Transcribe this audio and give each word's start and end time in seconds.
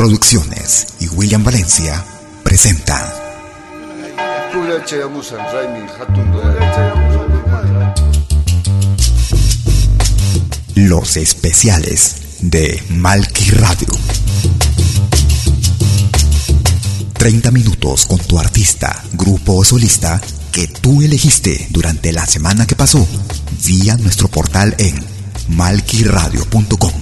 Producciones 0.00 0.86
y 0.98 1.08
William 1.08 1.44
Valencia 1.44 2.02
presentan 2.42 3.02
Los 10.74 11.18
especiales 11.18 12.16
de 12.40 12.82
Malky 12.88 13.50
Radio. 13.50 13.88
30 17.18 17.50
minutos 17.50 18.06
con 18.06 18.18
tu 18.20 18.38
artista, 18.38 19.04
grupo 19.12 19.56
o 19.56 19.64
solista 19.64 20.18
que 20.50 20.66
tú 20.66 21.02
elegiste 21.02 21.68
durante 21.68 22.10
la 22.14 22.24
semana 22.24 22.66
que 22.66 22.74
pasó 22.74 23.06
vía 23.66 23.98
nuestro 23.98 24.28
portal 24.28 24.74
en 24.78 24.94
malquiradio.com. 25.48 26.99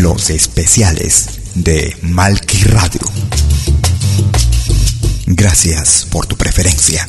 Los 0.00 0.30
especiales 0.30 1.28
de 1.54 1.94
Malky 2.00 2.64
Radio. 2.64 3.02
Gracias 5.26 6.06
por 6.10 6.26
tu 6.26 6.34
preferencia. 6.34 7.06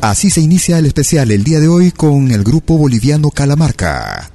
Así 0.00 0.30
se 0.30 0.40
inicia 0.40 0.78
el 0.78 0.86
especial 0.86 1.30
el 1.30 1.44
día 1.44 1.60
de 1.60 1.68
hoy 1.68 1.90
con 1.90 2.30
el 2.30 2.42
grupo 2.42 2.78
boliviano 2.78 3.30
Calamarca. 3.30 4.29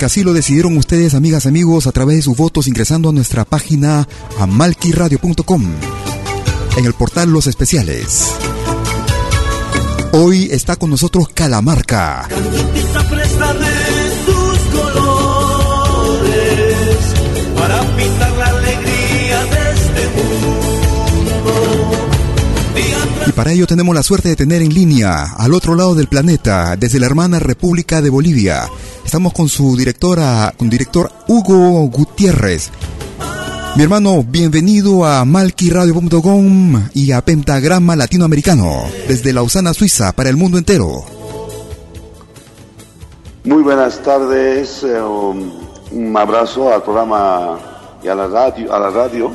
Porque 0.00 0.06
así 0.06 0.24
lo 0.24 0.32
decidieron 0.32 0.78
ustedes, 0.78 1.12
amigas, 1.12 1.44
amigos, 1.44 1.86
a 1.86 1.92
través 1.92 2.16
de 2.16 2.22
sus 2.22 2.34
votos 2.34 2.66
ingresando 2.66 3.10
a 3.10 3.12
nuestra 3.12 3.44
página 3.44 4.08
amalquiradio.com 4.38 5.62
en 6.78 6.86
el 6.86 6.94
portal 6.94 7.28
Los 7.28 7.46
Especiales. 7.46 8.24
Hoy 10.12 10.48
está 10.50 10.76
con 10.76 10.88
nosotros 10.88 11.28
Calamarca. 11.28 12.26
Para 23.40 23.52
ello 23.52 23.66
tenemos 23.66 23.94
la 23.94 24.02
suerte 24.02 24.28
de 24.28 24.36
tener 24.36 24.60
en 24.60 24.74
línea, 24.74 25.32
al 25.38 25.54
otro 25.54 25.74
lado 25.74 25.94
del 25.94 26.08
planeta, 26.08 26.76
desde 26.76 27.00
la 27.00 27.06
hermana 27.06 27.38
República 27.38 28.02
de 28.02 28.10
Bolivia, 28.10 28.68
Estamos 29.02 29.32
con 29.32 29.48
su 29.48 29.78
directora, 29.78 30.52
con 30.58 30.68
director 30.68 31.10
Hugo 31.26 31.88
Gutiérrez. 31.88 32.70
Mi 33.76 33.82
hermano, 33.82 34.22
bienvenido 34.28 35.06
a 35.06 35.24
malquiradio.com 35.24 36.88
y 36.92 37.12
a 37.12 37.22
Pentagrama 37.22 37.96
Latinoamericano, 37.96 38.82
desde 39.08 39.32
Lausana, 39.32 39.72
Suiza, 39.72 40.12
para 40.12 40.28
el 40.28 40.36
mundo 40.36 40.58
entero. 40.58 41.02
Muy 43.44 43.62
buenas 43.62 44.02
tardes, 44.02 44.82
eh, 44.82 45.00
un 45.00 46.14
abrazo 46.14 46.74
al 46.74 46.82
programa 46.82 47.69
y 48.02 48.08
a 48.08 48.14
la 48.14 48.26
radio, 48.26 48.74
a 48.74 48.78
la 48.78 48.90
radio 48.90 49.30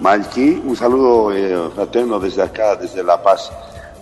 Malqui, 0.00 0.62
un 0.64 0.76
saludo 0.76 1.32
eh, 1.32 1.70
fraterno 1.74 2.20
desde 2.20 2.42
acá, 2.42 2.76
desde 2.76 3.02
La 3.02 3.22
Paz, 3.22 3.50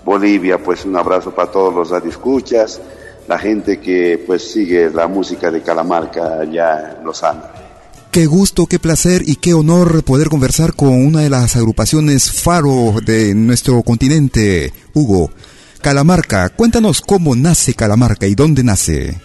Bolivia, 0.05 0.63
pues 0.63 0.85
un 0.85 0.97
abrazo 0.97 1.31
para 1.31 1.51
todos 1.51 1.75
los 1.75 1.91
radioescuchas 1.91 2.81
la 3.27 3.39
gente 3.39 3.81
que 3.81 4.23
pues 4.27 4.53
sigue 4.53 4.91
la 4.91 5.07
música 5.07 5.51
de 5.51 5.63
Calamarca 5.63 6.41
allá 6.41 6.97
en 6.99 7.05
Lozano. 7.05 7.43
Qué 8.11 8.27
gusto, 8.27 8.67
qué 8.67 8.79
placer 8.79 9.23
y 9.27 9.37
qué 9.37 9.55
honor 9.55 10.05
poder 10.05 10.29
conversar 10.29 10.75
con 10.75 10.91
una 10.91 11.21
de 11.21 11.31
las 11.31 11.57
agrupaciones 11.57 12.31
faro 12.31 12.95
de 13.05 13.35
nuestro 13.35 13.83
continente, 13.83 14.73
Hugo. 14.93 15.31
Calamarca, 15.81 16.49
cuéntanos 16.51 17.01
cómo 17.01 17.35
nace 17.35 17.75
Calamarca 17.75 18.27
y 18.27 18.35
dónde 18.35 18.63
nace. 18.63 19.21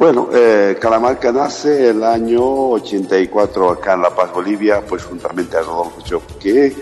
Bueno, 0.00 0.30
eh, 0.32 0.78
Calamarca 0.80 1.30
nace 1.30 1.90
el 1.90 2.02
año 2.02 2.70
84 2.70 3.70
acá 3.70 3.92
en 3.92 4.00
La 4.00 4.08
Paz, 4.08 4.32
Bolivia, 4.32 4.80
pues 4.80 5.04
juntamente 5.04 5.58
a 5.58 5.60
Rodolfo 5.60 6.00
Choque, 6.00 6.74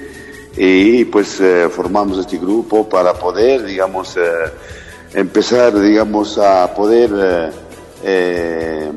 y 0.57 1.05
pues 1.07 1.41
eh, 1.41 1.69
formamos 1.69 2.17
este 2.19 2.39
grupo 2.39 2.89
para 2.89 3.15
poder, 3.15 3.65
digamos, 3.65 4.17
eh, 4.17 4.21
empezar, 5.15 5.77
digamos, 5.81 6.39
a 6.39 6.73
poder 6.73 7.53
eh, 8.05 8.93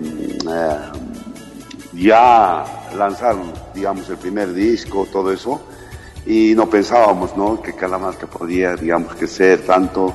ya 1.93 2.63
lanzar, 2.95 3.37
digamos, 3.73 4.07
el 4.07 4.17
primer 4.17 4.53
disco, 4.53 5.07
todo 5.11 5.31
eso, 5.31 5.61
y 6.27 6.53
no 6.55 6.69
pensábamos, 6.69 7.35
¿no?, 7.35 7.59
que 7.59 7.73
Calamarca 7.73 8.27
podía, 8.27 8.75
digamos, 8.75 9.15
que 9.15 9.25
ser 9.25 9.65
tanto, 9.65 10.13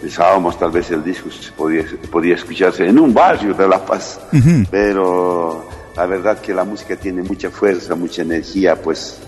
pensábamos 0.00 0.58
tal 0.58 0.70
vez 0.70 0.90
el 0.90 1.02
disco 1.02 1.28
podía, 1.56 1.84
podía 2.10 2.34
escucharse 2.34 2.86
en 2.86 2.98
un 2.98 3.12
barrio 3.12 3.54
de 3.54 3.68
La 3.68 3.84
Paz, 3.84 4.20
pero 4.70 5.68
la 5.96 6.06
verdad 6.06 6.40
que 6.40 6.54
la 6.54 6.64
música 6.64 6.96
tiene 6.96 7.22
mucha 7.22 7.50
fuerza, 7.50 7.94
mucha 7.94 8.22
energía, 8.22 8.80
pues 8.80 9.20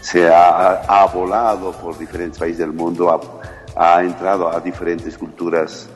se 0.00 0.28
ha, 0.28 0.82
ha 0.82 1.06
volado 1.06 1.72
por 1.72 1.98
diferentes 1.98 2.38
países 2.38 2.58
del 2.58 2.72
mundo, 2.72 3.20
ha 3.76 4.02
entrado 4.02 4.54
a 4.54 4.60
diferentes 4.60 5.16
culturas 5.18 5.88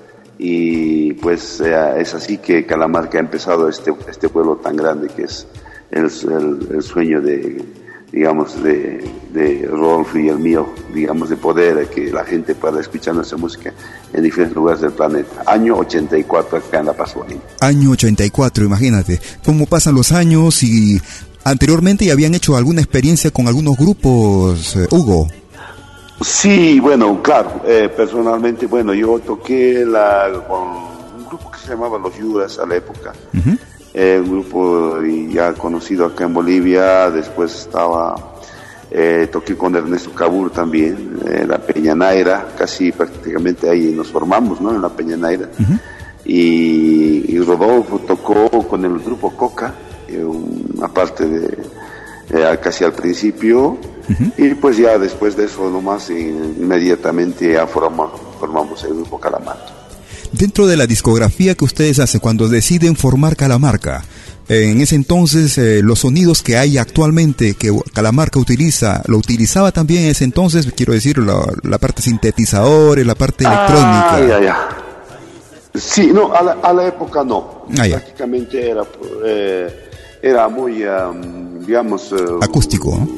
y 0.43 1.12
pues 1.15 1.61
eh, 1.61 1.95
es 1.99 2.15
así 2.15 2.39
que 2.39 2.65
Calamarca 2.65 3.19
ha 3.19 3.21
empezado 3.21 3.69
este, 3.69 3.93
este 4.09 4.31
pueblo 4.31 4.56
tan 4.56 4.75
grande 4.75 5.09
que 5.09 5.25
es 5.25 5.47
el, 5.91 6.83
sueño 6.83 7.21
de, 7.21 7.62
digamos, 8.12 8.60
de, 8.62 9.09
de 9.32 9.66
Rolf 9.71 10.16
y 10.16 10.28
el 10.28 10.38
mío, 10.38 10.69
digamos, 10.93 11.31
de 11.31 11.37
poder 11.37 11.88
que 11.88 12.10
la 12.10 12.25
gente 12.25 12.54
pueda 12.54 12.81
escuchar 12.81 13.15
nuestra 13.15 13.38
música 13.38 13.72
en 14.12 14.22
diferentes 14.22 14.56
lugares 14.56 14.81
del 14.81 14.93
planeta. 14.93 15.43
Año 15.47 15.76
84 15.76 16.59
acá 16.59 16.81
en 16.81 16.87
La 16.87 16.93
Paz, 16.93 17.15
Año 17.60 17.91
84, 17.91 18.65
imagínate. 18.65 19.20
¿Cómo 19.44 19.66
pasan 19.66 19.94
los 19.94 20.12
años 20.12 20.62
y 20.62 21.00
anteriormente 21.44 22.04
ya 22.04 22.12
habían 22.12 22.34
hecho 22.34 22.56
alguna 22.56 22.81
experiencia 22.81 23.31
con 23.31 23.47
algunos 23.47 23.76
grupos, 23.76 24.76
eh, 24.76 24.87
Hugo? 24.91 25.28
Sí, 26.22 26.81
bueno, 26.81 27.22
claro, 27.22 27.62
eh, 27.66 27.88
personalmente, 27.97 28.66
bueno, 28.66 28.93
yo 28.93 29.19
toqué 29.20 29.84
la, 29.87 30.28
con 30.47 30.69
un 31.19 31.26
grupo 31.26 31.50
que 31.50 31.59
se 31.59 31.69
llamaba 31.69 31.99
Los 31.99 32.19
Yuras 32.19 32.59
a 32.59 32.66
la 32.66 32.76
época, 32.76 33.15
eh, 33.93 34.21
un 34.23 34.31
grupo 34.31 35.01
ya 35.31 35.53
conocido 35.55 36.06
acá 36.06 36.25
en 36.25 36.34
Bolivia, 36.34 37.11
después 37.11 37.55
estaba, 37.55 38.15
eh, 38.91 39.28
toqué 39.31 39.56
con 39.56 39.75
Ernesto 39.75 40.12
Cabur 40.12 40.51
también, 40.51 41.19
en 41.27 41.49
la 41.49 41.59
Peña 41.59 41.95
Naira, 41.95 42.49
casi 42.56 42.93
prácticamente 42.93 43.69
ahí 43.69 43.93
nos 43.95 44.09
formamos, 44.09 44.61
¿no? 44.61 44.75
En 44.75 44.81
la 44.81 44.91
Peña 44.91 45.17
Naira. 45.17 45.49
y, 46.25 47.35
y, 47.35 47.38
Rodolfo 47.41 47.99
tocó 48.00 48.49
con 48.69 48.85
el 48.85 48.99
grupo 49.00 49.31
Coca, 49.31 49.75
una 50.76 50.88
parte 50.88 51.26
de, 51.26 51.59
casi 52.61 52.85
al 52.85 52.93
principio, 52.93 53.79
y 54.37 54.55
pues 54.55 54.76
ya 54.76 54.99
después 54.99 55.37
de 55.37 55.44
eso 55.47 55.69
nomás 55.70 56.11
inmediatamente 56.11 57.53
ya 57.53 57.67
formamos, 57.67 58.85
el 58.85 58.94
grupo 58.94 59.19
Calamarca. 59.19 59.80
Dentro 60.32 60.67
de 60.67 60.77
la 60.77 60.87
discografía 60.87 61.55
que 61.55 61.65
ustedes 61.65 61.99
hacen 61.99 62.21
cuando 62.21 62.49
deciden 62.49 62.97
formar 62.97 63.37
Calamarca, 63.37 64.05
en 64.49 64.81
ese 64.81 64.97
entonces 64.97 65.56
eh, 65.59 65.81
los 65.82 66.00
sonidos 66.00 66.43
que 66.43 66.56
hay 66.56 66.77
actualmente 66.77 67.55
que 67.55 67.73
Calamarca 67.93 68.38
utiliza, 68.41 69.03
lo 69.06 69.17
utilizaba 69.19 69.71
también 69.71 70.05
en 70.05 70.11
ese 70.11 70.25
entonces, 70.25 70.69
quiero 70.75 70.93
decir, 70.93 71.19
la, 71.19 71.79
parte 71.79 72.03
sintetizador, 72.03 73.05
la 73.06 73.15
parte 73.15 73.44
electrónica. 73.44 74.15
Ah, 74.15 74.21
ya, 74.21 74.41
ya. 74.41 74.69
Sí, 75.75 76.11
no, 76.12 76.33
a 76.35 76.73
la, 76.73 76.87
época 76.87 77.23
no. 77.23 77.67
Ah, 77.79 77.85
Prácticamente 77.88 78.71
era, 78.71 78.83
eh, 79.25 79.91
era 80.21 80.49
muy, 80.49 80.85
digamos... 81.67 82.12
Eh, 82.12 82.17
acústico 82.41 83.09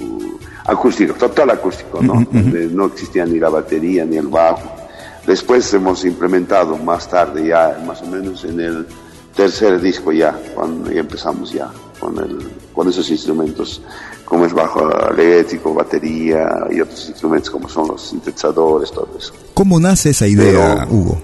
acústico, 0.65 1.15
total 1.15 1.51
acústico, 1.51 2.01
¿no? 2.01 2.25
no 2.31 2.87
existía 2.87 3.27
ni 3.27 3.41
la 3.41 3.49
batería 3.49 4.05
ni 4.05 4.17
el 4.17 4.29
bajo. 4.29 4.82
Después 5.27 5.73
hemos 5.75 6.05
implementado 6.05 6.77
más 6.77 7.09
tarde, 7.09 7.47
ya 7.49 7.81
más 7.87 8.03
o 8.03 8.07
menos 8.07 8.45
en 8.45 8.61
el 8.61 8.87
tercer 9.35 9.81
disco 9.81 10.13
ya, 10.13 10.33
cuando 10.55 10.91
ya 10.91 11.01
empezamos 11.01 11.53
ya 11.53 11.71
con, 11.99 12.19
el, 12.19 12.51
con 12.73 12.89
esos 12.89 13.09
instrumentos, 13.11 13.81
como 14.25 14.47
es 14.47 14.53
bajo 14.53 14.91
eléctrico, 15.11 15.73
batería 15.73 16.67
y 16.71 16.81
otros 16.81 17.09
instrumentos 17.09 17.51
como 17.51 17.69
son 17.69 17.89
los 17.89 18.03
sintetizadores, 18.03 18.91
todo 18.91 19.09
eso. 19.17 19.33
¿Cómo 19.55 19.79
nace 19.79 20.11
esa 20.11 20.27
idea, 20.27 20.87
Hugo? 20.91 21.23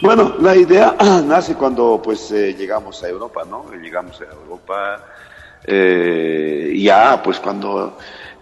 Bueno, 0.00 0.36
la 0.40 0.54
idea 0.54 0.96
nace 1.26 1.54
cuando 1.54 2.00
pues 2.02 2.30
eh, 2.30 2.54
llegamos 2.56 3.02
a 3.02 3.08
Europa, 3.08 3.42
¿no? 3.48 3.64
Llegamos 3.72 4.20
a 4.20 4.32
Europa, 4.32 5.04
eh, 5.64 6.72
ya 6.80 7.20
pues 7.22 7.40
cuando 7.40 7.98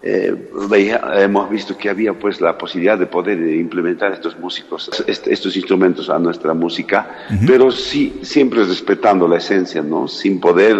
eh, 0.09 1.01
hemos 1.17 1.51
visto 1.51 1.77
que 1.77 1.91
había 1.91 2.13
pues 2.13 2.41
la 2.41 2.57
posibilidad 2.57 2.97
de 2.97 3.07
poder 3.07 3.39
implementar 3.39 4.13
estos 4.13 4.39
músicos, 4.39 4.89
estos 5.07 5.57
instrumentos 5.57 6.09
a 6.09 6.19
nuestra 6.19 6.55
música, 6.55 7.27
pero 7.45 7.73
sí 7.73 8.21
siempre 8.23 8.65
respetando 8.65 9.27
la 9.27 9.39
esencia, 9.39 9.83
¿no? 9.83 10.07
Sin 10.07 10.39
poder 10.39 10.77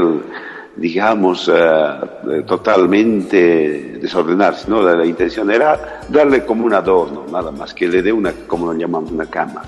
digamos, 0.77 1.51
eh, 1.53 2.43
totalmente 2.47 3.99
desordenarse, 3.99 4.69
¿no? 4.69 4.83
La, 4.83 5.07
intención 5.07 5.51
era 5.51 6.03
darle 6.09 6.45
como 6.45 6.67
un 6.67 6.75
adorno, 6.75 7.25
nada 7.33 7.51
más, 7.51 7.73
que 7.73 7.89
le 7.89 8.03
dé 8.03 8.13
una, 8.13 8.33
como 8.47 8.71
lo 8.71 8.79
llamamos, 8.79 9.11
una 9.11 9.25
cama. 9.25 9.63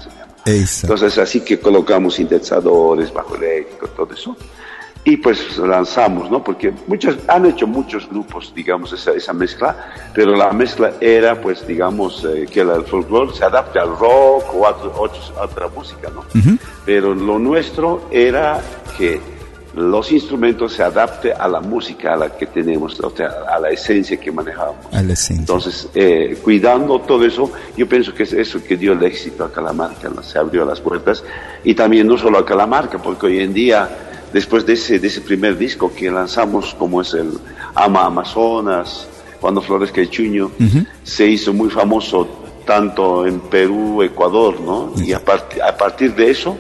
Entonces, 0.45 1.17
así 1.17 1.41
que 1.41 1.59
colocamos 1.59 2.15
sintetizadores, 2.15 3.13
bajo 3.13 3.37
eléctrico, 3.37 3.89
todo 3.89 4.13
eso 4.13 4.37
y 5.09 5.17
pues 5.17 5.57
lanzamos, 5.57 6.31
¿no? 6.31 6.45
Porque 6.45 6.71
muchos, 6.87 7.17
han 7.29 7.47
hecho 7.47 7.67
muchos 7.67 8.07
grupos, 8.11 8.53
digamos, 8.55 8.93
esa, 8.93 9.13
esa 9.13 9.33
mezcla, 9.33 9.75
pero 10.13 10.37
la 10.37 10.53
mezcla 10.53 10.93
era, 11.01 11.41
pues, 11.41 11.67
digamos, 11.67 12.27
eh, 12.27 12.47
que 12.51 12.61
el 12.61 12.85
folclore 12.85 13.33
se 13.33 13.43
adapte 13.43 13.79
al 13.79 13.89
rock 13.89 14.55
o 14.55 14.67
a, 14.67 14.77
otra 15.43 15.69
música, 15.75 16.11
¿no? 16.15 16.25
Pero 16.85 17.15
lo 17.15 17.39
nuestro 17.39 18.03
era 18.11 18.61
que 18.99 19.38
los 19.75 20.11
instrumentos 20.13 20.73
se 20.73 20.83
adapten 20.83 21.33
a 21.39 21.47
la 21.47 21.61
música 21.61 22.15
a 22.15 22.17
la 22.17 22.37
que 22.37 22.47
tenemos, 22.47 22.99
o 23.01 23.11
sea, 23.15 23.45
a 23.49 23.61
la 23.61 23.71
esencia 23.71 24.17
que 24.19 24.33
manejamos. 24.33 24.87
Entonces, 25.41 25.89
eh, 25.95 26.39
cuidando 26.43 27.01
todo 27.01 27.25
eso, 27.25 27.51
yo 27.77 27.89
pienso 27.89 28.15
que 28.15 28.23
es 28.23 28.33
eso 28.33 28.63
que 28.63 28.77
dio 28.77 28.93
el 28.93 29.03
éxito 29.03 29.45
a 29.45 29.53
Calamarca, 29.53 30.09
¿no? 30.09 30.23
se 30.23 30.39
abrió 30.39 30.65
las 30.65 30.81
puertas, 30.81 31.23
y 31.65 31.75
también 31.75 32.07
no 32.07 32.17
solo 32.17 32.39
a 32.39 32.47
Calamarca, 32.47 32.99
porque 32.99 33.27
hoy 33.27 33.41
en 33.41 33.53
día 33.53 33.89
después 34.33 34.65
de 34.67 34.75
ese, 34.75 34.99
de 34.99 35.09
ese 35.09 35.21
primer 35.21 35.57
disco 35.57 35.93
que 35.95 36.11
lanzamos, 36.11 36.75
como 36.75 37.01
es 37.03 37.15
el 37.15 37.33
Ama 37.75 38.07
Amazonas, 38.07 39.09
Cuando 39.41 39.63
Florezca 39.63 40.01
el 40.01 40.11
Chuño, 40.11 40.51
se 41.05 41.27
hizo 41.27 41.53
muy 41.53 41.71
famoso 41.71 42.27
tanto 42.67 43.25
en 43.25 43.41
Perú, 43.41 44.03
Ecuador, 44.03 44.61
¿no? 44.61 44.93
Y 44.97 45.13
a, 45.13 45.19
a 45.19 45.77
partir 45.77 46.15
de 46.15 46.31
eso, 46.31 46.59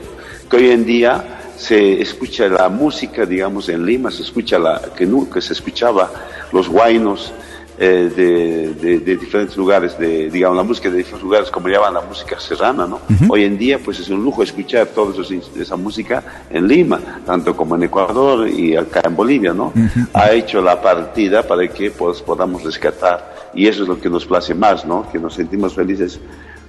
que 0.49 0.57
hoy 0.57 0.71
en 0.71 0.87
día 0.87 1.38
se 1.59 2.01
escucha 2.01 2.49
la 2.49 2.69
música, 2.69 3.27
digamos, 3.27 3.69
en 3.69 3.85
Lima, 3.85 4.11
se 4.11 4.23
escucha 4.23 4.59
la 4.59 4.81
que 4.97 5.05
nunca 5.05 5.41
se 5.41 5.53
escuchaba, 5.53 6.11
los 6.53 6.69
guainos, 6.69 7.33
eh, 7.81 8.11
de, 8.17 8.99
de, 8.99 9.17
diferentes 9.17 9.57
lugares, 9.57 9.97
de, 9.97 10.29
digamos, 10.31 10.57
la 10.57 10.65
música 10.65 10.91
de 10.91 10.97
diferentes 10.97 11.23
lugares, 11.23 11.49
como 11.49 11.69
llaman 11.69 11.95
la 11.95 12.01
música 12.01 12.39
serrana, 12.41 12.89
¿no? 12.89 13.01
Hoy 13.29 13.45
en 13.45 13.57
día, 13.57 13.79
pues 13.79 14.01
es 14.01 14.09
un 14.09 14.25
lujo 14.25 14.43
escuchar 14.43 14.89
toda 14.89 15.15
esa 15.57 15.77
música 15.77 16.45
en 16.51 16.67
Lima, 16.67 17.01
tanto 17.25 17.57
como 17.57 17.77
en 17.77 17.85
Ecuador 17.85 18.49
y 18.49 18.75
acá 18.75 19.03
en 19.05 19.15
Bolivia, 19.15 19.53
¿no? 19.53 19.73
Ha 20.13 20.33
hecho 20.33 20.61
la 20.61 20.83
partida 20.83 21.45
para 21.45 21.69
que 21.69 21.93
pues, 21.93 22.21
podamos 22.21 22.65
rescatar, 22.65 23.53
y 23.55 23.69
eso 23.69 23.83
es 23.83 23.89
lo 23.89 24.01
que 24.01 24.11
nos 24.11 24.27
place 24.27 24.57
más, 24.57 24.85
¿no? 24.85 25.09
Que 25.13 25.21
nos 25.21 25.35
sentimos 25.35 25.75
felices 25.75 26.19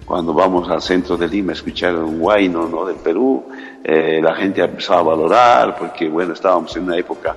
cuando 0.09 0.33
vamos 0.33 0.67
al 0.71 0.81
centro 0.81 1.15
de 1.17 1.27
Lima 1.27 1.51
a 1.51 1.53
escuchar 1.53 1.95
un 1.95 2.17
guayno, 2.17 2.67
¿no? 2.67 2.83
Del 2.83 2.95
Perú, 2.95 3.45
eh, 3.83 4.19
la 4.23 4.33
gente 4.33 4.59
ha 4.59 4.65
empezado 4.65 5.01
a 5.01 5.03
valorar, 5.03 5.77
porque, 5.77 6.09
bueno, 6.09 6.33
estábamos 6.33 6.75
en 6.75 6.85
una 6.85 6.97
época 6.97 7.35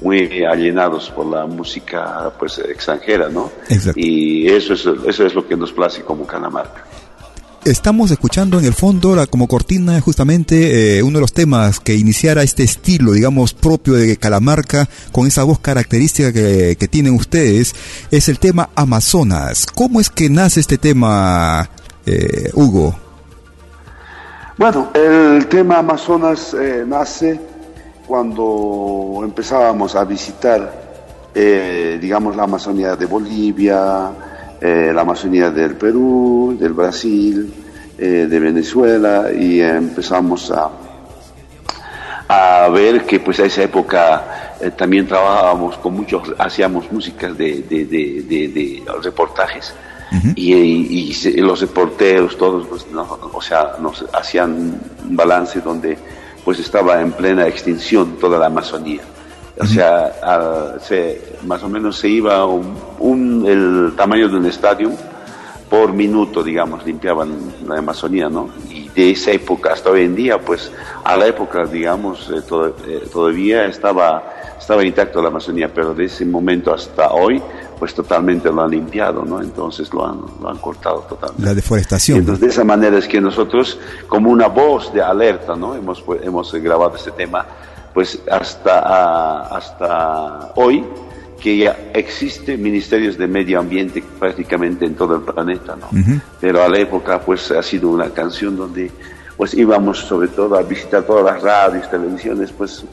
muy 0.00 0.42
alienados 0.42 1.10
por 1.10 1.26
la 1.26 1.44
música 1.44 2.32
pues 2.38 2.58
extranjera, 2.60 3.28
¿no? 3.28 3.52
Y 3.94 4.48
eso 4.48 4.72
es, 4.72 4.86
eso 5.06 5.26
es 5.26 5.34
lo 5.34 5.46
que 5.46 5.54
nos 5.54 5.70
place 5.74 6.00
como 6.00 6.26
Calamarca. 6.26 6.86
Estamos 7.64 8.10
escuchando 8.10 8.58
en 8.58 8.64
el 8.64 8.74
fondo 8.74 9.16
como 9.30 9.46
cortina 9.46 9.98
justamente 10.00 10.98
eh, 10.98 11.02
uno 11.02 11.18
de 11.18 11.22
los 11.22 11.32
temas 11.32 11.80
que 11.80 11.94
iniciara 11.94 12.42
este 12.42 12.62
estilo, 12.62 13.12
digamos, 13.12 13.54
propio 13.54 13.94
de 13.94 14.16
Calamarca, 14.16 14.88
con 15.12 15.26
esa 15.26 15.44
voz 15.44 15.60
característica 15.60 16.32
que, 16.32 16.76
que 16.78 16.88
tienen 16.88 17.14
ustedes, 17.14 17.74
es 18.10 18.28
el 18.28 18.38
tema 18.38 18.70
Amazonas. 18.74 19.66
¿Cómo 19.66 20.00
es 20.00 20.10
que 20.10 20.28
nace 20.28 20.60
este 20.60 20.76
tema, 20.76 21.70
eh, 22.06 22.50
Hugo? 22.54 22.94
Bueno, 24.56 24.90
el 24.94 25.46
tema 25.46 25.78
Amazonas 25.78 26.54
eh, 26.54 26.84
nace 26.86 27.40
cuando 28.06 29.20
empezábamos 29.22 29.96
a 29.96 30.04
visitar, 30.04 30.72
eh, 31.34 31.98
digamos, 32.00 32.36
la 32.36 32.44
Amazonía 32.44 32.96
de 32.96 33.06
Bolivia, 33.06 34.10
eh, 34.60 34.92
la 34.94 35.00
Amazonía 35.00 35.50
del 35.50 35.76
Perú, 35.76 36.56
del 36.58 36.72
Brasil, 36.72 37.52
eh, 37.98 38.26
de 38.28 38.38
Venezuela, 38.38 39.32
y 39.32 39.60
empezamos 39.60 40.50
a, 40.50 40.70
a 42.28 42.68
ver 42.68 43.04
que 43.04 43.20
pues 43.20 43.40
a 43.40 43.46
esa 43.46 43.62
época 43.62 44.24
también 44.76 45.06
trabajábamos 45.06 45.76
con 45.78 45.94
muchos, 45.94 46.34
hacíamos 46.38 46.90
músicas 46.90 47.36
de, 47.36 48.82
reportajes. 49.02 49.74
Y, 50.36 51.40
los 51.40 51.60
reporteros, 51.60 52.36
todos, 52.36 52.66
pues, 52.66 52.86
o 53.32 53.42
sea, 53.42 53.76
nos 53.80 54.04
hacían 54.12 54.80
un 55.04 55.16
balance 55.16 55.60
donde 55.60 55.98
pues 56.44 56.58
estaba 56.58 57.00
en 57.00 57.12
plena 57.12 57.46
extinción 57.46 58.16
toda 58.20 58.38
la 58.38 58.46
Amazonía. 58.46 59.00
O 59.58 59.66
sea, 59.66 60.78
se, 60.80 61.36
más 61.46 61.62
o 61.62 61.68
menos 61.68 61.96
se 61.98 62.08
iba 62.08 62.44
un, 62.44 63.44
el 63.46 63.92
tamaño 63.96 64.28
de 64.28 64.36
un 64.36 64.46
estadio 64.46 64.90
por 65.70 65.92
minuto, 65.92 66.42
digamos, 66.42 66.84
limpiaban 66.84 67.30
la 67.66 67.78
Amazonía, 67.78 68.28
¿no? 68.28 68.48
Y 68.70 68.88
de 68.88 69.12
esa 69.12 69.32
época 69.32 69.72
hasta 69.72 69.90
hoy 69.90 70.02
en 70.02 70.14
día, 70.14 70.38
pues 70.38 70.70
a 71.02 71.16
la 71.16 71.26
época, 71.26 71.64
digamos, 71.64 72.30
eh, 72.30 72.42
eh, 72.86 73.08
todavía 73.12 73.64
estaba, 73.66 74.22
estaba 74.58 74.84
intacto 74.84 75.22
la 75.22 75.28
Amazonía, 75.28 75.72
pero 75.72 75.94
de 75.94 76.04
ese 76.04 76.24
momento 76.24 76.72
hasta 76.72 77.10
hoy, 77.12 77.42
pues 77.78 77.94
totalmente 77.94 78.50
lo 78.50 78.62
han 78.62 78.70
limpiado, 78.70 79.24
¿no? 79.24 79.40
Entonces 79.40 79.92
lo 79.92 80.06
han, 80.06 80.20
lo 80.40 80.48
han 80.48 80.58
cortado 80.58 81.00
totalmente. 81.08 81.44
La 81.44 81.54
deforestación. 81.54 82.18
entonces 82.18 82.40
de 82.40 82.48
esa 82.48 82.64
manera 82.64 82.98
es 82.98 83.08
que 83.08 83.20
nosotros, 83.20 83.78
como 84.08 84.30
una 84.30 84.48
voz 84.48 84.92
de 84.92 85.02
alerta, 85.02 85.54
¿no? 85.56 85.74
Hemos, 85.74 86.00
pues, 86.02 86.22
hemos 86.22 86.52
grabado 86.54 86.96
este 86.96 87.10
tema, 87.12 87.44
pues 87.92 88.20
hasta, 88.30 89.40
hasta 89.40 90.52
hoy, 90.56 90.84
que 91.40 91.58
ya 91.58 91.76
existe 91.92 92.56
ministerios 92.56 93.18
de 93.18 93.26
medio 93.26 93.60
ambiente 93.60 94.02
prácticamente 94.18 94.86
en 94.86 94.94
todo 94.94 95.16
el 95.16 95.22
planeta, 95.22 95.76
¿no? 95.76 95.88
Pero 96.40 96.62
a 96.62 96.68
la 96.68 96.78
época, 96.78 97.20
pues 97.20 97.50
ha 97.50 97.62
sido 97.62 97.90
una 97.90 98.08
canción 98.10 98.56
donde, 98.56 98.90
pues 99.36 99.52
íbamos 99.52 99.98
sobre 99.98 100.28
todo 100.28 100.56
a 100.56 100.62
visitar 100.62 101.02
todas 101.02 101.24
las 101.24 101.42
radios, 101.42 101.90
televisiones, 101.90 102.50
pues 102.50 102.84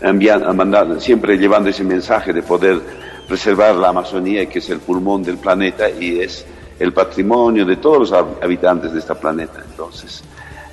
enviando, 0.00 0.52
mandando, 0.54 1.00
siempre 1.00 1.36
llevando 1.36 1.70
ese 1.70 1.82
mensaje 1.82 2.32
de 2.32 2.42
poder 2.42 2.80
preservar 3.26 3.74
la 3.74 3.88
Amazonía, 3.88 4.46
que 4.46 4.60
es 4.60 4.70
el 4.70 4.80
pulmón 4.80 5.22
del 5.22 5.38
planeta 5.38 5.90
y 5.90 6.20
es 6.20 6.44
el 6.78 6.92
patrimonio 6.92 7.64
de 7.64 7.76
todos 7.76 8.10
los 8.10 8.12
habitantes 8.12 8.92
de 8.92 8.98
este 8.98 9.14
planeta. 9.14 9.64
Entonces, 9.68 10.22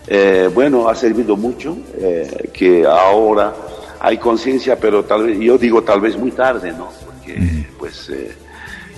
eh, 0.08 0.50
bueno, 0.54 0.88
ha 0.90 0.96
servido 0.96 1.36
mucho 1.36 1.78
eh, 1.98 2.50
que 2.54 2.86
ahora 2.86 3.54
hay 4.00 4.18
conciencia, 4.18 4.78
pero 4.78 5.04
tal 5.06 5.24
vez, 5.24 5.40
yo 5.40 5.58
digo 5.58 5.82
tal 5.82 6.02
vez 6.02 6.18
muy 6.18 6.32
tarde, 6.32 6.74
¿no? 6.74 6.90
Porque, 7.06 7.66
pues, 7.80 8.10
eh, 8.10 8.36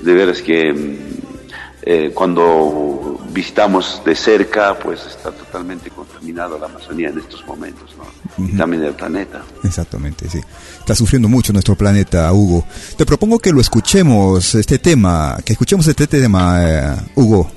de 0.02 0.14
veras 0.14 0.42
que 0.42 0.74
mm, 0.74 2.12
cuando 2.14 3.15
visitamos 3.36 4.02
de 4.04 4.16
cerca, 4.16 4.74
pues 4.80 5.06
está 5.06 5.30
totalmente 5.30 5.92
contaminado 5.92 6.58
la 6.58 6.66
Amazonía 6.66 7.10
en 7.10 7.20
estos 7.20 7.46
momentos, 7.46 7.94
¿no? 7.98 8.46
Y 8.46 8.58
también 8.58 8.84
el 8.84 8.94
planeta. 8.94 9.44
Exactamente, 9.64 10.28
sí 10.30 10.42
está 10.86 10.94
sufriendo 10.94 11.28
mucho 11.28 11.52
nuestro 11.52 11.74
planeta, 11.74 12.32
Hugo. 12.32 12.64
Te 12.96 13.08
propongo 13.08 13.40
que 13.40 13.52
lo 13.52 13.60
escuchemos, 13.60 14.54
este 14.54 14.78
tema, 14.78 15.36
que 15.44 15.54
escuchemos 15.54 15.88
este 15.88 16.06
tema, 16.06 16.60
eh, 16.62 16.96
Hugo. 17.16 17.50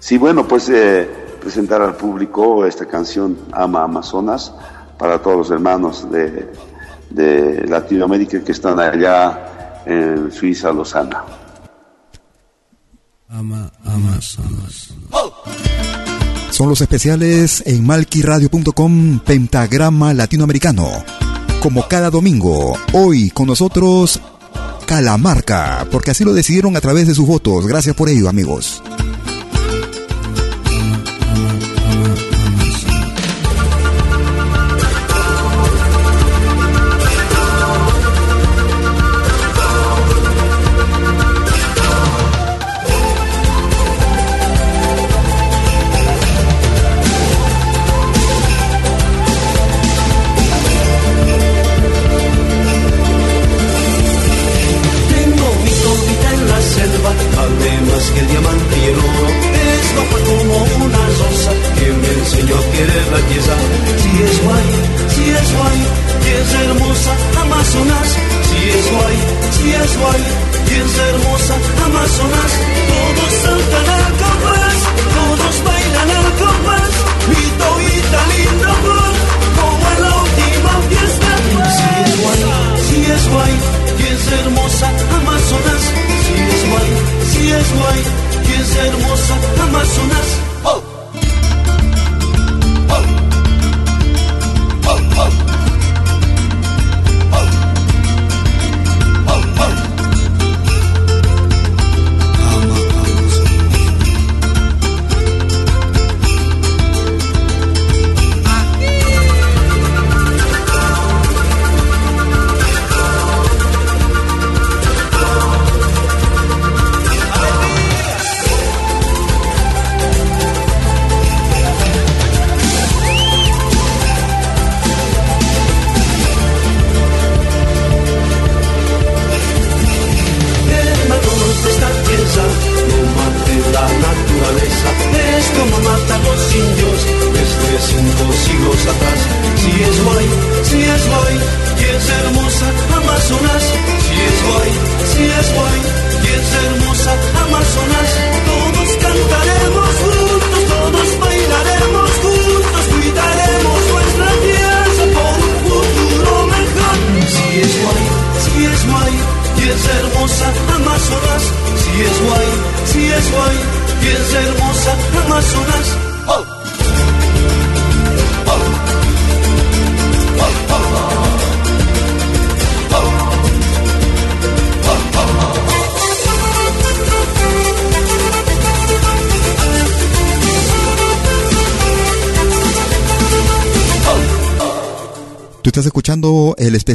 Sí, 0.00 0.18
bueno, 0.18 0.48
pues 0.48 0.68
eh, 0.68 1.08
presentar 1.40 1.80
al 1.82 1.94
público 1.94 2.66
esta 2.66 2.86
canción 2.86 3.38
Ama 3.52 3.84
Amazonas 3.84 4.52
para 4.98 5.22
todos 5.22 5.36
los 5.36 5.50
hermanos 5.52 6.10
de, 6.10 6.50
de 7.10 7.64
Latinoamérica 7.68 8.42
que 8.42 8.50
están 8.50 8.80
allá 8.80 9.84
en 9.86 10.32
Suiza, 10.32 10.72
Lozana. 10.72 11.22
Ama 13.28 13.72
Amazonas. 13.84 14.94
Son 16.50 16.68
los 16.68 16.80
especiales 16.80 17.62
en 17.66 17.84
malquiradio.com 17.84 19.18
Pentagrama 19.20 20.14
Latinoamericano 20.14 20.86
como 21.60 21.88
cada 21.88 22.10
domingo. 22.10 22.78
Hoy 22.92 23.30
con 23.30 23.48
nosotros 23.48 24.20
Calamarca, 24.86 25.86
porque 25.90 26.12
así 26.12 26.24
lo 26.24 26.32
decidieron 26.32 26.76
a 26.76 26.80
través 26.80 27.08
de 27.08 27.14
sus 27.14 27.26
votos. 27.26 27.66
Gracias 27.66 27.96
por 27.96 28.08
ello, 28.08 28.28
amigos. 28.28 28.82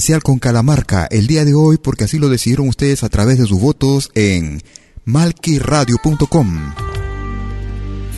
Especial 0.01 0.23
con 0.23 0.39
Calamarca 0.39 1.07
el 1.11 1.27
día 1.27 1.45
de 1.45 1.53
hoy 1.53 1.77
porque 1.77 2.05
así 2.05 2.17
lo 2.17 2.27
decidieron 2.27 2.67
ustedes 2.67 3.03
a 3.03 3.09
través 3.09 3.37
de 3.37 3.45
sus 3.45 3.61
votos 3.61 4.09
en 4.15 4.59
malquiradio.com. 5.05 6.73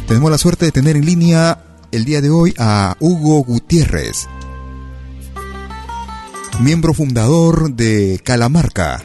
Tenemos 0.08 0.32
la 0.32 0.38
suerte 0.38 0.64
de 0.64 0.72
tener 0.72 0.96
en 0.96 1.06
línea 1.06 1.60
el 1.92 2.06
día 2.06 2.22
de 2.22 2.30
hoy 2.30 2.54
a 2.58 2.96
Hugo 3.02 3.44
Gutiérrez, 3.44 4.30
miembro 6.62 6.94
fundador 6.94 7.74
de 7.74 8.22
Calamarca. 8.24 9.04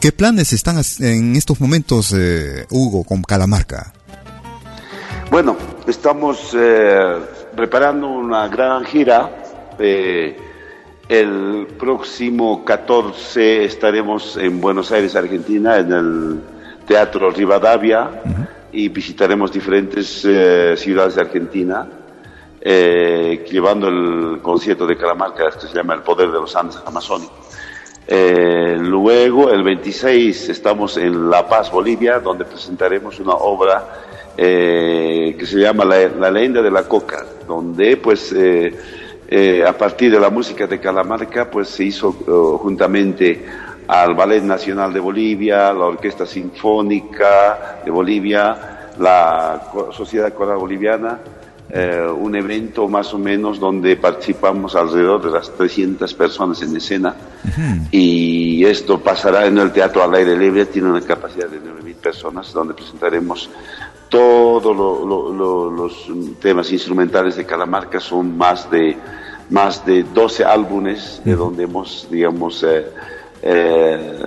¿Qué 0.00 0.10
planes 0.10 0.52
están 0.52 0.82
en 0.98 1.36
estos 1.36 1.60
momentos, 1.60 2.12
eh, 2.12 2.66
Hugo, 2.70 3.04
con 3.04 3.22
Calamarca? 3.22 3.92
Bueno, 5.30 5.56
estamos 5.86 6.56
eh, 6.58 7.20
preparando 7.54 8.08
una 8.08 8.48
gran 8.48 8.84
gira. 8.84 9.44
Eh, 9.78 10.36
el 11.08 11.66
próximo 11.78 12.64
14 12.64 13.64
estaremos 13.64 14.36
en 14.36 14.60
Buenos 14.60 14.90
Aires, 14.90 15.14
Argentina, 15.14 15.76
en 15.76 15.92
el 15.92 16.40
Teatro 16.86 17.30
Rivadavia 17.30 18.22
y 18.72 18.88
visitaremos 18.88 19.52
diferentes 19.52 20.24
eh, 20.24 20.74
ciudades 20.76 21.14
de 21.14 21.20
Argentina, 21.20 21.86
eh, 22.60 23.46
llevando 23.48 23.88
el 23.88 24.40
concierto 24.42 24.86
de 24.86 24.96
Calamarca, 24.96 25.50
que 25.50 25.68
se 25.68 25.74
llama 25.74 25.94
El 25.94 26.02
Poder 26.02 26.28
de 26.28 26.40
los 26.40 26.56
Andes 26.56 26.78
Amazónicos. 26.84 27.36
luego, 28.08 29.50
el 29.50 29.62
26, 29.62 30.48
estamos 30.48 30.96
en 30.96 31.30
La 31.30 31.46
Paz, 31.46 31.70
Bolivia, 31.70 32.18
donde 32.18 32.44
presentaremos 32.44 33.20
una 33.20 33.34
obra 33.34 34.02
que 34.36 35.46
se 35.46 35.58
llama 35.58 35.84
la, 35.84 36.08
la, 36.08 36.30
leyenda 36.30 36.60
de 36.60 36.70
la 36.70 36.82
coca 36.82 37.24
donde 37.48 37.96
pues 37.96 38.34
eh, 39.28 39.58
eh, 39.58 39.66
a 39.66 39.76
partir 39.76 40.12
de 40.12 40.20
la 40.20 40.30
música 40.30 40.66
de 40.66 40.78
Calamarca 40.78 41.50
pues 41.50 41.68
se 41.68 41.84
hizo 41.84 42.10
eh, 42.10 42.58
juntamente 42.60 43.44
al 43.88 44.14
Ballet 44.14 44.42
Nacional 44.42 44.92
de 44.92 45.00
Bolivia, 45.00 45.72
la 45.72 45.86
Orquesta 45.86 46.26
Sinfónica 46.26 47.80
de 47.84 47.90
Bolivia, 47.90 48.90
la 48.98 49.70
Sociedad 49.92 50.32
Coral 50.32 50.58
Boliviana, 50.58 51.20
un 52.18 52.34
evento 52.34 52.88
más 52.88 53.14
o 53.14 53.18
menos 53.18 53.60
donde 53.60 53.96
participamos 53.96 54.74
alrededor 54.74 55.22
de 55.22 55.30
las 55.30 55.52
300 55.52 56.12
personas 56.14 56.62
en 56.62 56.76
escena. 56.76 57.14
Y 57.92 58.64
esto 58.64 58.98
pasará 58.98 59.46
en 59.46 59.58
el 59.58 59.70
Teatro 59.70 60.02
al 60.02 60.14
Aire 60.14 60.36
Libre, 60.36 60.66
tiene 60.66 60.90
una 60.90 61.02
capacidad 61.02 61.48
de 61.48 61.58
9.000 61.60 61.94
personas 61.94 62.52
donde 62.52 62.74
presentaremos 62.74 63.48
todos 64.08 64.76
los 65.72 66.08
temas 66.40 66.70
instrumentales 66.72 67.36
de 67.36 67.44
Calamarca 67.44 68.00
son 68.00 68.36
más 68.36 68.70
de 68.70 68.96
más 69.50 69.86
de 69.86 70.02
12 70.02 70.44
álbumes 70.44 71.22
de 71.24 71.36
donde 71.36 71.64
hemos 71.64 72.08
digamos 72.10 72.64
eh, 72.64 72.86
eh, 73.42 74.18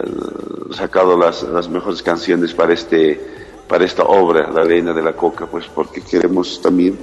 sacado 0.71 1.17
las, 1.17 1.43
las, 1.43 1.67
mejores 1.67 2.01
canciones 2.01 2.53
para 2.53 2.73
este 2.73 3.19
para 3.67 3.83
esta 3.83 4.03
obra 4.03 4.49
La 4.49 4.63
Reina 4.63 4.93
de 4.93 5.01
la 5.01 5.13
Coca 5.13 5.45
pues 5.45 5.65
porque 5.67 6.01
queremos 6.01 6.61
también 6.61 6.97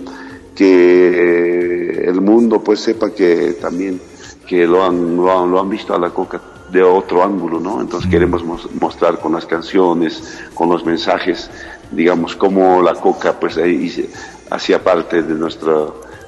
que 0.54 2.04
el 2.06 2.21
mundo 2.23 2.62
pues 2.62 2.80
sepa 2.80 3.11
que 3.11 3.52
también 3.61 4.00
que 4.47 4.66
lo 4.66 4.85
han, 4.85 5.16
lo 5.16 5.38
han, 5.38 5.50
lo 5.50 5.61
han 5.61 5.68
visto 5.68 5.95
a 5.95 5.99
la 5.99 6.11
coca 6.11 6.40
de 6.71 6.83
otro 6.83 7.23
ángulo, 7.23 7.61
¿no? 7.61 7.80
Entonces 7.80 8.11
queremos 8.11 8.42
mostrar 8.80 9.18
con 9.21 9.33
las 9.33 9.47
canciones, 9.47 10.40
con 10.54 10.68
los 10.68 10.85
mensajes, 10.85 11.50
digamos, 11.90 12.37
cómo 12.37 12.83
la 12.83 12.95
coca 12.95 13.38
pues 13.38 13.57
ahí 13.57 14.09
hacía 14.50 14.83
parte 14.83 15.23
de 15.23 15.35
nuestra 15.35 15.73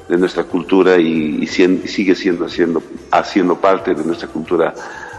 de 0.08 0.16
nuestra 0.16 0.44
cultura 0.44 0.96
y, 0.98 1.46
sigue 1.46 2.14
siendo 2.14 2.46
haciendo, 2.46 2.82
haciendo 3.10 3.60
parte 3.60 3.94
de 3.94 4.04
nuestra 4.04 4.28
cultura 4.28 4.74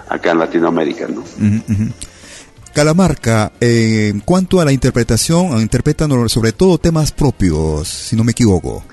acá 0.08 0.31
en 0.31 0.39
Latinoamérica, 0.39 1.08
¿no? 1.08 1.24
Calamarca, 2.74 3.51
eh, 3.60 4.10
en 4.12 4.19
cuanto 4.22 4.60
a 4.60 4.65
la 4.65 4.72
interpretación, 4.72 5.60
interpretan 5.62 6.27
sobre 6.29 6.53
todo 6.53 6.77
temas 6.77 7.12
propios, 7.12 7.88
si 7.88 8.15
no 8.15 8.24
me 8.24 8.31
equivoco. 8.31 8.84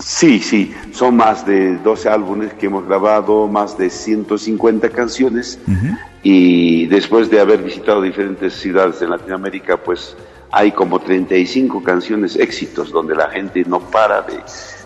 Sí, 0.00 0.40
sí, 0.40 0.74
son 0.92 1.16
más 1.16 1.46
de 1.46 1.76
12 1.78 2.08
álbumes 2.08 2.52
que 2.54 2.66
hemos 2.66 2.86
grabado, 2.86 3.46
más 3.46 3.78
de 3.78 3.90
150 3.90 4.90
canciones 4.90 5.58
y 6.22 6.86
después 6.86 7.30
de 7.30 7.40
haber 7.40 7.62
visitado 7.62 8.02
diferentes 8.02 8.54
ciudades 8.54 9.00
en 9.02 9.10
Latinoamérica, 9.10 9.76
pues 9.76 10.16
hay 10.50 10.72
como 10.72 11.00
35 11.00 11.82
canciones 11.82 12.36
éxitos 12.36 12.90
donde 12.90 13.14
la 13.14 13.28
gente 13.28 13.64
no 13.66 13.80
para 13.80 14.24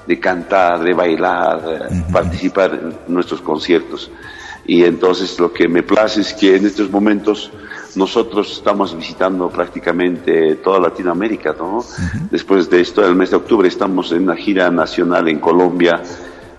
de, 0.06 0.20
cantar, 0.20 0.80
de 0.80 0.94
bailar, 0.94 1.88
participar 2.12 2.74
en 2.74 3.14
nuestros 3.14 3.40
conciertos. 3.40 4.10
Y 4.66 4.84
entonces 4.84 5.38
lo 5.38 5.52
que 5.52 5.66
me 5.66 5.82
place 5.82 6.20
es 6.20 6.34
que 6.34 6.56
en 6.56 6.66
estos 6.66 6.90
momentos 6.90 7.50
nosotros 7.96 8.52
estamos 8.52 8.96
visitando 8.96 9.48
prácticamente 9.48 10.56
toda 10.56 10.78
Latinoamérica, 10.78 11.54
¿no? 11.58 11.84
Después 12.30 12.68
de 12.68 12.80
esto, 12.80 13.04
el 13.04 13.14
mes 13.14 13.30
de 13.30 13.36
octubre 13.36 13.66
estamos 13.66 14.12
en 14.12 14.24
una 14.24 14.36
gira 14.36 14.70
nacional 14.70 15.26
en 15.28 15.38
Colombia, 15.38 16.02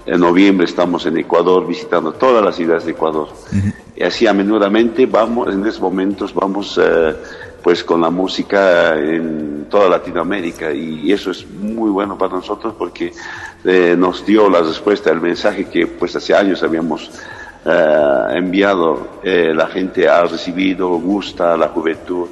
en 0.06 0.20
noviembre 0.20 0.65
estamos 0.65 1.06
en 1.06 1.18
Ecuador 1.18 1.68
visitando 1.68 2.13
todas 2.13 2.44
las 2.44 2.56
ciudades 2.56 2.86
de 2.86 2.91
Ecuador. 2.91 3.29
Y 3.96 4.03
así 4.03 4.25
a 4.25 4.34
menudamente 4.34 5.06
vamos, 5.06 5.53
en 5.53 5.65
estos 5.65 5.82
momentos 5.82 6.34
vamos 6.34 6.79
eh, 6.82 7.15
pues 7.63 7.84
con 7.84 8.01
la 8.01 8.10
música 8.10 8.98
en 8.98 9.66
toda 9.70 9.89
Latinoamérica 9.89 10.72
y 10.72 11.12
eso 11.12 11.32
es 11.32 11.46
muy 11.48 11.89
bueno 11.89 12.18
para 12.18 12.34
nosotros 12.36 12.74
porque 12.78 13.12
eh, 13.63 13.96
nos 13.98 14.25
dio 14.25 14.50
la 14.50 14.62
respuesta, 14.62 15.12
el 15.12 15.20
mensaje 15.20 15.66
que 15.66 15.86
pues 15.88 16.16
hace 16.16 16.34
años 16.34 16.63
habíamos 16.63 17.12
eh, 17.66 18.24
enviado, 18.32 19.20
eh, 19.22 19.51
la 19.54 19.68
gente 19.68 20.08
ha 20.08 20.24
recibido, 20.24 20.89
gusta 20.92 21.58
la 21.58 21.68
juventud. 21.68 22.28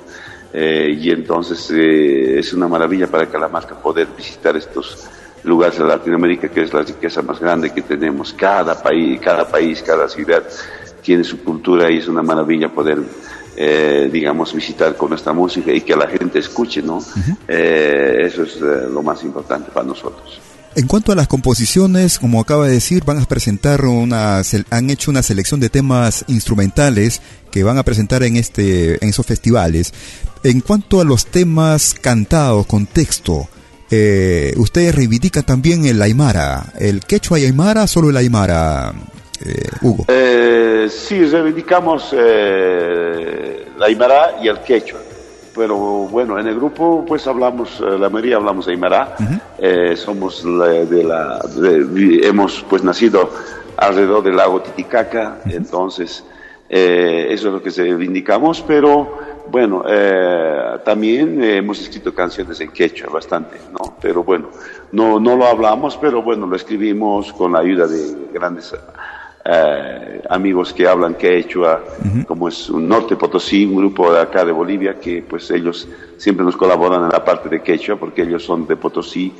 y 0.53 1.12
entonces 1.12 1.69
es 1.69 2.53
una 2.53 2.67
maravilla 2.67 3.07
para 3.07 3.27
Calamarca 3.27 3.75
poder 3.75 4.07
visitar 4.17 4.55
estos 4.55 5.07
lugares 5.43 5.77
de 5.77 5.86
Latinoamérica, 5.86 6.48
que 6.48 6.62
es 6.62 6.74
la 6.74 6.81
riqueza 6.81 7.22
más 7.22 7.39
grande 7.39 7.72
que 7.72 7.81
tenemos. 7.81 8.34
Cada 8.34 8.81
país, 8.81 9.19
cada 9.19 9.46
país, 9.46 9.84
cada 9.84 10.07
ciudad 10.07 10.43
tiene 11.01 11.24
su 11.24 11.43
cultura 11.43 11.91
y 11.91 11.98
es 11.98 12.07
una 12.07 12.24
maravilla 12.24 12.69
poder 12.69 13.00
eh, 13.59 14.07
digamos, 14.13 14.53
visitar 14.53 14.95
con 14.95 15.09
nuestra 15.09 15.33
música 15.33 15.73
y 15.73 15.81
que 15.81 15.95
la 15.95 16.07
gente 16.07 16.37
escuche, 16.37 16.83
¿no? 16.83 17.03
Eh, 17.47 18.17
eso 18.21 18.43
es 18.43 18.57
eh, 18.57 18.87
lo 18.87 19.01
más 19.01 19.23
importante 19.23 19.71
para 19.71 19.83
nosotros. 19.83 20.39
En 20.75 20.85
cuanto 20.85 21.11
a 21.11 21.15
las 21.15 21.27
composiciones, 21.27 22.19
como 22.19 22.39
acaba 22.39 22.67
de 22.67 22.73
decir, 22.73 23.03
van 23.03 23.17
a 23.17 23.25
presentar 23.25 23.83
una, 23.85 24.43
han 24.69 24.89
hecho 24.91 25.09
una 25.09 25.23
selección 25.23 25.59
de 25.59 25.69
temas 25.69 26.23
instrumentales 26.27 27.19
que 27.49 27.63
van 27.63 27.79
a 27.79 27.83
presentar 27.83 28.21
en 28.21 28.35
este, 28.35 29.03
en 29.03 29.09
esos 29.09 29.25
festivales. 29.25 29.91
En 30.43 30.61
cuanto 30.61 31.01
a 31.01 31.03
los 31.03 31.25
temas 31.25 31.95
cantados 31.99 32.67
con 32.67 32.85
texto, 32.85 33.49
ustedes 33.89 34.93
reivindican 34.93 35.47
también 35.47 35.87
el 35.87 35.99
aymara, 35.99 36.73
el 36.77 36.99
quechua 36.99 37.39
y 37.39 37.45
aymara, 37.45 37.87
solo 37.87 38.11
el 38.11 38.17
aymara, 38.17 38.93
eh, 39.46 39.70
Hugo? 39.82 40.06
Eh, 40.08 40.88
sí, 40.89 41.25
reivindicamos 41.25 42.13
eh, 42.13 43.67
la 43.77 43.86
Aymara 43.86 44.38
y 44.41 44.48
el 44.48 44.60
quechua. 44.60 45.00
Pero 45.56 45.75
bueno, 45.75 46.38
en 46.38 46.48
el 46.48 46.56
grupo 46.56 47.03
pues 47.08 47.25
hablamos, 47.27 47.79
eh, 47.79 47.98
la 47.98 48.10
mayoría 48.10 48.38
hablamos 48.38 48.67
Aymara. 48.67 49.15
somos 49.96 50.44
de 50.44 51.03
la, 51.03 51.41
hemos 52.24 52.63
pues 52.70 52.84
nacido 52.84 53.32
alrededor 53.75 54.24
del 54.24 54.36
lago 54.36 54.62
Titicaca, 54.62 55.39
entonces 55.46 56.24
eso 56.70 57.48
es 57.48 57.53
lo 57.53 57.62
que 57.62 57.70
reivindicamos, 57.70 58.62
pero 58.62 59.17
bueno, 59.50 59.84
también 60.84 61.41
hemos 61.44 61.79
escrito 61.79 62.13
canciones 62.13 62.60
en 62.60 62.70
quechua 62.70 63.10
bastante, 63.12 63.58
¿no? 63.72 63.96
Pero 64.00 64.24
bueno, 64.24 64.50
no, 64.91 65.20
no 65.20 65.36
lo 65.36 65.48
hablamos, 65.48 65.98
pero 65.98 66.22
bueno, 66.22 66.46
lo 66.46 66.56
escribimos 66.56 67.34
con 67.34 67.53
la 67.53 67.60
ayuda 67.60 67.88
de 67.88 68.29
grandes 68.32 68.74
eh, 69.50 70.22
amigos 70.30 70.74
que 70.74 70.86
hablan 70.88 71.16
quechua, 71.16 71.82
como 72.27 72.50
es 72.50 72.70
un 72.70 72.88
Norte 72.88 73.16
Potosí, 73.16 73.66
un 73.66 73.77
grupo 73.77 74.12
de 74.12 74.20
acá 74.20 74.44
de 74.44 74.51
Bolivia, 74.51 75.00
que 75.00 75.22
pues 75.22 75.50
ellos 75.51 75.88
siempre 76.18 76.46
nos 76.46 76.58
colaboran 76.58 77.04
en 77.04 77.10
la 77.10 77.24
parte 77.24 77.48
de 77.48 77.62
quechua, 77.62 77.96
porque 77.96 78.24
ellos 78.24 78.44
son 78.44 78.68
de 78.68 78.75
Potosí, 78.75 79.34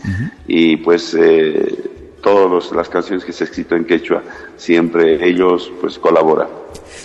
y 0.48 0.78
pues 0.78 1.14
eh, 1.14 1.90
todas 2.22 2.72
las 2.72 2.88
canciones 2.88 3.26
que 3.26 3.34
se 3.34 3.44
han 3.44 3.50
escrito 3.50 3.76
en 3.76 3.86
quechua, 3.86 4.24
siempre 4.56 5.28
ellos 5.28 5.72
pues 5.82 6.00
colaboran. 6.00 6.48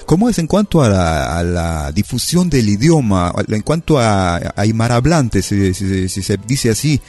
¿Cómo 0.06 0.28
es 0.28 0.38
en 0.38 0.46
cuanto 0.46 0.80
a 0.80 0.88
la, 1.42 1.90
difusión 1.92 2.48
del 2.48 2.68
idioma, 2.68 3.32
en 3.48 3.62
cuanto 3.62 3.98
a, 3.98 4.36
a 4.36 4.94
hablantes, 4.94 5.46
si, 5.46 5.74
si, 5.74 6.08
se 6.08 6.36
dice 6.46 6.70
así? 6.70 7.00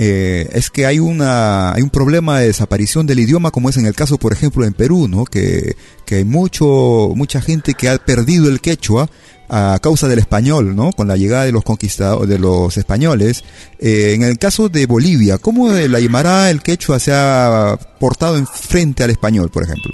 Eh, 0.00 0.48
es 0.52 0.70
que 0.70 0.86
hay 0.86 1.00
una 1.00 1.72
hay 1.72 1.82
un 1.82 1.90
problema 1.90 2.38
de 2.38 2.46
desaparición 2.46 3.04
del 3.08 3.18
idioma 3.18 3.50
como 3.50 3.68
es 3.68 3.76
en 3.78 3.86
el 3.86 3.96
caso 3.96 4.16
por 4.16 4.32
ejemplo 4.32 4.64
en 4.64 4.72
Perú 4.72 5.08
no 5.08 5.24
que, 5.24 5.74
que 6.06 6.16
hay 6.16 6.24
mucho 6.24 7.10
mucha 7.16 7.40
gente 7.40 7.74
que 7.74 7.88
ha 7.88 7.98
perdido 7.98 8.48
el 8.48 8.60
quechua 8.60 9.10
a 9.48 9.76
causa 9.82 10.06
del 10.06 10.20
español 10.20 10.76
no 10.76 10.92
con 10.92 11.08
la 11.08 11.16
llegada 11.16 11.46
de 11.46 11.52
los 11.52 11.64
conquistadores 11.64 12.28
de 12.28 12.38
los 12.38 12.76
españoles. 12.76 13.42
Eh, 13.80 14.12
en 14.14 14.22
el 14.22 14.38
caso 14.38 14.68
de 14.68 14.86
Bolivia 14.86 15.38
cómo 15.38 15.72
el 15.72 15.92
aymara 15.92 16.48
el 16.48 16.62
quechua 16.62 17.00
se 17.00 17.10
ha 17.12 17.76
portado 17.98 18.36
en 18.36 18.46
frente 18.46 19.02
al 19.02 19.10
español 19.10 19.50
por 19.50 19.64
ejemplo 19.64 19.90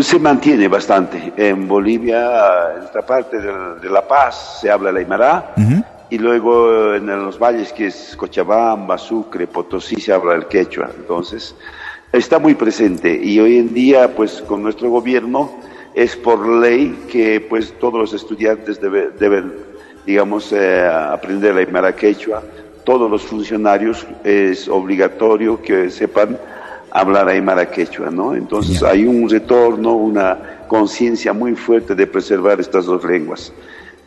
se 0.00 0.18
mantiene 0.18 0.66
bastante. 0.66 1.32
En 1.36 1.68
Bolivia, 1.68 2.74
en 2.76 2.84
esta 2.84 3.02
parte 3.02 3.38
de, 3.38 3.90
La 3.90 4.06
Paz, 4.06 4.60
se 4.62 4.70
habla 4.70 4.88
el 4.90 4.96
aymara 4.96 5.54
y 6.10 6.18
luego 6.18 6.94
en 6.94 7.06
los 7.06 7.38
valles 7.38 7.72
que 7.72 7.86
es 7.86 8.14
Cochabamba, 8.16 8.98
Sucre, 8.98 9.46
Potosí 9.46 10.00
se 10.00 10.12
habla 10.12 10.34
el 10.34 10.46
quechua, 10.46 10.90
entonces 10.96 11.54
está 12.12 12.38
muy 12.38 12.54
presente 12.54 13.18
y 13.22 13.38
hoy 13.38 13.58
en 13.58 13.72
día 13.72 14.14
pues 14.14 14.42
con 14.42 14.62
nuestro 14.62 14.90
gobierno 14.90 15.50
es 15.94 16.16
por 16.16 16.46
ley 16.46 17.06
que 17.10 17.40
pues 17.40 17.72
todos 17.78 18.00
los 18.00 18.12
estudiantes 18.12 18.80
deben 18.80 19.54
digamos 20.04 20.52
eh, 20.52 20.86
aprender 20.86 21.54
la 21.54 21.60
Aymara 21.60 21.94
quechua, 21.94 22.42
todos 22.84 23.10
los 23.10 23.22
funcionarios 23.22 24.06
es 24.24 24.68
obligatorio 24.68 25.62
que 25.62 25.90
sepan 25.90 26.38
hablar 26.90 27.28
Aymara 27.28 27.70
quechua, 27.70 28.10
¿no? 28.10 28.34
Entonces 28.34 28.82
hay 28.82 29.04
un 29.06 29.28
retorno, 29.28 29.94
una 29.94 30.64
conciencia 30.66 31.32
muy 31.32 31.54
fuerte 31.54 31.94
de 31.94 32.06
preservar 32.06 32.60
estas 32.60 32.86
dos 32.86 33.04
lenguas. 33.04 33.52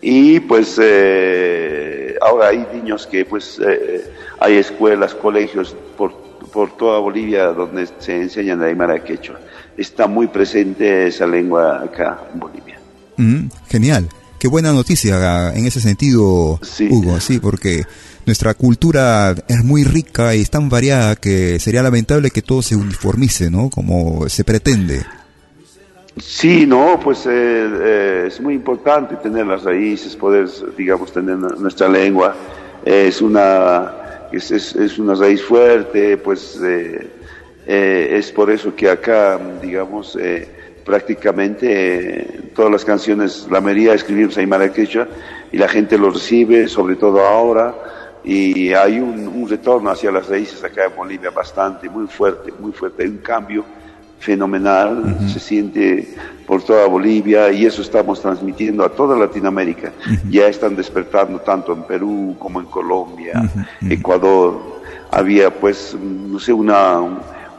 Y 0.05 0.41
pues 0.41 0.77
eh, 0.83 2.15
ahora 2.21 2.49
hay 2.49 2.67
niños 2.73 3.07
que 3.07 3.23
pues 3.23 3.57
eh, 3.65 4.03
hay 4.37 4.55
escuelas, 4.55 5.15
colegios 5.15 5.73
por, 5.97 6.13
por 6.51 6.75
toda 6.75 6.99
Bolivia 6.99 7.45
donde 7.47 7.87
se 7.99 8.21
enseñan 8.21 8.59
la 8.59 8.65
Aymara 8.65 9.01
Quechua. 9.01 9.39
Está 9.77 10.07
muy 10.07 10.27
presente 10.27 11.07
esa 11.07 11.25
lengua 11.25 11.83
acá 11.83 12.19
en 12.33 12.39
Bolivia. 12.39 12.79
Mm, 13.15 13.45
genial. 13.69 14.09
Qué 14.37 14.49
buena 14.49 14.73
noticia 14.73 15.53
en 15.53 15.65
ese 15.65 15.79
sentido, 15.79 16.59
Hugo, 16.89 17.19
sí, 17.21 17.39
porque 17.39 17.85
nuestra 18.25 18.53
cultura 18.55 19.33
es 19.47 19.63
muy 19.63 19.85
rica 19.85 20.35
y 20.35 20.41
es 20.41 20.49
tan 20.49 20.67
variada 20.67 21.15
que 21.15 21.61
sería 21.61 21.81
lamentable 21.81 22.29
que 22.29 22.41
todo 22.41 22.61
se 22.61 22.75
uniformice, 22.75 23.49
¿no? 23.49 23.69
Como 23.69 24.27
se 24.27 24.43
pretende. 24.43 25.01
Sí, 26.17 26.67
no, 26.67 26.99
pues 26.99 27.25
eh, 27.25 27.31
eh, 27.31 28.23
es 28.27 28.39
muy 28.39 28.53
importante 28.53 29.15
tener 29.15 29.47
las 29.47 29.63
raíces, 29.63 30.15
poder, 30.15 30.47
digamos, 30.77 31.11
tener 31.11 31.37
nuestra 31.37 31.87
lengua. 31.89 32.35
es 32.85 33.19
una 33.21 34.27
es, 34.31 34.51
es, 34.51 34.99
una 34.99 35.15
raíz 35.15 35.41
fuerte, 35.41 36.17
pues 36.17 36.59
eh, 36.63 37.09
es 37.65 38.31
por 38.31 38.51
eso 38.51 38.75
que 38.75 38.89
acá, 38.89 39.39
digamos, 39.61 40.17
prácticamente 40.85 42.51
todas 42.55 42.71
las 42.71 42.85
canciones, 42.85 43.47
la 43.49 43.61
mayoría 43.61 43.93
escribimos 43.93 44.37
en 44.37 44.71
quechua 44.71 45.07
y 45.51 45.57
la 45.57 45.67
gente 45.67 45.97
lo 45.97 46.11
recibe, 46.11 46.67
sobre 46.67 46.95
todo 46.95 47.25
ahora, 47.25 47.73
y 48.23 48.73
hay 48.73 48.99
un, 48.99 49.27
un 49.27 49.49
retorno 49.49 49.89
hacia 49.89 50.11
las 50.11 50.27
raíces 50.27 50.63
acá 50.63 50.85
en 50.85 50.95
Bolivia 50.95 51.31
bastante, 51.31 51.89
muy 51.89 52.05
fuerte, 52.07 52.51
muy 52.59 52.71
fuerte, 52.71 53.03
hay 53.03 53.09
un 53.09 53.17
cambio 53.17 53.65
fenomenal, 54.23 55.17
se 55.31 55.39
siente 55.39 56.15
por 56.47 56.63
toda 56.63 56.87
Bolivia 56.87 57.51
y 57.51 57.65
eso 57.65 57.81
estamos 57.81 58.21
transmitiendo 58.21 58.83
a 58.85 58.89
toda 58.89 59.17
Latinoamérica. 59.17 59.91
Ya 60.29 60.47
están 60.47 60.75
despertando 60.75 61.39
tanto 61.39 61.73
en 61.73 61.83
Perú 61.83 62.35
como 62.39 62.59
en 62.61 62.67
Colombia, 62.67 63.49
Ecuador. 63.89 64.81
Había 65.11 65.53
pues, 65.53 65.95
no 66.01 66.39
sé, 66.39 66.53
una, 66.53 66.99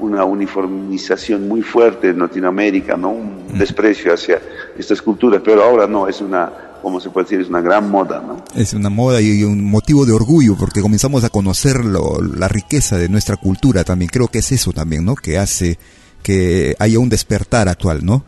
una 0.01 0.25
uniformización 0.25 1.47
muy 1.47 1.63
fuerte 1.63 2.09
en 2.09 2.19
Latinoamérica, 2.19 2.97
¿no? 2.97 3.11
Un 3.11 3.59
desprecio 3.59 4.13
hacia 4.13 4.41
estas 4.77 5.01
culturas, 5.03 5.43
pero 5.45 5.63
ahora 5.63 5.87
no, 5.87 6.09
es 6.09 6.21
una, 6.21 6.51
como 6.83 6.99
se 6.99 7.11
puede 7.11 7.27
decir, 7.27 7.41
es 7.41 7.49
una 7.49 7.61
gran 7.61 7.91
moda, 7.91 8.23
¿no? 8.27 8.43
Es 8.55 8.73
una 8.73 8.91
moda 8.91 9.21
y 9.21 9.45
un 9.45 9.63
motivo 9.63 10.05
de 10.05 10.13
orgullo 10.13 10.57
porque 10.59 10.81
comenzamos 10.81 11.23
a 11.25 11.29
conocer 11.29 11.85
la 11.85 12.49
riqueza 12.49 12.97
de 12.97 13.09
nuestra 13.09 13.37
cultura 13.37 13.85
también. 13.85 14.11
Creo 14.11 14.29
que 14.29 14.39
es 14.39 14.51
eso 14.51 14.73
también, 14.73 15.05
¿no? 15.05 15.15
Que 15.15 15.39
hace 15.39 15.79
que 16.25 16.75
haya 16.79 16.99
un 16.99 17.09
despertar 17.09 17.69
actual, 17.69 18.05
¿no? 18.05 18.25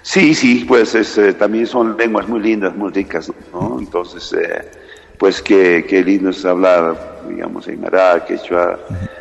Sí, 0.00 0.34
sí, 0.34 0.64
pues 0.66 0.94
eh, 0.96 1.32
también 1.34 1.66
son 1.68 1.96
lenguas 1.96 2.26
muy 2.26 2.40
lindas, 2.40 2.74
muy 2.74 2.90
ricas, 2.90 3.30
¿no? 3.52 3.78
Entonces, 3.78 4.32
eh, 4.32 4.70
pues 5.16 5.40
qué, 5.40 5.84
qué, 5.88 6.02
lindo 6.02 6.30
es 6.30 6.44
hablar, 6.44 7.20
digamos, 7.28 7.68
en 7.68 7.84
Ará, 7.84 8.24
Quechua, 8.24 8.80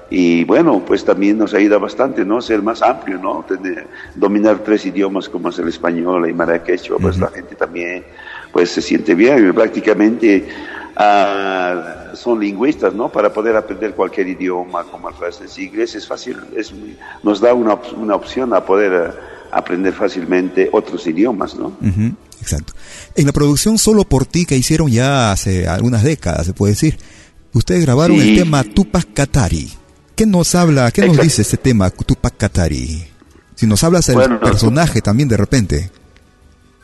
y 0.10 0.44
bueno, 0.46 0.82
pues 0.84 1.06
también 1.06 1.38
nos 1.38 1.54
ayuda 1.54 1.78
bastante, 1.78 2.26
¿no? 2.26 2.42
Ser 2.42 2.64
más 2.64 2.82
amplio, 2.82 3.20
¿no? 3.20 3.46
Tener, 3.48 3.86
dominar 4.16 4.60
tres 4.60 4.86
idiomas 4.88 5.30
como 5.30 5.50
es 5.50 5.60
el 5.60 5.68
español, 5.68 6.28
y 6.28 6.34
Mara, 6.34 6.64
Quechua, 6.64 6.98
pues 7.00 7.20
la 7.20 7.28
gente 7.28 7.54
también, 7.54 8.04
pues 8.52 8.72
se 8.72 8.82
siente 8.82 9.14
bien, 9.14 9.54
prácticamente 9.54 10.48
Ah, 11.04 12.12
son 12.14 12.40
lingüistas, 12.40 12.94
¿no? 12.94 13.12
Para 13.12 13.34
poder 13.34 13.56
aprender 13.56 13.96
cualquier 13.96 14.28
idioma, 14.28 14.84
como 14.84 15.10
el 15.10 15.16
francés 15.16 15.58
y 15.58 15.64
inglés, 15.64 15.96
es 15.96 16.08
fácil, 16.08 16.38
es 16.56 16.72
nos 17.24 17.42
da 17.42 17.56
una, 17.56 17.76
una 17.98 18.16
opción 18.16 18.54
a 18.54 18.64
poder 18.64 18.94
eh, 18.94 19.20
aprender 19.52 19.94
fácilmente 19.94 20.70
otros 20.72 21.08
idiomas, 21.08 21.56
¿no? 21.56 21.76
exacto. 22.40 22.74
En 23.16 23.26
la 23.26 23.32
producción 23.32 23.80
Solo 23.80 24.04
por 24.04 24.28
ti 24.28 24.46
que 24.46 24.56
hicieron 24.56 24.92
ya 24.92 25.32
hace 25.32 25.68
algunas 25.68 26.04
décadas, 26.04 26.46
se 26.46 26.54
puede 26.54 26.74
decir, 26.74 27.00
ustedes 27.54 27.84
grabaron 27.84 28.20
el 28.20 28.36
tema 28.36 28.64
Tupac 28.64 29.12
Katari. 29.12 29.72
¿Qué 30.16 30.28
nos 30.28 30.54
habla, 30.54 30.92
qué 30.92 31.08
nos 31.08 31.18
dice 31.18 31.42
este 31.42 31.58
tema 31.58 31.90
Tupac 31.90 32.38
Katari? 32.38 33.08
Si 33.56 33.66
nos 33.66 33.84
hablas 33.84 34.06
del 34.06 34.40
personaje 34.40 35.02
también 35.02 35.30
de 35.30 35.38
repente. 35.38 35.90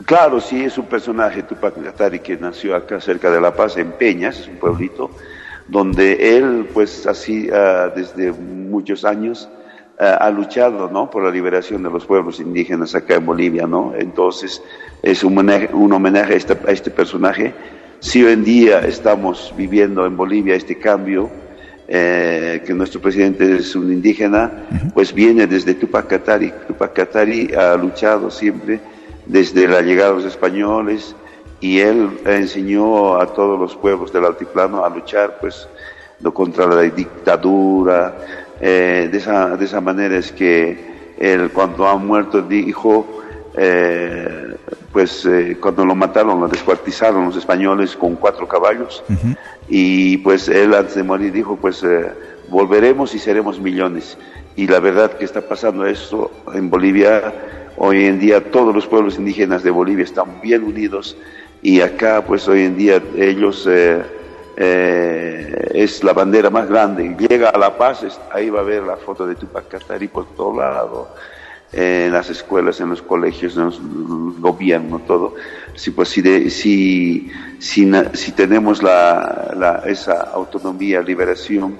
Claro, 0.04 0.40
sí, 0.40 0.64
es 0.64 0.78
un 0.78 0.86
personaje, 0.86 1.42
Tupac 1.42 1.82
Katari, 1.82 2.20
que 2.20 2.36
nació 2.36 2.76
acá 2.76 3.00
cerca 3.00 3.30
de 3.30 3.40
La 3.40 3.54
Paz, 3.54 3.76
en 3.76 3.92
Peñas, 3.92 4.40
es 4.40 4.48
un 4.48 4.56
pueblito, 4.56 5.10
donde 5.66 6.36
él, 6.36 6.68
pues 6.72 7.06
así, 7.06 7.48
ah, 7.52 7.92
desde 7.94 8.32
muchos 8.32 9.04
años, 9.04 9.48
ha 9.98 10.30
luchado, 10.30 10.88
¿no? 10.88 11.10
Por 11.10 11.24
la 11.24 11.30
liberación 11.30 11.82
de 11.82 11.90
los 11.90 12.06
pueblos 12.06 12.38
indígenas 12.38 12.94
acá 12.94 13.16
en 13.16 13.26
Bolivia, 13.26 13.66
¿no? 13.66 13.94
Entonces, 13.98 14.62
es 15.02 15.24
un 15.24 15.36
homenaje, 15.36 15.70
un 15.72 15.92
homenaje 15.92 16.34
a, 16.34 16.36
este, 16.36 16.52
a 16.52 16.70
este 16.70 16.90
personaje. 16.90 17.52
Si 17.98 18.22
hoy 18.22 18.34
en 18.34 18.44
día 18.44 18.78
estamos 18.80 19.52
viviendo 19.56 20.06
en 20.06 20.16
Bolivia 20.16 20.54
este 20.54 20.78
cambio, 20.78 21.28
eh, 21.88 22.62
que 22.64 22.74
nuestro 22.74 23.00
presidente 23.00 23.56
es 23.56 23.74
un 23.74 23.92
indígena, 23.92 24.68
pues 24.94 25.12
viene 25.12 25.48
desde 25.48 25.74
Tupac 25.74 26.06
Katari. 26.06 26.52
Tupac 26.68 26.92
Katari 26.92 27.52
ha 27.54 27.74
luchado 27.74 28.30
siempre 28.30 28.78
desde 29.28 29.68
la 29.68 29.82
llegada 29.82 30.10
de 30.10 30.16
los 30.16 30.24
españoles 30.24 31.14
y 31.60 31.80
él 31.80 32.18
enseñó 32.24 33.16
a 33.20 33.26
todos 33.26 33.58
los 33.58 33.76
pueblos 33.76 34.12
del 34.12 34.24
altiplano 34.24 34.84
a 34.84 34.88
luchar 34.88 35.38
pues 35.40 35.68
contra 36.32 36.66
la 36.66 36.82
dictadura. 36.82 38.16
Eh, 38.60 39.08
de, 39.10 39.18
esa, 39.18 39.56
de 39.56 39.64
esa 39.64 39.80
manera 39.80 40.16
es 40.16 40.32
que 40.32 41.14
él 41.18 41.50
cuando 41.52 41.86
ha 41.86 41.96
muerto 41.96 42.42
dijo, 42.42 43.22
eh, 43.56 44.56
pues 44.92 45.28
cuando 45.60 45.84
lo 45.84 45.94
mataron, 45.94 46.40
lo 46.40 46.48
descuartizaron 46.48 47.26
los 47.26 47.36
españoles 47.36 47.94
con 47.96 48.16
cuatro 48.16 48.48
caballos. 48.48 49.04
Y 49.68 50.16
pues 50.18 50.48
él 50.48 50.74
antes 50.74 50.94
de 50.94 51.02
morir 51.02 51.32
dijo, 51.32 51.56
pues 51.56 51.82
eh, 51.82 52.12
volveremos 52.48 53.14
y 53.14 53.18
seremos 53.18 53.60
millones. 53.60 54.16
Y 54.56 54.66
la 54.66 54.80
verdad 54.80 55.12
que 55.12 55.24
está 55.24 55.40
pasando 55.40 55.86
esto 55.86 56.30
en 56.54 56.70
Bolivia, 56.70 57.32
hoy 57.78 58.04
en 58.04 58.18
día 58.18 58.50
todos 58.50 58.74
los 58.74 58.86
pueblos 58.86 59.18
indígenas 59.18 59.62
de 59.62 59.70
Bolivia 59.70 60.04
están 60.04 60.40
bien 60.40 60.64
unidos 60.64 61.16
y 61.62 61.80
acá 61.80 62.24
pues 62.24 62.46
hoy 62.48 62.62
en 62.62 62.76
día 62.76 63.02
ellos 63.16 63.66
eh, 63.70 64.02
eh, 64.56 65.70
es 65.74 66.02
la 66.02 66.12
bandera 66.12 66.50
más 66.50 66.68
grande. 66.68 67.16
Llega 67.16 67.50
a 67.50 67.58
La 67.58 67.78
Paz, 67.78 68.20
ahí 68.32 68.50
va 68.50 68.60
a 68.60 68.64
ver 68.64 68.82
la 68.82 68.96
foto 68.96 69.26
de 69.26 69.36
Tupac 69.36 69.68
Katari 69.68 70.08
por 70.08 70.26
todo 70.34 70.58
lado 70.58 71.08
en 71.72 72.12
las 72.12 72.30
escuelas, 72.30 72.80
en 72.80 72.90
los 72.90 73.02
colegios, 73.02 73.56
en 73.56 73.64
el 73.64 74.40
gobierno, 74.40 75.00
todo. 75.06 75.34
Si, 75.74 75.90
pues, 75.90 76.08
si, 76.08 76.22
de, 76.22 76.50
si, 76.50 77.30
si, 77.58 77.90
si, 78.14 78.32
tenemos 78.32 78.82
la, 78.82 79.54
la, 79.56 79.82
esa 79.86 80.30
autonomía, 80.32 81.02
liberación, 81.02 81.76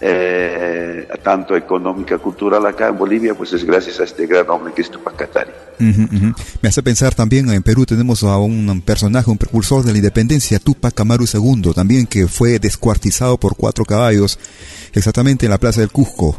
eh, 0.00 1.06
tanto 1.22 1.54
económica, 1.56 2.18
cultural 2.18 2.64
acá 2.66 2.88
en 2.88 2.98
Bolivia, 2.98 3.34
pues 3.34 3.52
es 3.52 3.64
gracias 3.64 4.00
a 4.00 4.04
este 4.04 4.26
gran 4.26 4.48
hombre 4.48 4.72
que 4.72 4.82
es 4.82 4.90
Tupac 4.90 5.16
Katari. 5.16 5.50
Uh 5.78 5.84
-huh, 5.84 6.04
uh 6.04 6.20
-huh. 6.22 6.34
Me 6.62 6.68
hace 6.68 6.82
pensar 6.82 7.14
también 7.14 7.50
en 7.50 7.62
Perú 7.62 7.84
tenemos 7.84 8.22
a 8.22 8.38
un 8.38 8.80
personaje, 8.80 9.30
un 9.30 9.38
precursor 9.38 9.82
de 9.84 9.92
la 9.92 9.98
independencia, 9.98 10.58
Tupac 10.58 10.98
Amaru 11.00 11.26
II, 11.32 11.72
también 11.74 12.06
que 12.06 12.26
fue 12.26 12.58
descuartizado 12.58 13.36
por 13.36 13.56
cuatro 13.56 13.84
caballos, 13.84 14.38
exactamente 14.94 15.46
en 15.46 15.50
la 15.50 15.58
plaza 15.58 15.80
del 15.80 15.90
Cusco. 15.90 16.36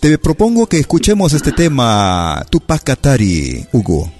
Te 0.00 0.18
propongo 0.18 0.66
que 0.66 0.78
escuchemos 0.78 1.32
este 1.32 1.52
tema, 1.52 2.44
Tupac 2.50 2.82
Katari, 2.82 3.66
Hugo. 3.72 4.10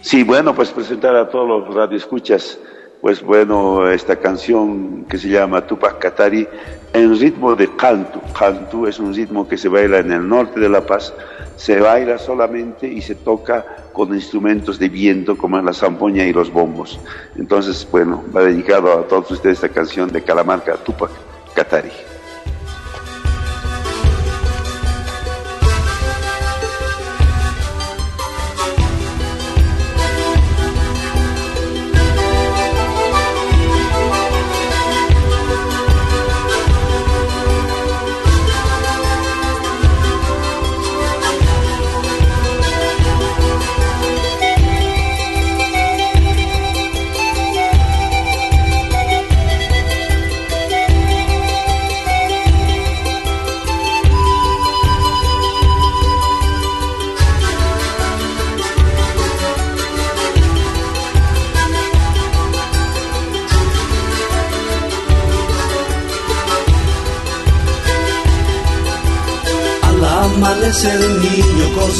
Sí, 0.00 0.24
bueno, 0.24 0.54
pues 0.54 0.70
presentar 0.70 1.14
a 1.14 1.28
todos 1.28 1.48
los 1.48 1.74
radioescuchas, 1.74 2.58
pues 3.00 3.22
bueno, 3.22 3.88
esta 3.88 4.16
canción 4.16 5.04
que 5.08 5.18
se 5.18 5.28
llama 5.28 5.66
Tupac 5.66 5.98
Katari 6.00 6.48
en 6.92 7.18
ritmo 7.18 7.54
de 7.54 7.74
canto. 7.76 8.20
Canto 8.38 8.86
es 8.86 8.98
un 8.98 9.14
ritmo 9.14 9.48
que 9.48 9.56
se 9.56 9.68
baila 9.68 9.98
en 9.98 10.12
el 10.12 10.28
norte 10.28 10.60
de 10.60 10.68
La 10.68 10.84
Paz, 10.84 11.14
se 11.56 11.80
baila 11.80 12.18
solamente 12.18 12.86
y 12.86 13.00
se 13.00 13.14
toca 13.14 13.64
con 13.92 14.14
instrumentos 14.14 14.78
de 14.78 14.88
viento 14.88 15.36
como 15.36 15.60
la 15.60 15.72
zampoña 15.72 16.24
y 16.24 16.32
los 16.32 16.52
bombos. 16.52 16.98
Entonces, 17.36 17.86
bueno, 17.90 18.22
va 18.34 18.42
dedicado 18.42 18.92
a 18.92 19.06
todos 19.06 19.30
ustedes 19.30 19.56
esta 19.56 19.68
canción 19.68 20.10
de 20.10 20.22
Calamarca, 20.22 20.76
Tupac 20.76 21.10
Katari. 21.54 22.11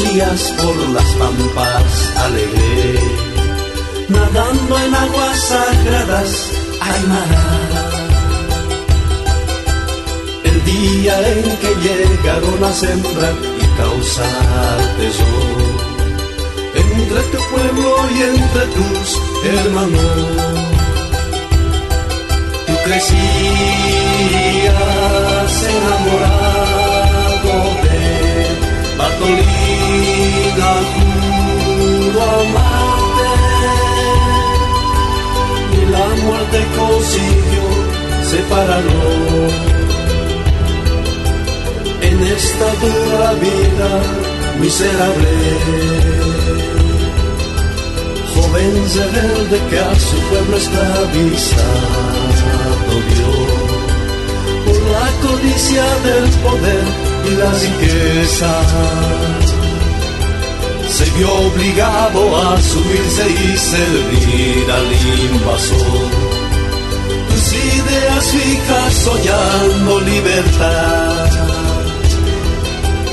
Corrías 0.03 0.43
por 0.59 0.77
las 0.91 1.05
pampas 1.15 2.17
alegre, 2.17 3.01
nadando 4.09 4.79
en 4.79 4.95
aguas 4.95 5.41
sagradas, 5.41 6.51
Aymara. 6.81 7.45
El 10.45 10.65
día 10.65 11.15
en 11.33 11.43
que 11.57 11.75
llegaron 11.85 12.65
a 12.65 12.73
sembrar 12.73 13.35
y 13.61 13.67
causar 13.77 14.79
tesoro 14.99 15.69
entre 16.75 17.23
tu 17.23 17.39
pueblo 17.51 17.91
y 18.15 18.23
entre 18.23 18.65
tus 18.77 19.21
hermanos. 19.45 20.13
Tú 22.67 22.75
crecías 22.85 23.13
enamorado 25.75 26.32
En 42.01 42.23
esta 42.23 42.67
dura 42.81 43.33
vida 43.35 43.91
miserable 44.61 45.33
joven 48.35 48.75
rebelde 48.95 49.59
que 49.69 49.79
a 49.79 49.95
su 49.99 50.17
pueblo 50.29 50.57
esclavizado 50.57 52.13
vio 53.09 53.33
por 54.65 54.81
la 54.95 55.07
codicia 55.27 55.85
del 56.07 56.31
poder 56.45 56.85
y 57.27 57.31
la 57.37 57.51
riqueza. 57.65 58.53
Se 60.89 61.05
vio 61.17 61.33
obligado 61.33 62.37
a 62.37 62.61
subirse 62.61 63.25
y 63.29 63.57
servir 63.57 64.71
al 64.71 64.89
invasor. 65.31 66.42
Ideas 67.93 68.25
fijas 68.25 68.95
soñando 68.95 70.01
libertad. 70.01 71.31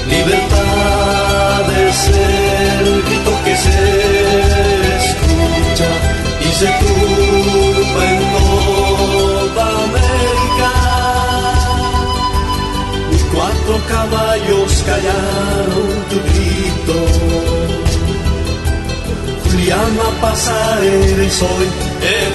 Libertad 0.07 1.65
es 1.85 2.07
el 2.07 3.03
grito 3.03 3.31
que 3.43 3.55
se 3.57 3.81
y 6.45 6.49
se 6.59 6.69
turba 6.81 8.01
en 8.13 8.21
toda 8.35 9.65
América. 9.87 10.71
Y 13.11 13.17
cuatro 13.33 13.75
caballos 13.93 14.71
callaron 14.89 15.89
tu 16.09 16.17
grito. 16.29 16.95
Juliana 19.43 20.07
pasa 20.21 20.57
eres 20.81 21.41
hoy 21.41 21.67
el 22.15 22.33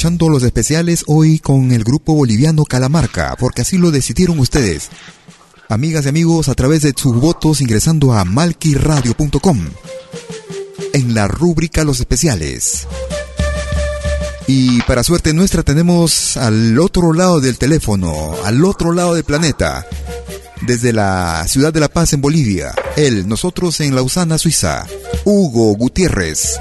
escuchando 0.00 0.30
los 0.30 0.42
especiales 0.44 1.04
hoy 1.08 1.40
con 1.40 1.72
el 1.72 1.84
grupo 1.84 2.14
boliviano 2.14 2.64
Calamarca, 2.64 3.36
porque 3.38 3.60
así 3.60 3.76
lo 3.76 3.90
decidieron 3.90 4.38
ustedes. 4.38 4.88
Amigas 5.68 6.06
y 6.06 6.08
amigos, 6.08 6.48
a 6.48 6.54
través 6.54 6.80
de 6.80 6.94
sus 6.96 7.14
votos 7.16 7.60
ingresando 7.60 8.14
a 8.14 8.24
malquiradio.com 8.24 9.58
en 10.94 11.14
la 11.14 11.28
rúbrica 11.28 11.84
Los 11.84 12.00
especiales. 12.00 12.86
Y 14.46 14.80
para 14.84 15.04
suerte 15.04 15.34
nuestra 15.34 15.64
tenemos 15.64 16.38
al 16.38 16.78
otro 16.78 17.12
lado 17.12 17.42
del 17.42 17.58
teléfono, 17.58 18.32
al 18.46 18.64
otro 18.64 18.94
lado 18.94 19.12
del 19.12 19.24
planeta, 19.24 19.86
desde 20.62 20.94
la 20.94 21.44
ciudad 21.46 21.74
de 21.74 21.80
La 21.80 21.90
Paz 21.90 22.14
en 22.14 22.22
Bolivia, 22.22 22.72
él, 22.96 23.28
nosotros 23.28 23.78
en 23.80 23.94
Lausana, 23.94 24.38
Suiza, 24.38 24.86
Hugo 25.26 25.74
Gutiérrez. 25.74 26.58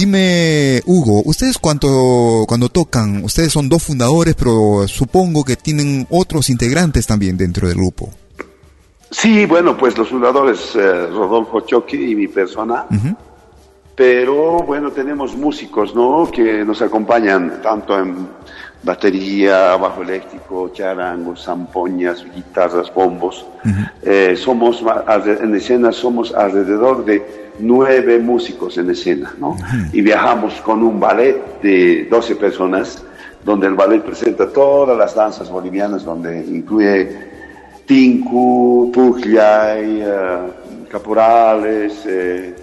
Dime, 0.00 0.80
Hugo, 0.86 1.20
ustedes 1.26 1.58
cuando, 1.58 2.46
cuando 2.48 2.70
tocan, 2.70 3.22
ustedes 3.22 3.52
son 3.52 3.68
dos 3.68 3.82
fundadores, 3.82 4.34
pero 4.34 4.88
supongo 4.88 5.44
que 5.44 5.56
tienen 5.56 6.06
otros 6.08 6.48
integrantes 6.48 7.06
también 7.06 7.36
dentro 7.36 7.68
del 7.68 7.76
grupo. 7.76 8.08
Sí, 9.10 9.44
bueno, 9.44 9.76
pues 9.76 9.98
los 9.98 10.08
fundadores, 10.08 10.74
eh, 10.74 11.06
Rodolfo 11.08 11.60
Choqui 11.60 12.12
y 12.12 12.14
mi 12.14 12.28
persona, 12.28 12.86
pero 13.94 14.62
bueno, 14.62 14.90
tenemos 14.90 15.36
músicos, 15.36 15.94
¿no? 15.94 16.30
Que 16.30 16.64
nos 16.64 16.80
acompañan 16.82 17.60
tanto 17.62 17.98
en 17.98 18.28
batería, 18.82 19.76
bajo 19.76 20.02
eléctrico, 20.02 20.70
charangos, 20.72 21.44
zampoñas, 21.44 22.24
guitarras, 22.34 22.92
bombos. 22.92 23.44
Eh, 24.02 24.34
somos, 24.36 24.82
en 25.26 25.54
escena 25.54 25.92
somos 25.92 26.34
alrededor 26.34 27.04
de 27.04 27.50
nueve 27.58 28.18
músicos 28.18 28.78
en 28.78 28.90
escena, 28.90 29.34
¿no? 29.38 29.56
Y 29.92 30.00
viajamos 30.00 30.54
con 30.62 30.82
un 30.82 30.98
ballet 30.98 31.60
de 31.62 32.06
12 32.10 32.36
personas, 32.36 33.02
donde 33.44 33.66
el 33.66 33.74
ballet 33.74 34.02
presenta 34.02 34.48
todas 34.48 34.96
las 34.96 35.14
danzas 35.14 35.50
bolivianas, 35.50 36.04
donde 36.04 36.38
incluye 36.38 37.30
tinku, 37.86 38.90
puglia, 38.94 39.76
uh, 39.76 40.88
caporales, 40.88 42.04
eh, 42.06 42.54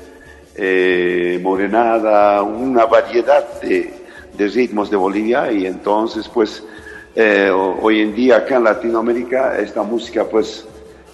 eh, 0.57 1.39
morenada, 1.41 2.41
una 2.41 2.85
variedad 2.85 3.61
de, 3.61 3.93
de, 4.35 4.47
ritmos 4.47 4.89
de 4.89 4.97
Bolivia 4.97 5.51
y 5.51 5.65
entonces 5.67 6.27
pues 6.27 6.63
eh, 7.15 7.49
hoy 7.49 8.01
en 8.01 8.15
día 8.15 8.37
acá 8.37 8.57
en 8.57 8.63
Latinoamérica 8.63 9.57
esta 9.59 9.83
música 9.83 10.25
pues 10.25 10.65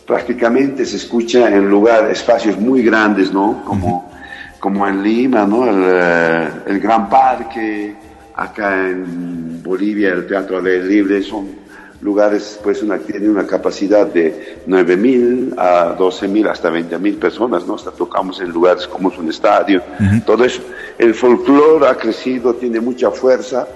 prácticamente 0.06 0.86
se 0.86 0.98
escucha 0.98 1.48
en 1.48 1.70
lugares, 1.70 2.20
espacios 2.20 2.58
muy 2.58 2.84
grandes, 2.84 3.32
¿no? 3.32 3.64
Como, 3.66 4.12
como 4.60 4.88
en 4.88 5.04
Lima, 5.04 5.46
¿no? 5.46 5.68
El, 5.68 5.84
eh, 5.86 6.50
el, 6.68 6.80
Gran 6.80 7.10
Parque, 7.10 7.96
acá 8.36 8.88
en 8.88 9.62
Bolivia 9.64 10.10
el 10.10 10.28
Teatro 10.28 10.62
del 10.62 10.88
Libre, 10.88 11.22
son 11.22 11.63
lugares, 12.04 12.60
pues 12.62 12.84
una, 12.84 13.00
tiene 13.00 13.30
una 13.30 13.48
capacidad 13.48 14.06
de 14.06 14.58
9.000 14.68 15.56
a 15.58 15.98
12.000 15.98 16.50
hasta 16.50 16.70
20.000 16.70 17.18
personas, 17.18 17.66
¿no? 17.66 17.76
Hasta 17.76 17.92
tocamos 17.92 18.42
en 18.42 18.50
lugares 18.50 18.88
como 18.88 19.10
es 19.10 19.18
un 19.18 19.30
estadio, 19.30 19.82
todo 20.26 20.44
eso. 20.44 20.62
El 20.98 21.16
folclore 21.16 21.88
ha 21.88 21.96
crecido, 21.96 22.56
tiene 22.56 22.82
mucha 22.82 23.10
fuerza 23.10 23.68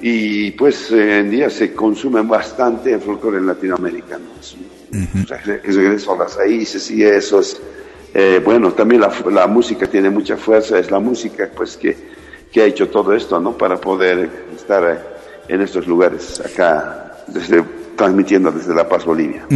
y 0.00 0.50
pues 0.52 0.90
en 0.92 1.30
día 1.30 1.48
se 1.48 1.72
consume 1.72 2.20
bastante 2.22 2.92
el 2.92 3.00
folclore 3.00 3.38
en 3.38 3.46
Latinoamérica, 3.46 4.18
¿no? 4.18 4.38
Es, 4.40 4.56
regreso 5.74 6.14
a 6.14 6.18
las 6.18 6.36
raíces 6.36 6.90
y 6.90 7.02
eso 7.02 7.40
es, 7.40 7.60
eh, 8.14 8.40
bueno, 8.44 8.72
también 8.72 9.00
la, 9.00 9.12
la, 9.30 9.46
música 9.46 9.86
tiene 9.86 10.08
mucha 10.08 10.36
fuerza, 10.36 10.78
es 10.78 10.90
la 10.90 10.98
música 10.98 11.48
pues 11.54 11.76
que, 11.76 11.96
que 12.50 12.62
ha 12.62 12.64
hecho 12.64 12.88
todo 12.88 13.12
esto, 13.14 13.38
¿no? 13.40 13.56
Para 13.56 13.78
poder 13.78 14.30
estar 14.54 15.18
en 15.46 15.60
estos 15.60 15.86
lugares 15.86 16.40
acá 16.40 17.07
desde, 17.32 17.64
transmitiendo 17.96 18.50
desde 18.52 18.74
La 18.74 18.88
Paz, 18.88 19.04
Bolivia. 19.04 19.46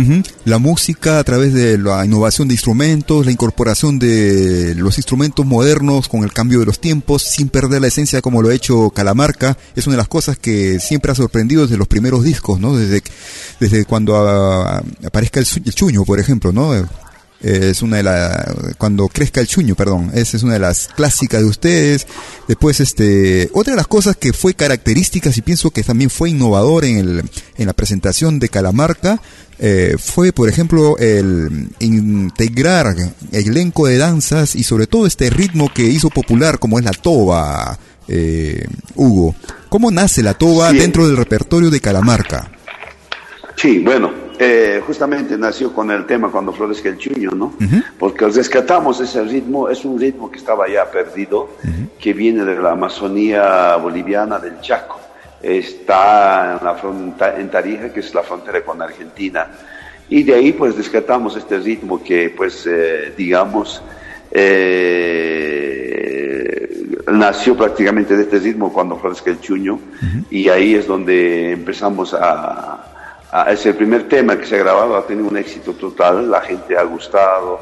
La 0.45 0.59
música 0.59 1.19
a 1.19 1.25
través 1.25 1.55
de 1.55 1.79
la 1.79 2.05
innovación 2.05 2.49
de 2.49 2.55
instrumentos, 2.55 3.25
la 3.25 3.33
incorporación 3.33 3.99
de 3.99 4.75
los 4.77 4.99
instrumentos 4.99 5.47
modernos 5.47 6.09
con 6.09 6.25
el 6.25 6.33
cambio 6.33 6.61
de 6.61 6.67
los 6.67 6.81
tiempos, 6.81 7.23
sin 7.23 7.49
perder 7.49 7.81
la 7.81 7.89
esencia 7.89 8.21
como 8.21 8.43
lo 8.43 8.49
ha 8.49 8.55
hecho 8.55 8.91
Calamarca, 8.91 9.57
es 9.77 9.87
una 9.87 9.95
de 9.95 9.99
las 9.99 10.09
cosas 10.09 10.39
que 10.39 10.81
siempre 10.81 11.13
ha 11.13 11.15
sorprendido 11.15 11.63
desde 11.63 11.77
los 11.77 11.89
primeros 11.89 12.25
discos, 12.25 12.61
¿no? 12.61 12.77
Desde, 12.77 13.03
desde 13.61 13.85
cuando 13.85 14.17
aparezca 14.17 15.41
el, 15.41 15.47
el, 15.65 15.75
chuño, 15.75 16.05
por 16.05 16.19
ejemplo, 16.19 16.53
¿no? 16.53 16.75
Es 17.43 17.83
una 17.83 17.99
de 17.99 18.03
las 18.05 18.75
cuando 18.79 19.09
crezca 19.09 19.41
el 19.41 19.47
chuño, 19.47 19.75
perdón, 19.75 20.11
esa 20.15 20.37
es 20.37 20.43
una 20.43 20.55
de 20.55 20.61
las 20.61 20.89
clásicas 20.89 21.41
de 21.41 21.47
ustedes. 21.47 22.07
Después 22.49 22.81
este 22.81 23.51
otra 23.53 23.73
de 23.73 23.77
las 23.77 23.89
cosas 23.89 24.17
que 24.17 24.33
fue 24.33 24.55
características 24.55 25.37
y 25.37 25.43
pienso 25.43 25.71
que 25.71 25.83
también 25.83 26.11
fue 26.11 26.31
innovador 26.31 26.85
en 26.85 26.99
el 26.99 27.31
en 27.59 27.67
la 27.67 27.73
presentación 27.73 28.39
de 28.39 28.49
Calamarca 28.49 29.21
eh, 29.65 29.95
fue 29.97 30.33
por 30.33 30.49
ejemplo 30.49 30.99
el 30.99 31.69
integrar 31.79 32.97
el 33.31 33.49
elenco 33.49 33.87
de 33.87 33.97
danzas 33.97 34.57
y 34.57 34.65
sobre 34.65 34.89
todo 34.89 35.07
este 35.07 35.31
ritmo 35.31 35.71
que 35.73 35.85
hizo 35.85 36.11
popular 36.11 36.59
como 36.59 36.81
es 36.81 36.85
la 36.85 36.91
toba, 36.91 37.79
eh, 38.09 38.67
Hugo. 38.97 39.37
¿Cómo 39.69 39.93
nace 39.93 40.23
la 40.23 40.35
toba 40.35 40.73
dentro 40.73 41.07
del 41.07 41.17
repertorio 41.17 41.71
de 41.71 41.81
Calamarca? 41.81 42.51
Sí, 43.55 43.79
bueno, 43.79 44.11
eh, 44.45 44.83
justamente 44.85 45.39
nació 45.39 45.73
con 45.73 45.89
el 45.93 46.05
tema 46.05 46.29
cuando 46.29 46.53
florezca 46.53 46.89
el 46.89 46.99
chuño, 46.99 47.31
¿no? 47.31 47.55
Porque 47.97 48.27
rescatamos 48.27 49.01
ese 49.01 49.23
ritmo, 49.23 49.69
es 49.69 49.85
un 49.85 50.01
ritmo 50.01 50.29
que 50.33 50.39
estaba 50.39 50.69
ya 50.69 50.91
perdido, 50.91 51.51
que 51.97 52.13
viene 52.13 52.45
de 52.45 52.57
la 52.57 52.73
Amazonía 52.73 53.77
boliviana 53.77 54.41
del 54.41 54.61
Chaco. 54.61 55.01
Está 55.41 56.59
en, 56.59 56.65
la 56.65 56.75
frontera, 56.75 57.39
en 57.39 57.51
Tarija, 57.51 57.93
que 57.93 58.01
es 58.01 58.13
la 58.13 58.25
frontera 58.25 58.65
con 58.65 58.83
Argentina. 58.83 59.47
Y 60.09 60.25
de 60.25 60.35
ahí 60.35 60.53
pues 60.53 60.77
rescatamos 60.77 61.37
este 61.37 61.59
ritmo 61.59 62.03
que 62.03 62.31
pues 62.37 62.67
eh, 62.67 63.15
digamos 63.17 63.81
eh, 64.33 65.53
nació 67.13 67.57
prácticamente 67.57 68.17
de 68.17 68.25
este 68.25 68.41
ritmo 68.41 68.73
cuando 68.73 68.97
florezca 68.97 69.31
el 69.31 69.41
chuño 69.41 69.79
y 70.31 70.49
ahí 70.49 70.75
es 70.75 70.89
donde 70.89 71.53
empezamos 71.53 72.13
a, 72.15 72.92
es 73.49 73.65
el 73.65 73.75
primer 73.75 74.09
tema 74.09 74.37
que 74.37 74.45
se 74.45 74.57
ha 74.57 74.59
grabado, 74.59 74.97
ha 74.97 75.07
tenido 75.07 75.29
un 75.29 75.37
éxito 75.37 75.73
total, 75.73 76.31
la 76.31 76.43
gente 76.43 76.77
ha 76.77 76.83
gustado 76.83 77.61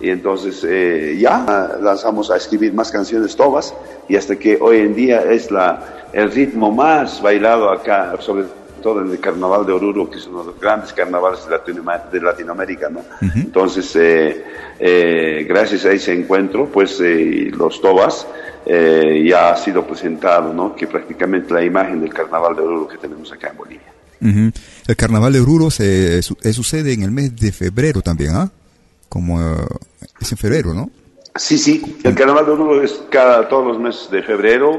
y 0.00 0.10
entonces 0.10 0.64
eh, 0.68 1.16
ya 1.16 1.78
lanzamos 1.80 2.30
a 2.30 2.36
escribir 2.36 2.74
más 2.74 2.90
canciones 2.90 3.36
tobas 3.36 3.72
y 4.08 4.16
hasta 4.16 4.36
que 4.36 4.58
hoy 4.60 4.78
en 4.78 4.96
día 4.96 5.22
es 5.22 5.50
la, 5.52 6.08
el 6.12 6.30
ritmo 6.32 6.72
más 6.72 7.22
bailado 7.22 7.70
acá, 7.70 8.16
sobre 8.18 8.46
todo 8.82 9.00
en 9.00 9.12
el 9.12 9.20
Carnaval 9.20 9.64
de 9.64 9.72
Oruro, 9.72 10.10
que 10.10 10.18
es 10.18 10.26
uno 10.26 10.40
de 10.40 10.46
los 10.46 10.60
grandes 10.60 10.92
carnavales 10.92 11.46
de, 11.46 12.20
Latinoamérica, 12.20 12.88
¿no? 12.88 13.02
Entonces, 13.36 13.94
eh, 13.94 14.44
eh, 14.80 15.46
gracias 15.48 15.84
a 15.84 15.92
ese 15.92 16.12
encuentro, 16.12 16.66
pues 16.66 17.00
los 17.00 17.80
tobas 17.80 18.26
ya 18.66 19.52
ha 19.52 19.56
sido 19.56 19.86
presentado, 19.86 20.52
¿no? 20.52 20.74
Que 20.74 20.88
prácticamente 20.88 21.54
la 21.54 21.62
imagen 21.62 22.00
del 22.00 22.12
Carnaval 22.12 22.56
de 22.56 22.62
Oruro 22.62 22.88
que 22.88 22.98
tenemos 22.98 23.32
acá 23.32 23.50
en 23.50 23.56
Bolivia. 23.56 23.91
El 24.22 24.96
carnaval 24.96 25.32
de 25.32 25.40
Oruro 25.40 25.70
se, 25.70 26.22
sucede 26.22 26.92
en 26.92 27.02
el 27.02 27.10
mes 27.10 27.34
de 27.34 27.50
febrero 27.50 28.02
también, 28.02 28.36
¿ah? 28.36 28.50
Como 29.08 29.40
eh, 29.40 29.66
es 30.20 30.32
en 30.32 30.38
febrero, 30.38 30.72
¿no? 30.72 30.90
Sí, 31.34 31.58
sí. 31.58 31.98
El 32.04 32.14
carnaval 32.14 32.46
de 32.46 32.52
Oruro 32.52 32.82
es 32.82 33.02
cada 33.10 33.48
todos 33.48 33.66
los 33.66 33.78
meses 33.78 34.10
de 34.10 34.22
febrero. 34.22 34.78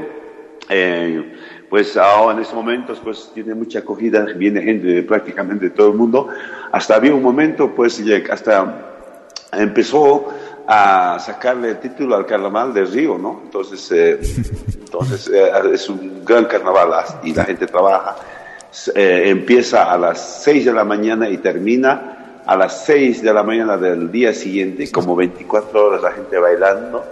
Eh, 0.68 1.34
pues 1.68 1.96
ahora 1.96 2.36
en 2.36 2.40
estos 2.40 2.54
momentos 2.54 3.00
pues 3.02 3.30
tiene 3.34 3.54
mucha 3.54 3.80
acogida, 3.80 4.24
viene 4.36 4.62
gente 4.62 4.86
de 4.86 5.02
prácticamente 5.02 5.70
todo 5.70 5.88
el 5.90 5.98
mundo. 5.98 6.28
Hasta 6.72 6.96
había 6.96 7.14
un 7.14 7.22
momento 7.22 7.74
pues 7.74 8.02
hasta 8.30 9.08
empezó 9.52 10.32
a 10.66 11.18
sacarle 11.18 11.70
el 11.70 11.80
título 11.80 12.16
al 12.16 12.24
carnaval 12.24 12.72
de 12.72 12.86
Río, 12.86 13.18
¿no? 13.18 13.42
Entonces, 13.44 13.90
eh, 13.92 14.20
entonces 14.84 15.30
es 15.72 15.88
un 15.90 16.24
gran 16.24 16.46
carnaval 16.46 17.04
y 17.22 17.34
la 17.34 17.44
gente 17.44 17.66
trabaja 17.66 18.16
eh, 18.94 19.24
empieza 19.26 19.92
a 19.92 19.98
las 19.98 20.42
6 20.44 20.66
de 20.66 20.72
la 20.72 20.84
mañana 20.84 21.28
y 21.28 21.38
termina 21.38 22.42
a 22.46 22.56
las 22.56 22.84
6 22.84 23.22
de 23.22 23.32
la 23.32 23.42
mañana 23.42 23.76
del 23.76 24.10
día 24.10 24.34
siguiente, 24.34 24.90
como 24.90 25.16
24 25.16 25.86
horas 25.86 26.02
la 26.02 26.12
gente 26.12 26.38
bailando. 26.38 27.04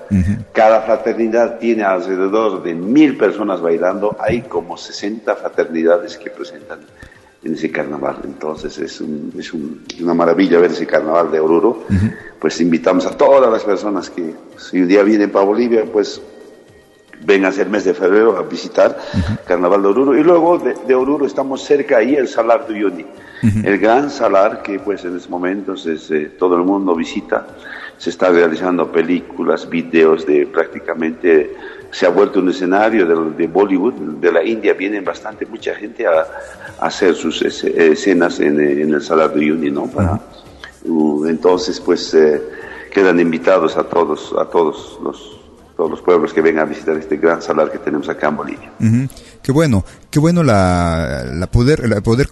Cada 0.53 0.83
fraternidad 0.83 1.59
tiene 1.59 1.85
alrededor 1.85 2.63
de 2.63 2.75
mil 2.75 3.17
personas 3.17 3.61
bailando. 3.61 4.17
Hay 4.21 4.43
como 4.43 4.77
60 4.77 5.35
fraternidades 5.37 6.19
que 6.19 6.31
presentan 6.31 6.81
en 7.45 7.55
ese 7.55 7.71
carnaval. 7.71 8.19
Entonces 8.25 8.79
es, 8.79 9.01
un, 9.01 9.33
es 9.39 9.53
un, 9.55 9.85
una 10.01 10.15
maravilla 10.15 10.59
ver 10.59 10.71
ese 10.71 10.87
carnaval 10.87 11.31
de 11.31 11.41
Oruro. 11.41 11.85
Pues 12.39 12.61
invitamos 12.61 13.07
a 13.07 13.17
todas 13.17 13.51
las 13.51 13.65
personas 13.65 14.11
que 14.11 14.35
si 14.59 14.83
un 14.83 14.89
día 14.89 15.03
vienen 15.03 15.31
para 15.31 15.45
Bolivia, 15.45 15.85
pues 15.91 16.21
ven 17.25 17.45
hacia 17.45 17.63
el 17.63 17.71
mes 17.71 17.85
de 17.85 17.95
febrero 17.95 18.37
a 18.37 18.43
visitar 18.43 18.99
Carnaval 19.47 19.83
de 19.83 19.89
Oruro. 19.89 20.17
Y 20.17 20.23
luego 20.23 20.59
de, 20.59 20.95
Oruro 20.95 21.27
estamos 21.27 21.63
cerca 21.63 21.99
ahí 21.99 22.15
el 22.15 22.29
Salar 22.29 22.67
de 22.67 22.75
Uyuni, 22.75 23.07
el 23.65 23.79
gran 23.79 24.11
salar 24.11 24.63
que 24.63 24.79
pues 24.79 25.05
en 25.05 25.17
estos 25.17 25.31
momentos 25.31 25.87
es, 25.87 26.11
eh, 26.11 26.33
todo 26.39 26.57
el 26.57 26.63
mundo 26.63 26.95
visita. 26.95 27.47
se 27.99 28.11
está 28.11 28.31
realizando 28.31 28.91
películas, 28.91 29.69
videos 29.69 30.27
de 30.27 30.47
prácticamente, 30.47 31.57
se 31.91 32.07
ha 32.07 32.09
vuelto 32.09 32.41
un 32.41 32.49
escenario 32.49 33.07
de, 33.07 33.47
Bollywood, 33.47 33.95
de 34.21 34.33
la 34.33 34.43
India, 34.43 34.73
vienen 34.73 35.05
bastante, 35.05 35.47
mucha 35.47 35.75
gente 35.75 36.07
a, 36.07 36.27
hacer 36.81 37.15
sus 37.15 37.43
escenas 37.43 38.41
en, 38.41 38.59
el 38.59 39.03
Salar 39.03 39.33
de 39.33 39.41
Uyuni, 39.41 39.71
¿no? 39.71 39.87
Para, 39.87 40.21
uh, 40.85 41.27
entonces, 41.27 41.81
pues, 41.81 42.13
eh, 42.15 42.43
quedan 42.91 43.21
invitados 43.21 43.77
a 43.77 43.85
todos, 43.85 44.35
a 44.37 44.47
todos 44.47 44.99
los 45.03 45.42
todos 45.77 45.91
los 45.91 46.01
pueblos 46.03 46.33
que 46.33 46.41
vengan 46.41 46.67
a 46.67 46.69
visitar 46.69 46.97
este 46.97 47.17
gran 47.17 47.41
salar 47.43 47.71
que 47.71 47.79
tenemos 47.79 48.09
acá 48.09 48.29
en 48.29 48.37
Bolivia. 48.37 48.73
Qué 49.43 49.53
bueno, 49.53 49.85
qué 50.11 50.19
bueno 50.21 50.43
la, 50.43 51.25
la 51.33 51.47
poder, 51.49 51.89
la 51.89 52.01
poder 52.01 52.29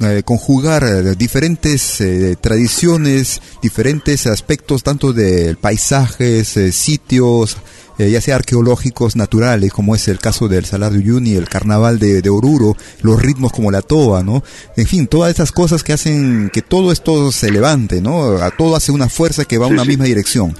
eh, 0.00 0.22
conjugar 0.24 0.84
eh, 0.84 1.14
diferentes 1.16 2.00
eh, 2.00 2.36
tradiciones, 2.40 3.40
diferentes 3.62 4.26
aspectos, 4.26 4.82
tanto 4.82 5.12
de 5.12 5.56
paisajes, 5.60 6.48
sitios, 6.72 7.58
ya 7.98 8.20
sea 8.20 8.36
arqueológicos, 8.36 9.16
naturales, 9.16 9.72
como 9.72 9.96
es 9.96 10.06
el 10.06 10.20
caso 10.20 10.46
del 10.46 10.64
Salar 10.64 10.92
de 10.92 10.98
Uyuni, 10.98 11.34
el 11.34 11.48
carnaval 11.48 11.98
de, 11.98 12.22
de, 12.22 12.30
Oruro, 12.30 12.76
los 13.02 13.20
ritmos 13.20 13.50
como 13.50 13.72
la 13.72 13.82
toa, 13.82 14.22
¿no? 14.22 14.44
En 14.76 14.86
fin, 14.86 15.08
todas 15.08 15.32
esas 15.32 15.50
cosas 15.50 15.82
que 15.82 15.92
hacen 15.92 16.48
que 16.52 16.62
todo 16.62 16.92
esto 16.92 17.32
se 17.32 17.50
levante, 17.50 18.00
¿no? 18.00 18.36
A 18.36 18.52
todo 18.52 18.76
hace 18.76 18.92
una 18.92 19.08
fuerza 19.08 19.44
que 19.46 19.58
va 19.58 19.66
a 19.66 19.68
una 19.68 19.84
misma 19.84 20.04
dirección. 20.04 20.54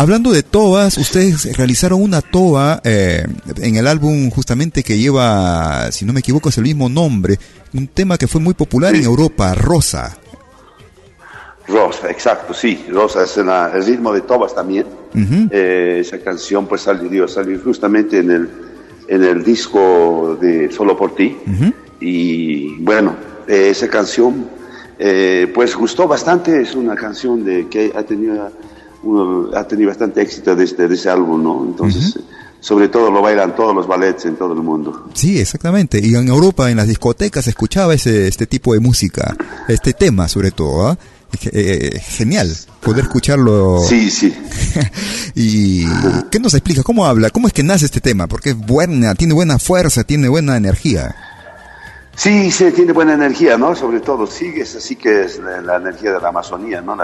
Hablando 0.00 0.32
de 0.32 0.42
tobas, 0.42 0.96
ustedes 0.96 1.54
realizaron 1.58 2.00
una 2.00 2.22
toba 2.22 2.80
eh, 2.84 3.22
en 3.58 3.76
el 3.76 3.86
álbum 3.86 4.30
justamente 4.30 4.82
que 4.82 4.96
lleva, 4.96 5.92
si 5.92 6.06
no 6.06 6.14
me 6.14 6.20
equivoco, 6.20 6.48
es 6.48 6.56
el 6.56 6.64
mismo 6.64 6.88
nombre, 6.88 7.38
un 7.74 7.86
tema 7.86 8.16
que 8.16 8.26
fue 8.26 8.40
muy 8.40 8.54
popular 8.54 8.94
en 8.94 9.04
Europa, 9.04 9.54
Rosa. 9.54 10.16
Rosa, 11.68 12.10
exacto, 12.10 12.54
sí, 12.54 12.86
Rosa 12.90 13.24
es 13.24 13.36
el 13.36 13.50
ritmo 13.84 14.14
de 14.14 14.22
tobas 14.22 14.54
también. 14.54 14.86
Eh, 15.50 15.98
esa 16.00 16.18
canción 16.20 16.66
pues 16.66 16.80
salió, 16.80 17.28
salió 17.28 17.60
justamente 17.62 18.20
en 18.20 18.30
el, 18.30 18.48
en 19.06 19.22
el 19.22 19.44
disco 19.44 20.38
de 20.40 20.72
Solo 20.72 20.96
por 20.96 21.14
ti. 21.14 21.36
Y 22.00 22.78
bueno, 22.78 23.16
eh, 23.46 23.68
esa 23.68 23.86
canción 23.88 24.48
pues 25.52 25.76
gustó 25.76 26.08
bastante, 26.08 26.62
es 26.62 26.74
una 26.74 26.94
canción 26.94 27.44
de 27.44 27.68
que 27.68 27.92
ha 27.94 28.02
tenido 28.02 28.50
uno 29.02 29.50
ha 29.56 29.66
tenido 29.66 29.88
bastante 29.88 30.22
éxito 30.22 30.54
de, 30.54 30.64
este, 30.64 30.88
de 30.88 30.94
ese 30.94 31.10
álbum, 31.10 31.42
¿no? 31.42 31.64
Entonces, 31.64 32.18
sobre 32.60 32.88
todo 32.88 33.10
lo 33.10 33.22
bailan 33.22 33.56
todos 33.56 33.74
los 33.74 33.86
ballets 33.86 34.26
en 34.26 34.36
todo 34.36 34.52
el 34.52 34.62
mundo. 34.62 35.08
Sí, 35.14 35.38
exactamente. 35.38 36.00
Y 36.02 36.14
en 36.14 36.28
Europa, 36.28 36.70
en 36.70 36.76
las 36.76 36.88
discotecas, 36.88 37.44
se 37.44 37.50
escuchaba 37.50 37.94
ese, 37.94 38.28
este 38.28 38.46
tipo 38.46 38.74
de 38.74 38.80
música, 38.80 39.36
este 39.68 39.92
tema 39.92 40.28
sobre 40.28 40.50
todo, 40.50 40.88
¿ah? 40.88 40.98
Eh, 41.52 42.00
genial 42.02 42.52
poder 42.80 43.04
escucharlo. 43.04 43.78
Sí, 43.88 44.10
sí. 44.10 44.34
y 45.34 45.86
¿qué 46.30 46.40
nos 46.40 46.54
explica? 46.54 46.82
¿Cómo 46.82 47.06
habla? 47.06 47.30
¿Cómo 47.30 47.46
es 47.46 47.52
que 47.52 47.62
nace 47.62 47.84
este 47.84 48.00
tema? 48.00 48.26
Porque 48.26 48.50
es 48.50 48.56
buena, 48.56 49.14
tiene 49.14 49.34
buena 49.34 49.58
fuerza, 49.58 50.02
tiene 50.02 50.28
buena 50.28 50.56
energía. 50.56 51.14
Sí, 52.14 52.50
sí, 52.50 52.70
tiene 52.72 52.92
buena 52.92 53.14
energía, 53.14 53.56
¿no? 53.56 53.74
Sobre 53.74 54.00
todo, 54.00 54.26
sí, 54.26 54.52
es 54.56 54.76
así 54.76 54.96
que 54.96 55.22
es 55.22 55.38
la, 55.38 55.76
energía 55.76 56.12
de 56.12 56.20
la 56.20 56.28
Amazonía, 56.28 56.82
¿no? 56.82 56.94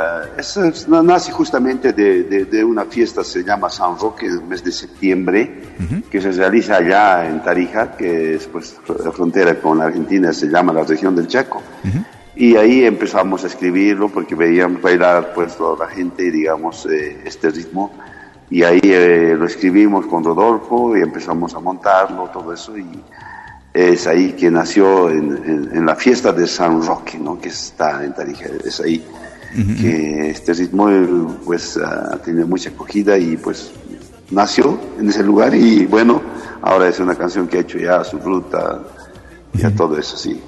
nace 1.03 1.33
justamente 1.33 1.93
de, 1.93 2.65
una 2.65 2.85
fiesta, 2.85 3.25
se 3.25 3.43
llama 3.43 3.71
San 3.71 3.99
Roque, 3.99 4.27
el 4.27 4.43
mes 4.43 4.63
de 4.63 4.73
septiembre, 4.73 5.63
que 6.11 6.21
se 6.21 6.33
realiza 6.33 6.77
allá 6.77 7.27
en 7.29 7.43
Tarija, 7.43 7.97
que 7.97 8.35
es 8.35 8.47
pues 8.47 8.77
la 9.03 9.11
frontera 9.11 9.55
con 9.59 9.81
Argentina, 9.81 10.33
se 10.33 10.49
llama 10.49 10.73
la 10.73 10.85
región 10.85 11.17
del 11.17 11.29
Chaco. 11.29 11.63
Y 12.37 12.55
ahí 12.57 12.85
empezamos 12.85 13.45
a 13.45 13.47
escribirlo 13.47 14.11
porque 14.11 14.35
veíamos 14.35 14.83
bailar 14.83 15.33
pues 15.35 15.57
toda 15.57 15.87
la 15.87 15.91
gente, 15.91 16.31
digamos, 16.31 16.85
eh, 16.85 17.23
este 17.25 17.49
ritmo. 17.49 17.93
Y 18.51 18.63
ahí 18.63 18.81
eh, 18.83 19.35
lo 19.39 19.47
escribimos 19.47 20.05
con 20.05 20.23
Rodolfo 20.23 20.95
y 20.95 21.01
empezamos 21.01 21.55
a 21.55 21.61
montarlo, 21.61 22.29
todo 22.29 22.53
eso. 22.53 22.77
Y 22.77 23.03
es 23.77 24.07
ahí 24.07 24.33
que 24.33 24.51
nació 24.51 25.11
en, 25.11 25.85
la 25.85 25.95
fiesta 25.95 26.33
de 26.33 26.47
San 26.47 26.83
Roque, 26.83 27.19
¿no? 27.19 27.39
que 27.39 27.51
está 27.51 28.03
en 28.03 28.15
Tarija, 28.15 28.47
es 28.65 28.81
ahí 28.81 29.05
que 29.81 30.31
este 30.31 30.53
ritmo 30.53 30.89
pues 31.45 31.77
ha 31.77 32.19
tenido 32.19 32.47
mucha 32.47 32.71
acogida 32.71 33.17
y 33.17 33.37
pues 33.37 33.71
nació 34.31 34.79
en 34.99 35.09
ese 35.09 35.23
lugar 35.23 35.55
y 35.55 35.87
bueno, 35.87 36.21
ahora 36.63 36.89
es 36.89 36.99
una 36.99 37.15
canción 37.15 37.47
que 37.49 37.59
ha 37.59 37.61
hecho 37.61 37.79
ya 37.79 38.03
su 38.03 38.19
fruta, 38.19 38.83
y 39.53 39.63
todo 39.73 39.99
eso, 39.99 40.17
sí. 40.17 40.41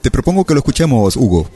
Te 0.00 0.10
propongo 0.10 0.44
que 0.44 0.54
lo 0.54 0.60
escuchemos, 0.60 1.16
Hugo. 1.16 1.46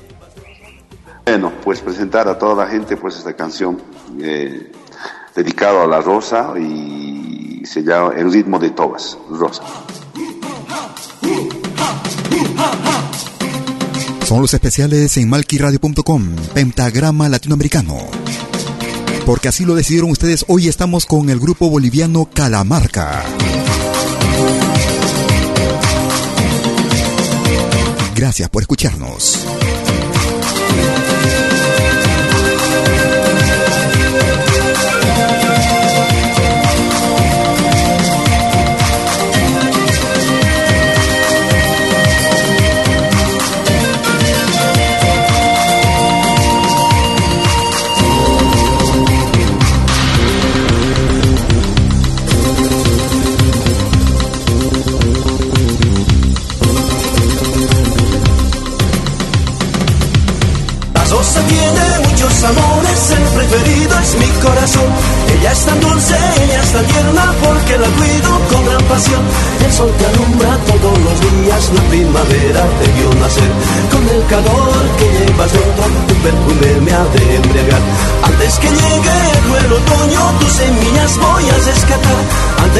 Bueno, 1.25 1.53
pues 1.63 1.81
presentar 1.81 2.29
a 2.29 2.39
toda 2.39 2.65
la 2.65 2.71
gente 2.71 2.97
pues 2.97 3.17
esta 3.17 3.35
canción 3.35 3.81
eh, 4.21 4.73
dedicado 5.35 5.83
a 5.83 5.87
la 5.87 6.01
rosa 6.01 6.55
y 6.59 7.63
se 7.65 7.83
llama 7.83 8.15
El 8.17 8.33
ritmo 8.33 8.59
de 8.59 8.71
Tobas, 8.71 9.17
Rosa. 9.31 9.63
Son 14.31 14.41
los 14.41 14.55
especiales 14.55 15.17
en 15.17 15.29
malquiradio.com, 15.29 16.37
Pentagrama 16.55 17.29
Latinoamericano. 17.29 17.97
Porque 19.27 19.49
así 19.49 19.65
lo 19.65 19.75
decidieron 19.75 20.09
ustedes, 20.09 20.45
hoy 20.47 20.69
estamos 20.69 21.05
con 21.05 21.31
el 21.31 21.41
grupo 21.41 21.69
boliviano 21.69 22.27
Calamarca. 22.33 23.25
Gracias 28.15 28.49
por 28.51 28.63
escucharnos. 28.63 29.37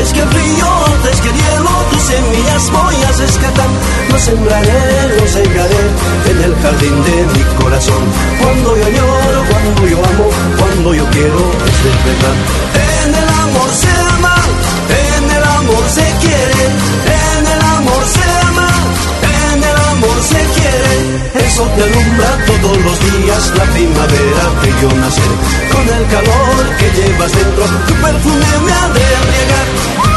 Antes 0.01 0.15
que 0.15 0.21
el 0.23 0.31
río, 0.31 0.67
antes 0.87 1.21
que 1.21 1.29
el 1.29 1.35
hielo, 1.35 1.71
tus 1.93 2.03
semillas 2.03 2.71
voy 2.71 2.95
a 3.05 3.13
rescatar. 3.13 3.69
Los 4.11 4.23
sembraré, 4.23 5.19
los 5.21 5.31
sembraré 5.31 5.83
en 6.31 6.43
el 6.43 6.55
jardín 6.63 7.05
de 7.05 7.27
mi 7.37 7.45
corazón. 7.63 8.03
Cuando 8.41 8.79
yo 8.79 8.89
lloro, 8.89 9.45
cuando 9.51 9.87
yo 9.87 9.99
amo, 9.99 10.31
cuando 10.59 10.95
yo 10.95 11.05
quiero, 11.11 11.37
es 11.37 12.05
verdad. 12.07 12.37
En 13.05 13.15
el 13.15 13.29
amor 13.29 13.69
se 13.75 14.10
Te 21.61 21.83
alumbra 21.83 22.39
todos 22.47 22.77
los 22.79 22.99
días, 23.01 23.53
la 23.55 23.65
primavera 23.65 24.45
que 24.63 24.71
yo 24.81 24.89
nacer. 24.97 25.31
Con 25.71 25.89
el 25.95 26.07
calor 26.09 26.77
que 26.79 26.91
llevas 26.91 27.33
dentro, 27.33 27.65
tu 27.87 27.95
perfume 27.95 28.59
me 28.65 28.73
ha 28.73 28.89
de 28.89 29.01
embriagar. 29.01 30.10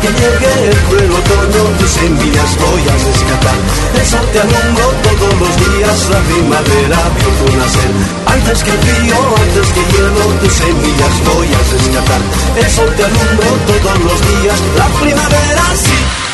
Que 0.00 0.06
llegue 0.06 0.68
el 0.70 0.78
cruel 0.84 1.10
otoño, 1.10 1.76
tus 1.78 1.90
semillas 1.90 2.56
voy 2.56 2.82
a 2.82 2.92
rescatar. 2.92 3.58
El 3.98 4.06
sol 4.06 4.26
te 4.32 4.38
alumbro 4.38 4.86
todos 5.02 5.34
los 5.40 5.56
días, 5.56 6.08
la 6.10 6.20
primavera 6.20 6.98
vio 7.16 7.28
tu 7.38 7.56
nacer. 7.56 7.90
Antes 8.26 8.62
que 8.62 8.70
el 8.70 8.78
frío, 8.78 9.16
antes 9.42 9.68
que 9.74 9.82
hielo, 9.90 10.24
tus 10.40 10.52
semillas 10.52 11.14
voy 11.26 11.48
a 11.48 11.60
rescatar. 11.72 12.20
El 12.56 12.70
sol 12.70 12.94
te 12.94 13.02
todos 13.02 13.98
los 14.04 14.20
días, 14.28 14.58
la 14.76 14.86
primavera 15.00 15.64
sí. 15.74 16.27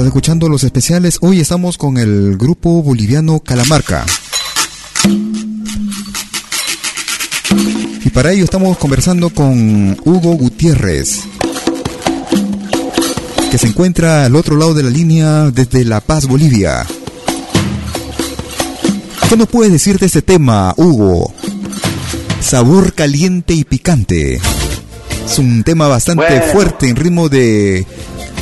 Estás 0.00 0.14
escuchando 0.14 0.48
los 0.48 0.64
especiales. 0.64 1.18
Hoy 1.20 1.40
estamos 1.40 1.76
con 1.76 1.98
el 1.98 2.38
grupo 2.38 2.82
boliviano 2.82 3.40
Calamarca. 3.40 4.06
Y 8.02 8.08
para 8.08 8.32
ello 8.32 8.44
estamos 8.44 8.78
conversando 8.78 9.28
con 9.28 9.98
Hugo 10.06 10.32
Gutiérrez, 10.36 11.20
que 13.50 13.58
se 13.58 13.66
encuentra 13.66 14.24
al 14.24 14.36
otro 14.36 14.56
lado 14.56 14.72
de 14.72 14.84
la 14.84 14.90
línea 14.90 15.50
desde 15.50 15.84
La 15.84 16.00
Paz, 16.00 16.26
Bolivia. 16.26 16.86
¿Qué 19.28 19.36
nos 19.36 19.48
puedes 19.48 19.70
decir 19.70 19.98
de 19.98 20.06
este 20.06 20.22
tema, 20.22 20.72
Hugo? 20.78 21.30
Sabor 22.40 22.94
caliente 22.94 23.52
y 23.52 23.64
picante. 23.64 24.40
Es 25.26 25.38
un 25.38 25.62
tema 25.62 25.88
bastante 25.88 26.24
Bueno. 26.26 26.52
fuerte 26.52 26.88
en 26.88 26.96
ritmo 26.96 27.28
de 27.28 27.84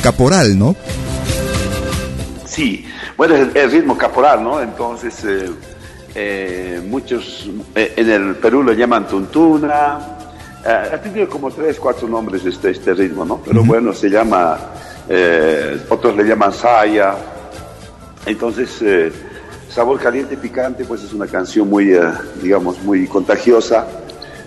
caporal, 0.01 0.57
¿no? 0.57 0.77
Sí, 2.59 2.85
bueno, 3.15 3.35
es 3.35 3.55
el, 3.55 3.71
ritmo 3.71 3.97
caporal, 3.97 4.43
¿no? 4.43 4.61
Entonces, 4.61 5.23
eh, 5.23 5.49
eh, 6.13 6.81
muchos 6.85 7.49
eh, 7.73 7.93
en 7.95 8.09
el 8.09 8.35
Perú 8.35 8.63
lo 8.63 8.73
llaman 8.73 9.07
tuntuna. 9.07 10.17
Ha 10.65 10.97
tenido 10.97 11.29
como 11.29 11.49
tres, 11.51 11.79
cuatro 11.79 12.09
nombres 12.09 12.45
este, 12.45 12.71
este 12.71 12.93
ritmo, 12.93 13.23
¿no? 13.23 13.37
Pero 13.37 13.63
bueno, 13.63 13.93
se 13.93 14.09
llama, 14.09 14.59
otros 15.87 16.17
le 16.17 16.25
llaman 16.25 16.51
saya. 16.51 17.15
Entonces, 18.25 18.83
Sabor 19.69 19.97
Caliente 20.01 20.35
Picante, 20.35 20.83
pues 20.83 21.01
es 21.03 21.13
una 21.13 21.27
canción 21.27 21.69
muy, 21.69 21.97
digamos, 22.41 22.83
muy 22.83 23.07
contagiosa. 23.07 23.87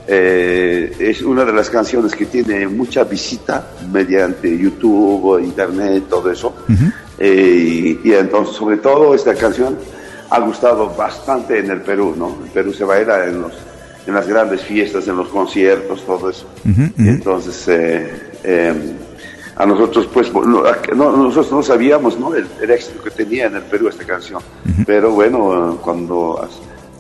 Eh, 0.07 0.97
es 0.99 1.23
una 1.23 1.45
de 1.45 1.53
las 1.53 1.71
canciones 1.71 2.15
que 2.15 2.27
tiene 2.27 2.67
mucha 2.67 3.05
visita 3.05 3.69
mediante 3.91 4.59
YouTube, 4.59 5.39
Internet, 5.39 6.05
todo 6.09 6.31
eso. 6.31 6.55
Eh, 7.19 7.99
y, 8.05 8.09
y 8.09 8.13
entonces, 8.15 8.57
sobre 8.57 8.79
todo, 8.79 9.15
esta 9.15 9.35
canción 9.35 9.77
ha 10.31 10.41
gustado 10.41 10.89
bastante 10.97 11.59
en 11.59 11.71
el 11.71 11.81
Perú, 11.83 12.15
¿no? 12.17 12.29
En 12.45 12.51
Perú 12.53 12.73
se 12.73 12.85
baila 12.85 13.27
en, 13.27 13.43
los, 13.43 13.53
en 14.07 14.15
las 14.15 14.27
grandes 14.27 14.63
fiestas, 14.63 15.07
en 15.09 15.17
los 15.17 15.29
conciertos, 15.29 16.05
todo 16.07 16.31
eso. 16.31 16.47
Entonces, 16.99 17.69
eh, 17.69 18.31
eh, 18.45 18.75
a 19.57 19.67
nosotros, 19.67 20.09
pues, 20.13 20.33
no, 20.33 20.43
no- 20.95 21.17
nosotros 21.17 21.53
no 21.53 21.63
sabíamos, 21.63 22.19
¿no? 22.19 22.35
El, 22.35 22.47
el 22.63 22.71
éxito 22.71 23.03
que 23.05 23.11
tenía 23.11 23.47
en 23.47 23.57
el 23.57 23.63
Perú 23.63 23.89
esta 23.89 24.05
canción. 24.05 24.41
Pero 24.87 25.11
bueno, 25.13 25.79
cuando 25.83 26.49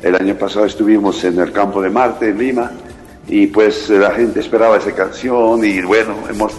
el 0.02 0.14
año 0.14 0.34
pasado 0.34 0.66
estuvimos 0.66 1.24
en 1.24 1.38
el 1.40 1.50
campo 1.52 1.80
de 1.80 1.88
Marte, 1.88 2.28
en 2.28 2.38
Lima, 2.38 2.70
y 3.28 3.46
pues 3.46 3.88
la 3.88 4.10
gente 4.10 4.40
esperaba 4.40 4.76
esa 4.76 4.92
canción 4.92 5.64
y 5.64 5.80
bueno, 5.82 6.14
hemos 6.28 6.52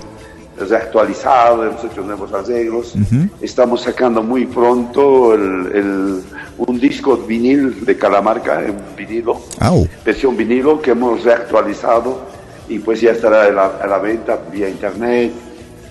reactualizado, 0.58 1.66
hemos 1.66 1.84
hecho 1.84 2.01
nuevos 2.01 2.32
arreglos. 2.34 2.93
Estamos 3.41 3.82
sacando 3.82 4.22
muy 4.24 4.45
pronto 4.45 5.34
el- 5.34 5.72
el- 5.74 6.24
un 6.58 6.80
disco 6.80 7.18
vinil 7.18 7.84
de 7.86 7.97
Calamarca, 7.97 8.64
en 8.64 8.76
vinilo, 8.95 9.41
Au. 9.60 9.88
versión 10.06 10.38
vinilo 10.38 10.82
que 10.82 10.91
hemos 10.91 11.24
reactualizado 11.24 12.22
y 12.70 12.80
pues 12.80 13.01
ya 13.01 13.12
estará 13.12 13.43
a 13.45 13.49
la, 13.51 13.66
a 13.82 13.88
la 13.88 13.97
venta 13.97 14.39
vía 14.51 14.70
internet, 14.70 15.32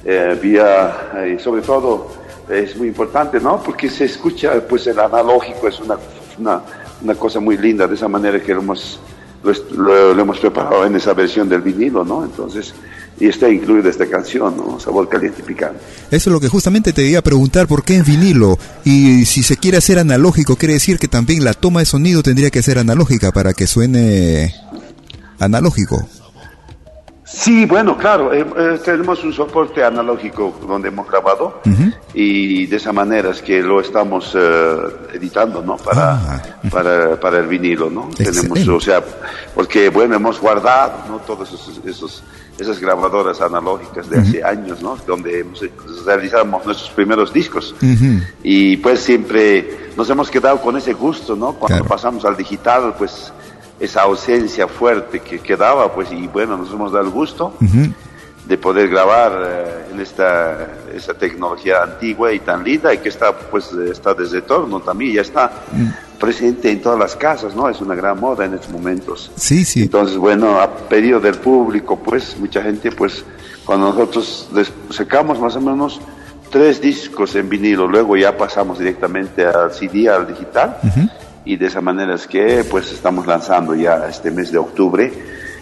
eh, 0.05 0.39
vía, 0.41 1.11
eh, 1.17 1.37
sobre 1.41 1.63
todo 1.63 2.09
es 2.49 2.77
muy 2.77 2.89
importante, 2.89 3.41
¿no? 3.41 3.63
Porque 3.63 3.89
se 3.91 4.05
escucha, 4.05 4.53
pues 4.69 4.87
el 4.87 4.99
analógico 4.99 5.69
es 5.69 5.79
una, 5.81 5.97
una, 6.39 6.61
una 7.03 7.15
cosa 7.15 7.41
muy 7.41 7.57
linda, 7.57 7.87
de 7.87 7.95
esa 7.95 8.09
manera 8.09 8.41
que 8.41 8.55
lo 8.55 8.61
hemos, 8.61 9.01
lo- 9.77 10.15
lo 10.15 10.23
hemos 10.23 10.39
preparado 10.39 10.85
en 10.85 10.95
esa 10.97 11.13
versión 11.15 11.49
del 11.49 11.63
vinilo, 11.63 12.05
¿no? 12.05 12.25
Entonces, 12.25 12.75
y 13.23 13.29
está 13.29 13.49
incluida 13.49 13.89
esta 13.89 14.07
canción, 14.07 14.57
¿no? 14.57 14.81
Sabor 14.81 15.09
caliente 15.09 15.43
y 15.43 15.45
picante. 15.45 15.79
Eso 16.11 16.29
es 16.31 16.33
lo 16.35 16.41
que 16.41 16.49
justamente 16.49 16.93
te 16.93 17.03
iba 17.07 17.21
a 17.21 17.23
preguntar, 17.23 17.69
¿por 17.69 17.85
qué 17.85 17.95
en 17.97 18.05
vinilo? 18.05 18.59
Y 18.85 19.25
si 19.27 19.43
se 19.45 19.57
quiere 19.57 19.79
hacer 19.79 19.99
analógico, 20.01 20.57
quiere 20.57 20.75
decir 20.75 20.99
que 20.99 21.07
también 21.09 21.45
la 21.45 21.55
toma 21.55 21.81
de 21.81 21.87
sonido 21.87 22.23
tendría 22.23 22.51
que 22.51 22.63
ser 22.63 22.79
analógica 22.79 23.31
para 23.31 23.53
que 23.55 23.67
suene 23.69 24.53
analógico. 25.39 26.07
Sí, 27.25 27.65
bueno, 27.65 27.97
claro, 27.97 28.33
eh, 28.35 28.45
eh, 28.59 28.79
tenemos 28.85 29.25
un 29.25 29.33
soporte 29.33 29.83
analógico 29.83 30.55
donde 30.67 30.89
hemos 30.89 31.09
grabado 31.09 31.63
y 32.13 32.67
de 32.67 32.77
esa 32.77 32.93
manera 32.93 33.31
es 33.31 33.41
que 33.41 33.63
lo 33.63 33.81
estamos 33.81 34.33
eh, 34.35 34.77
editando, 35.15 35.63
¿no? 35.63 35.77
Para, 35.79 36.13
Ah. 36.13 36.43
para, 36.71 37.19
para 37.19 37.39
el 37.39 37.47
vinilo, 37.47 37.89
¿no? 37.89 38.09
Excelente. 38.11 38.49
Tenemos, 38.51 38.69
o 38.69 38.81
sea, 38.85 39.03
porque, 39.55 39.89
bueno, 39.89 40.17
hemos 40.17 40.39
guardado, 40.41 41.05
¿no? 41.09 41.19
Todos 41.21 41.49
esos, 41.49 41.81
esos- 41.87 42.23
esas 42.59 42.79
grabadoras 42.81 43.41
analógicas 43.41 44.09
de 44.11 44.21
hace 44.21 44.45
años, 44.45 44.83
¿no? 44.83 44.97
Donde 45.07 45.41
hemos, 45.41 45.61
realizamos 46.05 46.65
nuestros 46.67 46.91
primeros 46.91 47.33
discos. 47.33 47.75
Y 48.43 48.77
pues 48.79 49.01
siempre 49.01 49.91
nos 49.97 50.09
hemos 50.11 50.31
quedado 50.31 50.61
con 50.61 50.77
ese 50.77 50.93
gusto, 50.93 51.35
¿no? 51.35 51.53
Cuando 51.55 51.79
Claro. 51.79 51.85
pasamos 51.87 52.25
al 52.25 52.37
digital, 52.37 52.95
pues 52.97 53.33
esa 53.81 54.03
ausencia 54.03 54.69
fuerte 54.69 55.21
que 55.21 55.41
quedaba, 55.41 55.93
pues 55.93 56.13
y 56.13 56.29
bueno, 56.29 56.57
nos 56.57 56.71
hemos 56.73 56.93
dado 56.93 57.05
el 57.05 57.11
gusto 57.11 57.55
de 58.47 58.59
poder 58.59 58.89
grabar 58.89 59.33
eh, 59.45 59.87
en 59.93 60.01
esta, 60.01 60.69
esta 60.95 61.15
tecnología 61.15 61.83
antigua 61.83 62.33
y 62.33 62.41
tan 62.41 62.63
linda 62.65 62.93
y 62.93 62.99
que 62.99 63.09
está 63.09 63.33
pues 63.37 63.73
está 63.73 64.15
de 64.15 64.25
retorno 64.27 64.81
también, 64.81 65.15
ya 65.15 65.21
está 65.23 65.51
presente 66.23 66.71
en 66.71 66.81
todas 66.81 67.01
las 67.01 67.17
casas, 67.17 67.57
¿no? 67.57 67.69
Es 67.69 67.81
una 67.81 67.97
gran 67.97 68.21
moda 68.21 68.45
en 68.45 68.55
estos 68.55 68.71
momentos. 68.71 69.33
Sí, 69.35 69.65
sí. 69.65 69.83
Entonces, 69.83 70.17
bueno, 70.17 70.61
a 70.61 70.73
pedido 70.73 71.19
del 71.19 71.35
público, 71.35 71.99
pues 71.99 72.37
mucha 72.39 72.63
gente, 72.63 72.93
pues 72.93 73.25
cuando 73.65 73.87
nosotros 73.93 74.49
sacamos 74.91 75.41
más 75.41 75.57
o 75.57 75.61
menos 75.61 76.01
tres 76.49 76.81
discos 76.81 77.35
en 77.35 77.49
vinilo, 77.49 77.89
luego 77.89 78.17
ya 78.17 78.37
pasamos 78.37 78.79
directamente 78.79 79.45
al 79.45 79.73
CD, 79.73 80.09
al 80.09 80.29
digital, 80.29 80.79
y 81.45 81.57
de 81.57 81.67
esa 81.67 81.81
manera 81.81 82.15
es 82.15 82.29
que 82.29 82.63
pues 82.71 82.93
estamos 82.93 83.27
lanzando 83.27 83.75
ya 83.75 84.07
este 84.09 84.31
mes 84.31 84.53
de 84.53 84.59
octubre, 84.59 85.13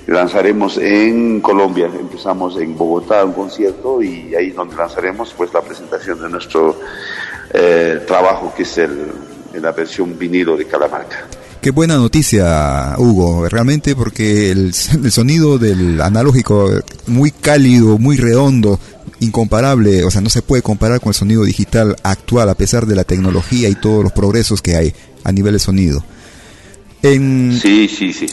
lanzaremos 0.09 0.77
en 0.77 1.41
Colombia, 1.41 1.87
empezamos 1.87 2.59
en 2.61 2.77
Bogotá 2.77 3.25
un 3.25 3.33
concierto 3.33 4.03
y 4.03 4.35
ahí 4.35 4.51
donde 4.51 4.77
lanzaremos 4.77 5.33
pues 5.35 5.55
la 5.55 5.63
presentación 5.63 6.21
de 6.21 6.29
nuestro 6.29 6.79
eh, 7.51 8.05
trabajo 8.07 8.53
que 8.55 8.65
es 8.65 8.77
el, 8.77 9.07
en 9.55 9.63
la 9.63 9.73
versión 9.73 10.19
vinilo 10.19 10.57
de 10.57 10.67
Calamarca. 10.67 11.27
Qué 11.61 11.71
buena 11.71 11.97
noticia, 11.97 12.95
Hugo, 12.99 13.49
realmente 13.49 13.95
porque 13.95 14.51
el, 14.51 14.73
el 15.05 15.13
sonido 15.13 15.59
del 15.59 16.01
analógico 16.01 16.71
muy 17.07 17.31
cálido, 17.31 17.99
muy 17.99 18.17
redondo, 18.17 18.81
incomparable, 19.21 20.05
o 20.05 20.11
sea, 20.11 20.23
no 20.23 20.31
se 20.31 20.41
puede 20.41 20.63
comparar 20.63 21.01
con 21.01 21.11
el 21.11 21.15
sonido 21.15 21.45
digital 21.45 21.97
actual 22.03 22.49
a 22.49 22.55
pesar 22.55 22.87
de 22.87 22.95
la 22.95 23.05
tecnología 23.05 23.69
y 23.69 23.75
todos 23.75 24.03
los 24.03 24.13
progresos 24.13 24.63
que 24.63 24.77
hay 24.77 24.95
a 25.25 25.33
nivel 25.33 25.53
de 25.53 25.59
sonido. 25.59 26.03
En, 27.03 27.59
Sí, 27.61 27.89
sí, 27.89 28.13
sí. 28.13 28.27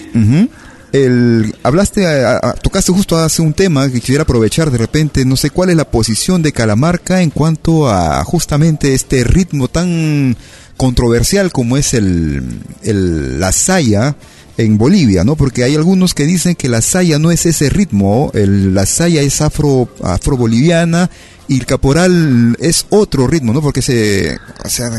El, 0.94 1.54
hablaste, 1.64 2.06
a- 2.08 2.38
a- 2.38 2.54
tocaste 2.54 2.94
justo 2.94 3.18
hace 3.18 3.42
un 3.42 3.54
tema 3.54 3.88
que 3.92 4.00
quisiera 4.00 4.24
aprovechar 4.24 4.72
de 4.72 4.78
repente, 4.78 5.26
no 5.26 5.36
sé 5.36 5.50
cuál 5.50 5.70
es 5.70 5.76
la 5.76 5.92
posición 5.92 6.42
de 6.42 6.54
Calamarca 6.54 7.22
en 7.22 7.30
cuanto 7.30 7.90
a 7.90 8.24
justamente 8.24 8.94
este 8.94 9.24
ritmo 9.26 9.68
tan 9.68 10.38
controversial 10.78 11.52
como 11.52 11.76
es 11.78 11.94
el, 11.94 12.44
el- 12.84 13.40
la 13.40 13.52
saya 13.52 14.16
en 14.58 14.78
Bolivia, 14.78 15.24
¿no? 15.24 15.36
Porque 15.36 15.64
hay 15.64 15.76
algunos 15.76 16.14
que 16.14 16.26
dicen 16.26 16.56
que 16.56 16.70
la 16.70 16.82
saya 16.82 17.20
no 17.20 17.32
es 17.32 17.46
ese 17.46 17.70
ritmo, 17.70 18.32
el- 18.34 18.74
la 18.74 18.86
saya 18.86 19.22
es 19.22 19.42
afro, 19.42 19.90
afro-boliviana 20.04 21.10
y 21.48 21.60
el 21.60 21.66
caporal 21.66 22.56
es 22.60 22.86
otro 22.90 23.28
ritmo, 23.28 23.54
¿no? 23.54 23.62
Porque 23.62 23.82
se, 23.82 24.38
o 24.64 24.70
sea, 24.70 24.90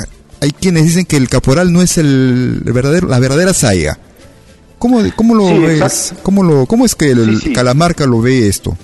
hay 0.40 0.50
quienes 0.52 0.84
dicen 0.84 1.04
que 1.04 1.16
el 1.16 1.28
caporal 1.28 1.72
no 1.72 1.82
es 1.82 1.98
el, 1.98 2.62
el 2.64 2.72
verdadero, 2.72 3.08
la 3.08 3.18
verdadera 3.18 3.52
saya. 3.54 3.98
¿Cómo, 4.78 5.02
cómo 5.16 5.34
lo 5.34 5.48
Sí, 5.48 5.58
ves? 5.58 6.12
¿Cómo, 6.22 6.44
lo, 6.44 6.66
¿Cómo 6.66 6.86
es 6.86 6.94
que 6.94 7.10
el 7.10 7.38
Sí, 7.40 7.48
sí. 7.48 7.52
Calamarca 7.52 8.06
lo 8.06 8.20
ve 8.20 8.46
esto? 8.46 8.76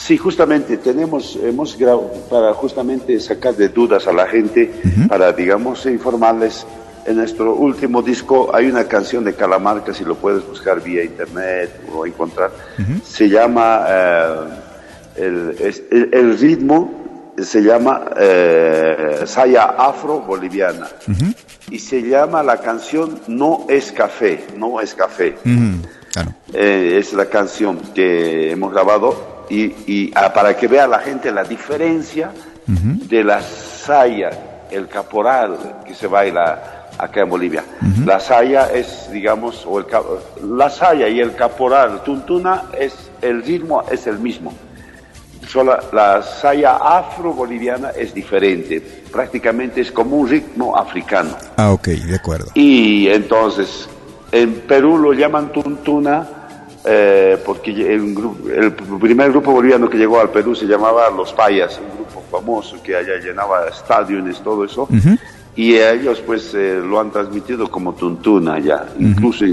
Sí, 0.00 0.16
justamente 0.16 0.78
tenemos, 0.78 1.38
hemos 1.42 1.76
grabado 1.76 2.10
para 2.30 2.54
justamente 2.54 3.20
sacar 3.20 3.54
de 3.54 3.68
dudas 3.68 4.06
a 4.08 4.12
la 4.12 4.26
gente, 4.26 4.72
para, 5.06 5.30
digamos, 5.32 5.84
informarles. 5.84 6.66
En 7.06 7.16
nuestro 7.16 7.54
último 7.54 8.02
disco 8.02 8.50
hay 8.54 8.66
una 8.66 8.84
canción 8.84 9.24
de 9.24 9.34
Calamarca, 9.34 9.92
si 9.92 10.04
lo 10.04 10.14
puedes 10.14 10.46
buscar 10.46 10.82
vía 10.82 11.04
internet 11.04 11.82
o 11.94 12.06
encontrar, 12.06 12.50
se 13.04 13.28
llama, 13.28 13.84
eh, 13.88 14.34
el, 15.16 16.08
el, 16.12 16.38
ritmo 16.38 17.34
se 17.38 17.62
llama 17.62 18.10
eh, 18.18 19.22
Saya 19.26 19.64
Afro 19.64 20.20
Boliviana. 20.20 20.88
Y 21.70 21.78
se 21.78 22.02
llama 22.02 22.42
la 22.42 22.56
canción 22.58 23.20
No 23.28 23.66
es 23.68 23.92
Café, 23.92 24.46
No 24.56 24.80
es 24.80 24.94
Café. 24.94 25.36
Eh, 26.52 26.96
es 26.98 27.12
la 27.12 27.26
canción 27.26 27.78
que 27.94 28.50
hemos 28.50 28.72
grabado 28.72 29.29
y, 29.50 29.64
y 29.86 30.12
ah, 30.14 30.32
para 30.32 30.56
que 30.56 30.68
vea 30.68 30.86
la 30.86 31.00
gente 31.00 31.30
la 31.30 31.44
diferencia 31.44 32.30
de 32.66 33.24
la 33.24 33.42
saya, 33.42 34.30
el 34.70 34.86
caporal 34.86 35.82
que 35.84 35.92
se 35.92 36.06
baila 36.06 36.86
acá 36.96 37.22
en 37.22 37.28
Bolivia. 37.28 37.64
La 38.06 38.20
saya 38.20 38.70
es, 38.72 39.10
digamos, 39.12 39.64
o 39.66 39.80
el, 39.80 39.86
la 40.56 40.70
saya 40.70 41.08
y 41.08 41.20
el 41.20 41.34
caporal 41.34 42.02
tuntuna 42.04 42.64
es, 42.78 42.94
el 43.22 43.42
ritmo 43.42 43.82
es 43.90 44.06
el 44.06 44.18
mismo. 44.18 44.52
Solo 45.48 45.76
la 45.92 46.22
saya 46.22 46.76
afro-boliviana 46.76 47.90
es 47.90 48.14
diferente, 48.14 48.80
prácticamente 49.10 49.80
es 49.80 49.90
como 49.90 50.16
un 50.16 50.28
ritmo 50.28 50.76
africano. 50.76 51.36
Ah, 51.56 51.72
ok, 51.72 51.88
de 51.88 52.14
acuerdo. 52.14 52.46
Y 52.54 53.08
entonces, 53.08 53.88
en 54.30 54.60
Perú 54.60 54.96
lo 54.96 55.12
llaman 55.12 55.50
tuntuna 55.50 56.39
eh, 56.84 57.38
porque 57.44 57.70
el, 57.72 58.16
el, 58.54 58.72
primer 58.72 59.30
grupo 59.30 59.52
boliviano 59.52 59.88
que 59.90 59.98
llegó 59.98 60.18
al 60.18 60.30
Perú 60.30 60.54
se 60.54 60.64
llamaba 60.64 61.10
Los 61.10 61.32
Payas, 61.32 61.78
un 61.78 61.94
grupo 61.94 62.24
famoso 62.30 62.82
que 62.82 62.96
allá 62.96 63.16
llenaba 63.18 63.68
estadios, 63.68 64.42
todo 64.42 64.64
eso. 64.64 64.88
Y 65.54 65.76
ellos 65.76 66.22
pues 66.24 66.54
eh, 66.54 66.80
lo 66.82 66.98
han 66.98 67.10
transmitido 67.10 67.70
como 67.70 67.94
Tuntuna 67.94 68.58
ya, 68.60 68.86
incluso 68.98 69.44
uh, 69.44 69.50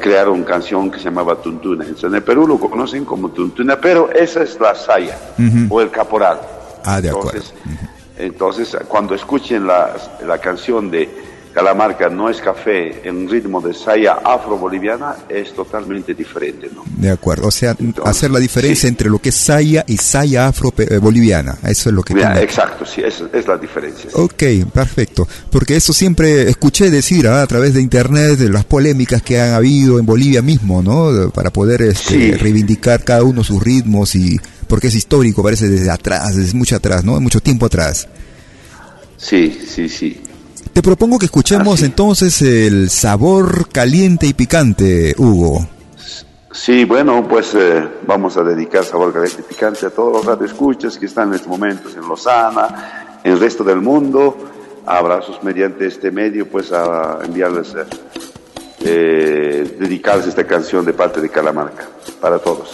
crearon 0.00 0.38
una 0.38 0.46
canción 0.46 0.90
que 0.90 0.98
se 0.98 1.04
llamaba 1.04 1.36
Tuntuna. 1.36 1.84
Entonces, 1.84 2.10
en 2.10 2.16
el 2.16 2.22
Perú 2.22 2.48
lo 2.48 2.58
conocen 2.58 3.04
como 3.04 3.28
Tuntuna, 3.28 3.80
pero 3.80 4.10
esa 4.10 4.42
es 4.42 4.58
la 4.58 4.74
saya 4.74 5.16
o 5.68 5.80
el 5.80 5.90
caporal. 5.90 6.40
Ah, 6.84 7.00
de 7.00 7.10
acuerdo. 7.10 7.40
Entonces, 8.18 8.76
cuando 8.88 9.14
escuchen 9.14 9.66
la, 9.66 9.94
la 10.26 10.38
canción 10.38 10.90
de 10.90 11.35
Calamarca 11.56 12.10
no 12.10 12.28
es 12.28 12.38
café 12.42 13.08
en 13.08 13.30
ritmo 13.30 13.62
de 13.62 13.72
saya 13.72 14.18
afro-boliviana 14.22 15.16
es 15.26 15.54
totalmente 15.54 16.12
diferente, 16.12 16.68
¿no? 16.74 16.84
De 16.98 17.08
acuerdo, 17.08 17.48
o 17.48 17.50
sea, 17.50 17.74
hacer 18.04 18.30
la 18.30 18.38
diferencia 18.38 18.90
entre 18.90 19.08
lo 19.08 19.18
que 19.20 19.30
es 19.30 19.36
saya 19.36 19.82
y 19.88 19.96
saya 19.96 20.48
afro-boliviana, 20.48 21.56
eso 21.62 21.88
es 21.88 21.94
lo 21.94 22.02
que... 22.02 22.12
exacto, 22.12 22.84
sí, 22.84 23.00
es, 23.02 23.24
es 23.32 23.48
la 23.48 23.56
diferencia. 23.56 24.10
Ok, 24.12 24.42
perfecto, 24.70 25.26
porque 25.50 25.76
eso 25.76 25.94
siempre 25.94 26.42
escuché 26.42 26.90
decir 26.90 27.26
¿ah? 27.26 27.40
a 27.40 27.46
través 27.46 27.72
de 27.72 27.80
internet, 27.80 28.36
de 28.36 28.50
las 28.50 28.66
polémicas 28.66 29.22
que 29.22 29.40
han 29.40 29.54
habido 29.54 29.98
en 29.98 30.04
Bolivia 30.04 30.42
mismo, 30.42 30.82
¿no? 30.82 31.30
Para 31.30 31.48
poder 31.48 31.80
este, 31.80 32.36
reivindicar 32.36 33.02
cada 33.02 33.22
uno 33.22 33.42
sus 33.42 33.62
ritmos 33.62 34.14
y... 34.14 34.38
porque 34.68 34.88
es 34.88 34.94
histórico, 34.94 35.42
parece 35.42 35.70
desde 35.70 35.90
atrás, 35.90 36.36
desde 36.36 36.52
mucho 36.52 36.76
atrás, 36.76 37.02
¿no? 37.02 37.18
Mucho 37.18 37.40
tiempo 37.40 37.64
atrás. 37.64 38.06
Sí, 39.16 39.58
sí, 39.66 39.88
sí. 39.88 40.20
Te 40.76 40.82
propongo 40.82 41.18
que 41.18 41.24
escuchemos 41.24 41.82
entonces 41.82 42.42
el 42.42 42.90
sabor 42.90 43.70
caliente 43.70 44.26
y 44.26 44.34
picante, 44.34 45.14
Hugo. 45.16 45.66
Sí, 46.52 46.84
bueno, 46.84 47.26
pues 47.26 47.54
eh, 47.54 47.82
vamos 48.06 48.36
a 48.36 48.42
dedicar 48.42 48.84
sabor 48.84 49.10
caliente 49.10 49.40
y 49.40 49.54
picante 49.54 49.86
a 49.86 49.90
todos 49.90 50.12
los 50.12 50.26
radioescuchas 50.26 50.98
que 50.98 51.06
están 51.06 51.28
en 51.28 51.36
estos 51.36 51.48
momentos 51.48 51.96
en 51.96 52.06
Lozana, 52.06 53.20
en 53.24 53.32
el 53.32 53.40
resto 53.40 53.64
del 53.64 53.80
mundo. 53.80 54.36
Abrazos 54.84 55.42
mediante 55.42 55.86
este 55.86 56.10
medio, 56.10 56.46
pues 56.46 56.70
a 56.72 57.20
enviarles, 57.24 57.74
eh, 57.74 57.84
eh 58.80 59.76
dedicarles 59.80 60.26
esta 60.26 60.46
canción 60.46 60.84
de 60.84 60.92
parte 60.92 61.22
de 61.22 61.30
Calamarca, 61.30 61.88
para 62.20 62.38
todos. 62.38 62.68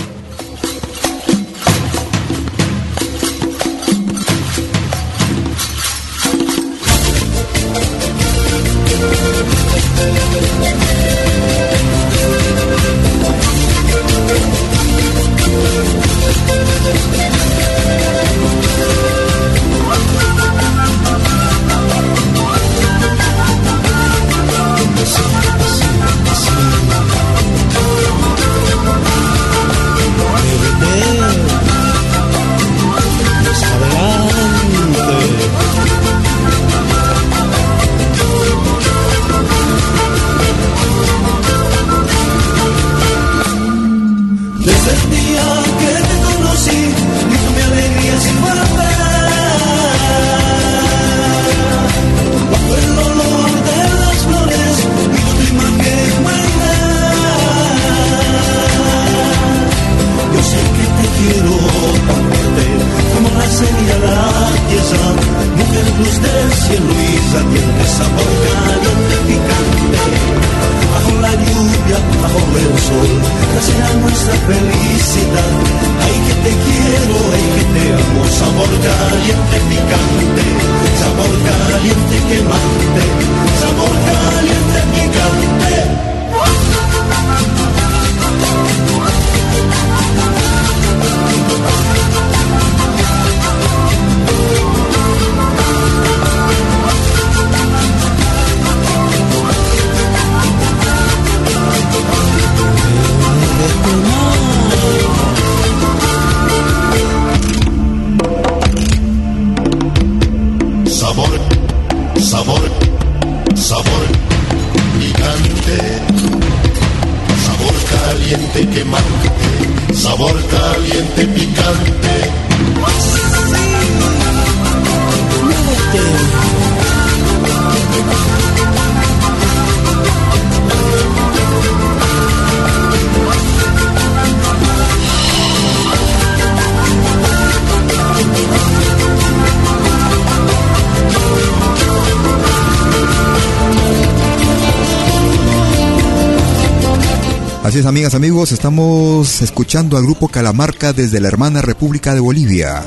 Así 147.72 147.86
amigas, 147.86 148.14
amigos, 148.14 148.52
estamos 148.52 149.40
escuchando 149.40 149.96
al 149.96 150.02
grupo 150.02 150.28
Calamarca 150.28 150.92
desde 150.92 151.20
la 151.20 151.28
hermana 151.28 151.62
República 151.62 152.12
de 152.12 152.20
Bolivia. 152.20 152.84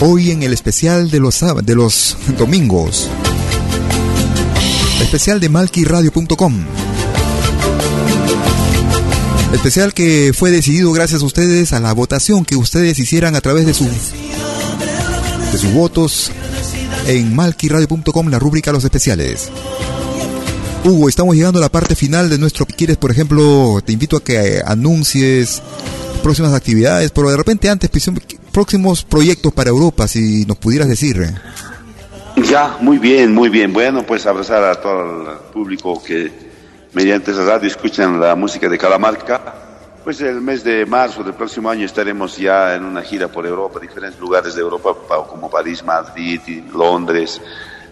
Hoy 0.00 0.30
en 0.30 0.42
el 0.42 0.54
especial 0.54 1.10
de 1.10 1.20
los, 1.20 1.44
de 1.62 1.74
los 1.74 2.16
domingos. 2.38 3.10
Especial 5.02 5.38
de 5.38 5.50
malquiradio.com. 5.50 6.64
Especial 9.52 9.92
que 9.92 10.32
fue 10.34 10.50
decidido 10.50 10.92
gracias 10.92 11.20
a 11.20 11.26
ustedes 11.26 11.74
a 11.74 11.80
la 11.80 11.92
votación 11.92 12.46
que 12.46 12.56
ustedes 12.56 12.98
hicieran 12.98 13.36
a 13.36 13.42
través 13.42 13.66
de, 13.66 13.74
su, 13.74 13.84
de 13.84 15.58
sus 15.58 15.74
votos 15.74 16.30
en 17.06 17.36
malquiradio.com 17.36 18.28
la 18.28 18.38
rúbrica 18.38 18.72
Los 18.72 18.84
Especiales. 18.84 19.50
Hugo, 20.86 21.08
estamos 21.08 21.34
llegando 21.34 21.58
a 21.58 21.62
la 21.62 21.68
parte 21.68 21.96
final 21.96 22.30
de 22.30 22.38
nuestro 22.38 22.64
¿Quieres, 22.64 22.96
por 22.96 23.10
ejemplo, 23.10 23.80
te 23.84 23.92
invito 23.92 24.16
a 24.16 24.22
que 24.22 24.60
anuncies 24.64 25.60
próximas 26.22 26.54
actividades, 26.54 27.10
pero 27.10 27.28
de 27.28 27.36
repente 27.36 27.68
antes, 27.68 27.90
pues, 27.90 28.08
próximos 28.52 29.04
proyectos 29.04 29.52
para 29.52 29.70
Europa, 29.70 30.06
si 30.06 30.46
nos 30.46 30.58
pudieras 30.58 30.88
decir. 30.88 31.34
Ya, 32.48 32.76
muy 32.80 32.98
bien, 32.98 33.34
muy 33.34 33.48
bien. 33.48 33.72
Bueno, 33.72 34.06
pues 34.06 34.26
abrazar 34.26 34.62
a 34.62 34.80
todo 34.80 35.32
el 35.32 35.38
público 35.52 36.00
que 36.00 36.30
mediante 36.92 37.32
esa 37.32 37.44
radio 37.44 37.66
escuchan 37.66 38.20
la 38.20 38.36
música 38.36 38.68
de 38.68 38.78
Calamarca 38.78 39.66
pues 40.06 40.20
el 40.20 40.40
mes 40.40 40.62
de 40.62 40.86
marzo 40.86 41.24
del 41.24 41.34
próximo 41.34 41.68
año 41.68 41.84
estaremos 41.84 42.36
ya 42.36 42.76
en 42.76 42.84
una 42.84 43.02
gira 43.02 43.26
por 43.26 43.44
Europa, 43.44 43.80
diferentes 43.80 44.20
lugares 44.20 44.54
de 44.54 44.60
Europa 44.60 44.94
como 45.28 45.50
París, 45.50 45.82
Madrid, 45.82 46.40
Londres, 46.72 47.40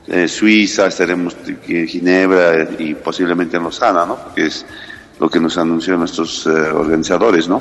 eh, 0.07 0.29
Suiza, 0.29 0.87
estaremos 0.87 1.37
en 1.47 1.89
Ginebra 1.89 2.69
y 2.79 2.95
posiblemente 2.95 3.57
en 3.57 3.63
Lozana, 3.63 4.05
¿no? 4.05 4.17
Porque 4.17 4.47
es 4.47 4.67
lo 5.19 5.31
que 5.31 5.41
nos 5.41 5.57
anunció 5.57 5.97
nuestros 5.97 6.47
eh, 6.47 6.51
organizadores, 6.51 7.49
¿no? 7.49 7.61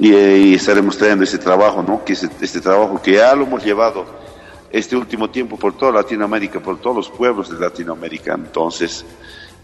Eh, 0.00 0.42
y, 0.46 0.54
estaremos 0.54 0.98
trayendo 0.98 1.24
ese 1.24 1.38
trabajo, 1.38 1.82
¿no? 1.82 2.04
Que 2.04 2.12
es 2.12 2.28
este 2.40 2.60
trabajo 2.60 3.00
que 3.00 3.12
ya 3.12 3.34
lo 3.34 3.44
hemos 3.44 3.64
llevado 3.64 4.04
este 4.70 4.96
último 4.96 5.30
tiempo 5.30 5.56
por 5.56 5.76
toda 5.76 5.92
Latinoamérica, 5.92 6.60
por 6.60 6.80
todos 6.80 6.96
los 6.96 7.10
pueblos 7.10 7.50
de 7.50 7.58
Latinoamérica. 7.58 8.34
Entonces, 8.34 9.04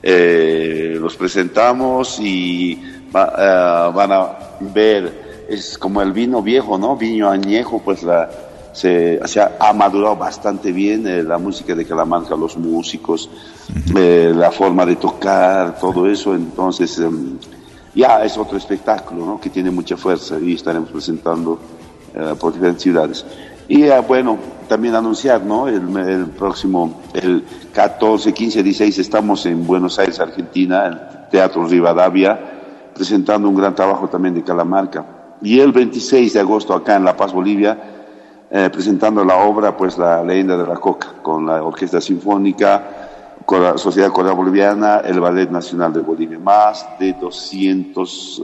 los 0.03 1.17
presentamos 1.17 2.19
y 2.21 2.81
eh, 3.15 3.91
van 3.95 4.13
a 4.13 4.39
ver, 4.61 5.47
es 5.49 5.79
como 5.79 6.03
el 6.03 6.13
vino 6.13 6.43
viejo, 6.43 6.77
¿no? 6.77 6.97
Vino 6.97 7.31
añejo, 7.31 7.81
pues 7.83 8.03
la, 8.03 8.29
se, 8.77 9.41
ha 9.59 9.73
madurado 9.73 10.17
bastante 10.17 10.71
bien 10.71 11.07
eh, 11.07 11.23
la 11.23 11.39
música 11.39 11.75
de 11.75 11.87
Calamanca, 11.87 12.37
los 12.37 12.59
músicos, 12.59 13.31
eh, 13.97 14.33
la 14.35 14.51
forma 14.51 14.85
de 14.85 14.97
tocar, 14.97 15.79
todo 15.79 16.07
eso, 16.07 16.35
entonces 16.35 16.99
em, 16.99 17.39
ya 17.95 18.23
es 18.23 18.37
otro 18.37 18.59
espectáculo, 18.59 19.25
¿no? 19.25 19.41
Que 19.41 19.49
tiene 19.49 19.71
mucha 19.71 19.97
fuerza 19.97 20.39
y 20.39 20.55
estaremos 20.55 20.91
presentando 20.91 21.59
por 22.41 22.55
diferentes 22.55 22.83
ciudades. 22.83 23.27
Y 23.69 23.85
bueno, 24.09 24.39
también 24.69 24.95
anunciar, 24.95 25.43
¿no? 25.43 25.69
El, 25.69 25.97
el, 25.97 26.27
próximo, 26.27 27.03
el 27.15 27.45
14, 27.73 28.33
15, 28.33 28.63
16, 28.63 28.99
estamos 28.99 29.45
en 29.47 29.67
Buenos 29.67 29.99
Aires, 29.99 30.21
Argentina, 30.21 30.87
el 30.87 30.99
Teatro 31.31 31.67
Rivadavia, 31.67 32.39
presentando 32.95 33.49
un 33.49 33.57
gran 33.57 33.75
trabajo 33.75 34.09
también 34.09 34.35
de 34.35 34.43
Calamarca. 34.43 35.05
Y 35.43 35.61
el 35.61 35.73
26 35.73 36.33
de 36.33 36.41
agosto 36.41 36.75
acá 36.75 36.97
en 36.97 37.05
La 37.05 37.17
Paz, 37.17 37.33
Bolivia, 37.33 37.96
eh, 38.51 38.71
presentando 38.71 39.25
la 39.25 39.37
obra, 39.39 39.77
pues 39.77 39.99
la 39.99 40.23
leyenda 40.23 40.57
de 40.57 40.67
la 40.67 40.77
coca, 40.77 41.15
con 41.23 41.47
la 41.47 41.63
Orquesta 41.63 42.01
Sinfónica, 42.01 43.41
con 43.45 43.63
la 43.63 43.79
Sociedad 43.79 44.11
Coreana 44.11 44.37
Boliviana, 44.37 44.97
el 44.99 45.21
Ballet 45.21 45.51
Nacional 45.51 45.93
de 45.93 46.01
Bolivia, 46.01 46.39
más 46.39 46.87
de 46.99 47.13
200, 47.15 48.43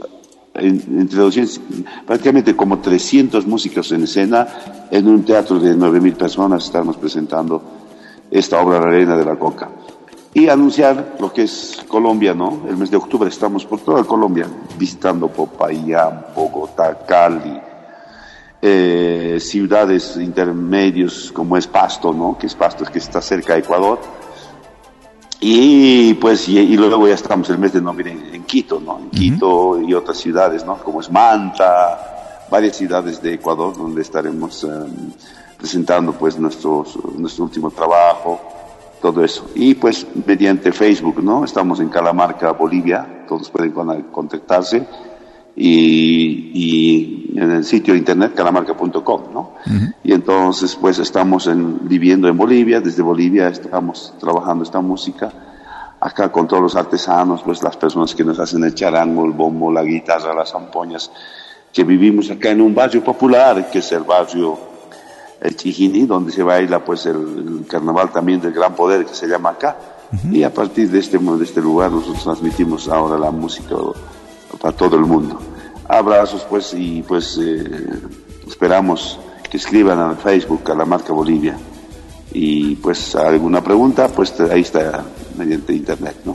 entre 0.55 1.19
200, 1.19 1.61
prácticamente 2.05 2.55
como 2.55 2.79
300 2.79 3.45
músicos 3.47 3.91
en 3.91 4.03
escena, 4.03 4.47
en 4.91 5.07
un 5.07 5.23
teatro 5.23 5.59
de 5.59 5.75
9.000 5.75 6.15
personas 6.15 6.65
estamos 6.65 6.97
presentando 6.97 7.61
esta 8.29 8.61
obra, 8.61 8.79
La 8.79 8.91
leyenda 8.91 9.17
de 9.17 9.25
la 9.25 9.35
coca 9.35 9.69
y 10.33 10.49
anunciar 10.49 11.15
lo 11.19 11.31
que 11.31 11.43
es 11.43 11.83
Colombia, 11.87 12.33
¿no? 12.33 12.61
El 12.67 12.77
mes 12.77 12.89
de 12.89 12.97
octubre 12.97 13.29
estamos 13.29 13.65
por 13.65 13.79
toda 13.81 14.03
Colombia, 14.03 14.47
visitando 14.77 15.27
Popayán, 15.27 16.25
Bogotá, 16.35 16.97
Cali, 17.05 17.61
eh, 18.65 19.39
ciudades 19.41 20.15
intermedios 20.15 21.33
como 21.33 21.57
es 21.57 21.67
Pasto, 21.67 22.13
¿no? 22.13 22.37
Que 22.37 22.47
es 22.47 22.55
Pasto, 22.55 22.85
que 22.85 22.97
está 22.97 23.21
cerca 23.21 23.55
de 23.55 23.59
Ecuador. 23.59 23.99
Y 25.41 26.13
pues, 26.13 26.47
y, 26.47 26.77
luego 26.77 27.05
ya 27.05 27.15
estamos 27.15 27.49
el 27.49 27.57
mes 27.57 27.73
de 27.73 27.81
noviembre 27.81 28.33
en, 28.33 28.43
Quito, 28.45 28.79
¿no? 28.79 28.99
En 28.99 29.09
Quito 29.09 29.81
y 29.81 29.93
otras 29.93 30.17
ciudades, 30.17 30.65
¿no? 30.65 30.77
Como 30.77 31.01
es 31.01 31.11
Manta, 31.11 32.45
varias 32.49 32.77
ciudades 32.77 33.21
de 33.21 33.33
Ecuador 33.33 33.75
donde 33.75 34.01
estaremos 34.01 34.63
em, 34.63 35.11
presentando 35.57 36.13
pues 36.13 36.39
nuestros, 36.39 36.97
nuestro 37.17 37.43
último 37.43 37.69
trabajo 37.69 38.39
todo 39.01 39.25
eso. 39.25 39.49
Y 39.55 39.75
pues 39.75 40.07
mediante 40.25 40.71
Facebook, 40.71 41.21
¿no? 41.21 41.43
Estamos 41.43 41.81
en 41.81 41.89
Calamarca, 41.89 42.53
Bolivia, 42.53 43.25
todos 43.27 43.49
pueden 43.49 43.73
contactarse 44.03 44.87
y, 45.55 47.31
en 47.35 47.51
el 47.51 47.63
sitio 47.63 47.95
internet 47.95 48.33
calamarca.com, 48.35 49.33
¿no? 49.33 49.53
Y 50.03 50.13
entonces 50.13 50.75
pues 50.75 50.99
estamos 50.99 51.49
viviendo 51.81 52.27
en 52.27 52.37
Bolivia, 52.37 52.79
desde 52.79 53.01
Bolivia 53.01 53.47
estamos 53.47 54.13
trabajando 54.19 54.63
esta 54.63 54.81
música 54.81 55.31
acá 55.99 56.31
con 56.31 56.47
todos 56.47 56.61
los 56.61 56.75
artesanos, 56.75 57.41
pues 57.43 57.63
las 57.63 57.77
personas 57.77 58.13
que 58.13 58.23
nos 58.23 58.37
hacen 58.39 58.63
el 58.63 58.75
charango, 58.75 59.25
el 59.25 59.31
bombo, 59.31 59.71
la 59.71 59.83
guitarra, 59.83 60.33
las 60.33 60.51
zampoñas, 60.51 61.09
que 61.71 61.83
vivimos 61.83 62.29
acá 62.29 62.49
en 62.49 62.61
un 62.61 62.75
barrio 62.75 63.03
popular, 63.03 63.69
que 63.71 63.79
es 63.79 63.91
el 63.93 64.03
barrio 64.03 64.59
el 65.41 65.55
Chijini, 65.55 66.05
donde 66.05 66.31
se 66.31 66.43
baila 66.43 66.83
pues 66.83 67.05
el, 67.05 67.65
carnaval 67.67 68.11
también 68.11 68.39
del 68.39 68.53
gran 68.53 68.75
poder 68.75 69.05
que 69.05 69.13
se 69.13 69.27
llama 69.27 69.51
acá. 69.51 69.77
Y 70.31 70.43
a 70.43 70.53
partir 70.53 70.91
de 70.91 70.99
este, 70.99 71.17
de 71.17 71.43
este 71.43 71.59
lugar 71.59 71.91
nosotros 71.91 72.23
transmitimos 72.23 72.87
ahora 72.87 73.17
la 73.17 73.31
música 73.31 73.75
para 74.57 74.75
todo 74.75 74.95
el 74.97 75.03
mundo. 75.03 75.39
Abrazos 75.87 76.45
pues 76.49 76.73
y 76.73 77.03
pues 77.03 77.37
eh, 77.41 77.63
esperamos 78.47 79.19
que 79.49 79.57
escriban 79.57 79.99
al 79.99 80.17
Facebook 80.17 80.71
a 80.71 80.75
la 80.75 80.85
marca 80.85 81.13
Bolivia. 81.13 81.57
Y 82.31 82.75
pues 82.75 83.15
alguna 83.15 83.63
pregunta, 83.63 84.07
pues 84.07 84.33
ahí 84.39 84.61
está 84.61 85.05
mediante 85.37 85.73
internet. 85.73 86.15
¿no? 86.25 86.33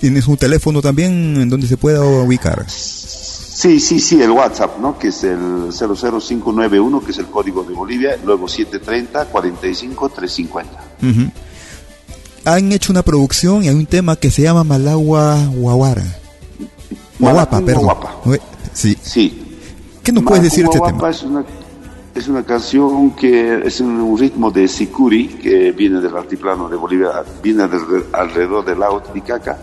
¿Tienes 0.00 0.26
un 0.26 0.36
teléfono 0.36 0.82
también 0.82 1.36
en 1.40 1.48
donde 1.48 1.66
se 1.66 1.76
pueda 1.76 2.02
ubicar? 2.02 2.64
Sí, 2.68 3.78
sí, 3.78 4.00
sí, 4.00 4.20
el 4.20 4.32
WhatsApp, 4.32 4.78
¿no? 4.80 4.98
Que 4.98 5.08
es 5.08 5.22
el 5.22 5.70
00591, 5.70 7.04
que 7.04 7.12
es 7.12 7.18
el 7.18 7.26
código 7.26 7.62
de 7.62 7.72
Bolivia, 7.72 8.18
luego 8.24 8.48
730 8.48 9.26
45 9.26 10.08
350. 10.08 10.70
Han 12.44 12.72
hecho 12.72 12.92
una 12.92 13.02
producción 13.02 13.64
y 13.64 13.68
hay 13.68 13.74
un 13.74 13.86
tema 13.86 14.16
que 14.16 14.30
se 14.30 14.42
llama 14.42 14.64
Malagua 14.64 15.38
Guaguara. 15.54 16.04
Guaguapa, 17.18 17.60
perdón. 17.60 17.96
Sí. 18.72 18.96
sí. 19.00 19.58
¿Qué 20.02 20.12
nos 20.12 20.24
puedes 20.24 20.42
decir 20.44 20.64
de 20.64 20.70
este 20.74 20.86
tema? 20.86 21.08
Es 21.08 21.22
una, 21.22 21.44
es 22.14 22.28
una 22.28 22.42
canción 22.42 23.12
que 23.12 23.66
es 23.66 23.80
un 23.80 24.16
ritmo 24.18 24.50
de 24.50 24.68
sicuri 24.68 25.28
que 25.28 25.72
viene 25.72 26.00
del 26.00 26.16
altiplano 26.16 26.68
de 26.68 26.76
Bolivia, 26.76 27.10
viene 27.42 27.64
alrededor 28.12 28.64
del 28.64 28.80
lago 28.80 29.00
Titicaca 29.00 29.58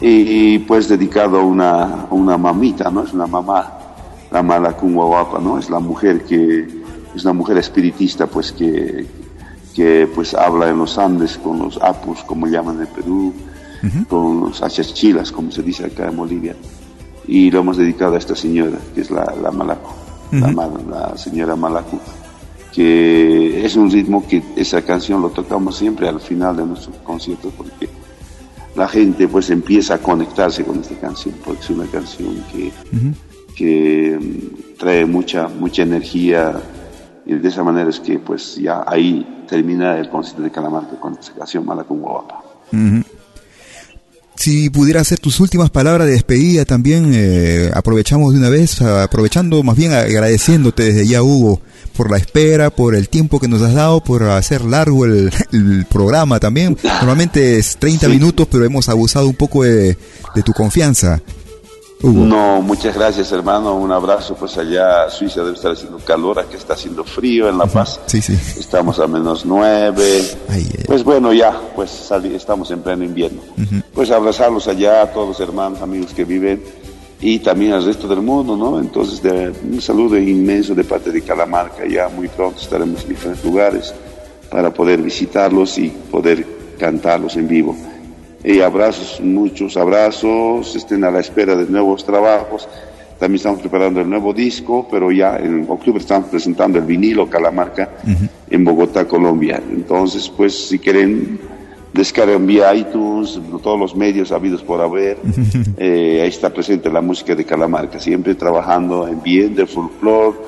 y 0.00 0.58
pues 0.60 0.88
dedicado 0.88 1.38
a 1.38 1.44
una, 1.44 2.06
una 2.10 2.36
mamita, 2.36 2.90
¿no? 2.90 3.04
Es 3.04 3.12
una 3.12 3.26
mamá, 3.26 3.78
la 4.32 4.42
Malacunguaguapa, 4.42 5.38
¿no? 5.38 5.58
Es 5.58 5.70
la 5.70 5.78
mujer 5.78 6.24
que, 6.24 6.66
es 7.14 7.24
una 7.24 7.32
mujer 7.32 7.58
espiritista, 7.58 8.26
pues 8.26 8.50
que, 8.50 9.06
que 9.74 10.08
pues 10.12 10.34
habla 10.34 10.70
en 10.70 10.78
los 10.78 10.98
Andes 10.98 11.38
con 11.38 11.60
los 11.60 11.80
apus, 11.80 12.24
como 12.24 12.48
llaman 12.48 12.80
en 12.80 12.86
Perú, 12.88 13.32
con 14.08 14.40
los 14.40 14.62
achachilas, 14.62 15.32
como 15.32 15.50
se 15.50 15.62
dice 15.62 15.86
acá 15.86 16.08
en 16.08 16.16
Bolivia. 16.16 16.56
Y 17.26 17.50
lo 17.50 17.60
hemos 17.60 17.76
dedicado 17.76 18.14
a 18.14 18.18
esta 18.18 18.34
señora, 18.34 18.78
que 18.94 19.00
es 19.00 19.10
la, 19.10 19.24
la 19.40 19.50
Malacu, 19.50 19.90
la, 20.32 20.70
la, 20.90 21.16
señora 21.16 21.56
Malacu, 21.56 21.98
que 22.72 23.64
es 23.64 23.76
un 23.76 23.90
ritmo 23.90 24.26
que 24.26 24.42
esa 24.56 24.82
canción 24.82 25.20
lo 25.20 25.30
tocamos 25.30 25.76
siempre 25.76 26.08
al 26.08 26.20
final 26.20 26.56
de 26.56 26.66
nuestros 26.66 26.96
conciertos 26.98 27.52
porque 27.56 27.88
la 28.74 28.88
gente 28.88 29.28
pues 29.28 29.50
empieza 29.50 29.94
a 29.94 29.98
conectarse 29.98 30.64
con 30.64 30.80
esta 30.80 30.94
canción, 30.96 31.34
porque 31.44 31.60
es 31.60 31.70
una 31.70 31.86
canción 31.86 32.42
que, 32.50 32.72
que 33.54 34.18
mm, 34.18 34.78
trae 34.78 35.04
mucha, 35.04 35.48
mucha 35.48 35.82
energía 35.82 36.60
y 37.24 37.34
de 37.34 37.48
esa 37.48 37.62
manera 37.62 37.90
es 37.90 38.00
que 38.00 38.18
pues 38.18 38.56
ya 38.56 38.84
ahí 38.86 39.44
termina 39.48 39.98
el 39.98 40.08
concierto 40.08 40.42
de 40.42 40.50
Calamarca 40.50 40.98
con 40.98 41.12
esta 41.14 41.34
canción 41.34 41.64
Mala 41.64 41.84
con 41.84 42.00
Guapa. 42.00 42.42
Si 44.42 44.70
pudiera 44.70 45.00
hacer 45.00 45.20
tus 45.20 45.38
últimas 45.38 45.70
palabras 45.70 46.08
de 46.08 46.14
despedida 46.14 46.64
también, 46.64 47.12
eh, 47.14 47.70
aprovechamos 47.72 48.32
de 48.32 48.40
una 48.40 48.48
vez, 48.48 48.82
aprovechando 48.82 49.62
más 49.62 49.76
bien 49.76 49.92
agradeciéndote 49.92 50.82
desde 50.82 51.06
ya 51.06 51.22
Hugo 51.22 51.60
por 51.96 52.10
la 52.10 52.16
espera, 52.16 52.70
por 52.70 52.96
el 52.96 53.08
tiempo 53.08 53.38
que 53.38 53.46
nos 53.46 53.62
has 53.62 53.72
dado, 53.72 54.02
por 54.02 54.24
hacer 54.24 54.62
largo 54.62 55.04
el, 55.04 55.30
programa 55.88 56.40
también. 56.40 56.76
Normalmente 56.82 57.56
es 57.56 57.76
30 57.76 58.08
minutos, 58.08 58.48
pero 58.50 58.64
hemos 58.64 58.88
abusado 58.88 59.28
un 59.28 59.36
poco 59.36 59.62
de, 59.62 59.96
tu 60.44 60.52
confianza. 60.52 61.22
Hugo. 62.02 62.24
No, 62.24 62.60
muchas 62.62 62.94
gracias 62.94 63.30
hermano, 63.32 63.74
un 63.76 63.92
abrazo, 63.92 64.34
pues 64.34 64.56
allá 64.58 65.08
Suiza 65.08 65.42
debe 65.42 65.54
estar 65.54 65.72
haciendo 65.72 65.98
calor, 65.98 66.38
aquí 66.40 66.56
está 66.56 66.74
haciendo 66.74 67.04
frío 67.04 67.48
en 67.48 67.58
La 67.58 67.66
Paz, 67.66 68.00
sí, 68.06 68.20
sí. 68.20 68.36
estamos 68.58 68.98
a 68.98 69.06
menos 69.06 69.44
nueve, 69.44 70.22
pues 70.86 71.04
bueno 71.04 71.32
ya, 71.32 71.60
pues 71.74 72.10
estamos 72.34 72.70
en 72.70 72.80
pleno 72.80 73.04
invierno, 73.04 73.40
pues 73.94 74.10
abrazarlos 74.10 74.68
allá 74.68 75.02
a 75.02 75.12
todos 75.12 75.28
los 75.28 75.40
hermanos, 75.40 75.80
amigos 75.80 76.12
que 76.12 76.24
viven 76.24 76.62
y 77.22 77.38
también 77.38 77.72
al 77.72 77.84
resto 77.84 78.08
del 78.08 78.20
mundo, 78.20 78.56
¿no? 78.56 78.80
Entonces, 78.80 79.22
de, 79.22 79.52
un 79.62 79.80
saludo 79.80 80.18
inmenso 80.18 80.74
de 80.74 80.82
parte 80.82 81.12
de 81.12 81.22
Calamarca, 81.22 81.86
ya 81.86 82.08
muy 82.08 82.26
pronto 82.26 82.60
estaremos 82.60 83.04
en 83.04 83.10
diferentes 83.10 83.44
lugares, 83.44 83.94
para 84.50 84.74
poder 84.74 85.00
visitarlos 85.00 85.78
y 85.78 85.88
poder 85.88 86.44
cantarlos 86.78 87.36
en 87.36 87.48
vivo. 87.48 87.76
Y 88.44 88.60
abrazos, 88.60 89.20
muchos 89.20 89.76
abrazos, 89.76 90.74
estén 90.74 91.04
a 91.04 91.10
la 91.10 91.20
espera 91.20 91.54
de 91.54 91.66
nuevos 91.66 92.04
trabajos. 92.04 92.68
También 93.18 93.36
estamos 93.36 93.60
preparando 93.60 94.00
el 94.00 94.10
nuevo 94.10 94.32
disco, 94.32 94.88
pero 94.90 95.12
ya 95.12 95.36
en 95.36 95.64
octubre 95.68 96.00
estamos 96.00 96.28
presentando 96.28 96.78
el 96.78 96.84
vinilo 96.84 97.30
Calamarca 97.30 97.90
en 98.50 98.64
Bogotá, 98.64 99.06
Colombia. 99.06 99.62
Entonces, 99.70 100.28
pues 100.28 100.68
si 100.68 100.78
quieren 100.80 101.38
descargan 101.92 102.46
vía 102.46 102.74
iTunes, 102.74 103.38
todos 103.62 103.78
los 103.78 103.94
medios 103.94 104.32
habidos 104.32 104.62
por 104.62 104.80
haber. 104.80 105.18
Eh, 105.76 106.20
ahí 106.22 106.28
está 106.28 106.50
presente 106.50 106.90
la 106.90 107.00
música 107.00 107.34
de 107.34 107.44
Calamarca, 107.44 107.98
siempre 107.98 108.34
trabajando 108.34 109.08
en 109.08 109.22
bien 109.22 109.54
del 109.54 109.66
folclore 109.66 110.38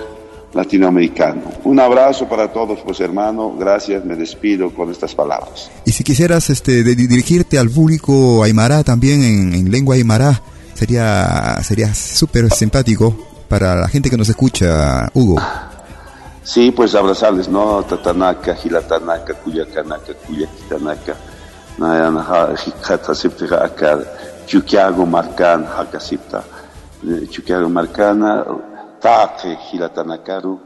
latinoamericano. 0.54 1.42
Un 1.64 1.80
abrazo 1.80 2.28
para 2.28 2.52
todos, 2.52 2.80
pues 2.80 3.00
hermano, 3.00 3.54
gracias, 3.58 4.04
me 4.04 4.16
despido 4.16 4.72
con 4.72 4.90
estas 4.90 5.14
palabras. 5.14 5.70
Y 5.84 5.92
si 5.92 6.04
quisieras 6.04 6.48
este, 6.50 6.82
dirigirte 6.84 7.58
al 7.58 7.68
público 7.68 8.42
aymara 8.42 8.82
también 8.84 9.22
en, 9.22 9.70
lengua 9.70 9.96
aymara, 9.96 10.40
sería 10.74 11.60
sería 11.62 11.92
súper 11.94 12.50
simpático 12.52 13.16
para 13.48 13.74
la 13.74 13.88
gente 13.88 14.08
que 14.08 14.16
nos 14.16 14.28
escucha, 14.28 15.10
Hugo. 15.14 15.40
Sí, 16.42 16.70
pues 16.70 16.94
abrazarles, 16.94 17.48
¿no? 17.48 17.82
Tatanaka, 17.82 18.54
Gilatanaka, 18.54 19.34
Cuyacanaka, 19.34 20.12
Cuyaquitanaka, 20.26 21.14
Nayanaja, 21.78 22.54
Jikatasipta, 22.56 23.64
acá, 23.64 23.98
Chuquiago 24.46 25.06
Marcan, 25.06 25.64
Hakasipta, 25.64 26.44
Chuquiago 27.30 27.68
Marcana, 27.70 28.44
Taque, 29.04 29.58
Gilatanakaru, 29.68 30.58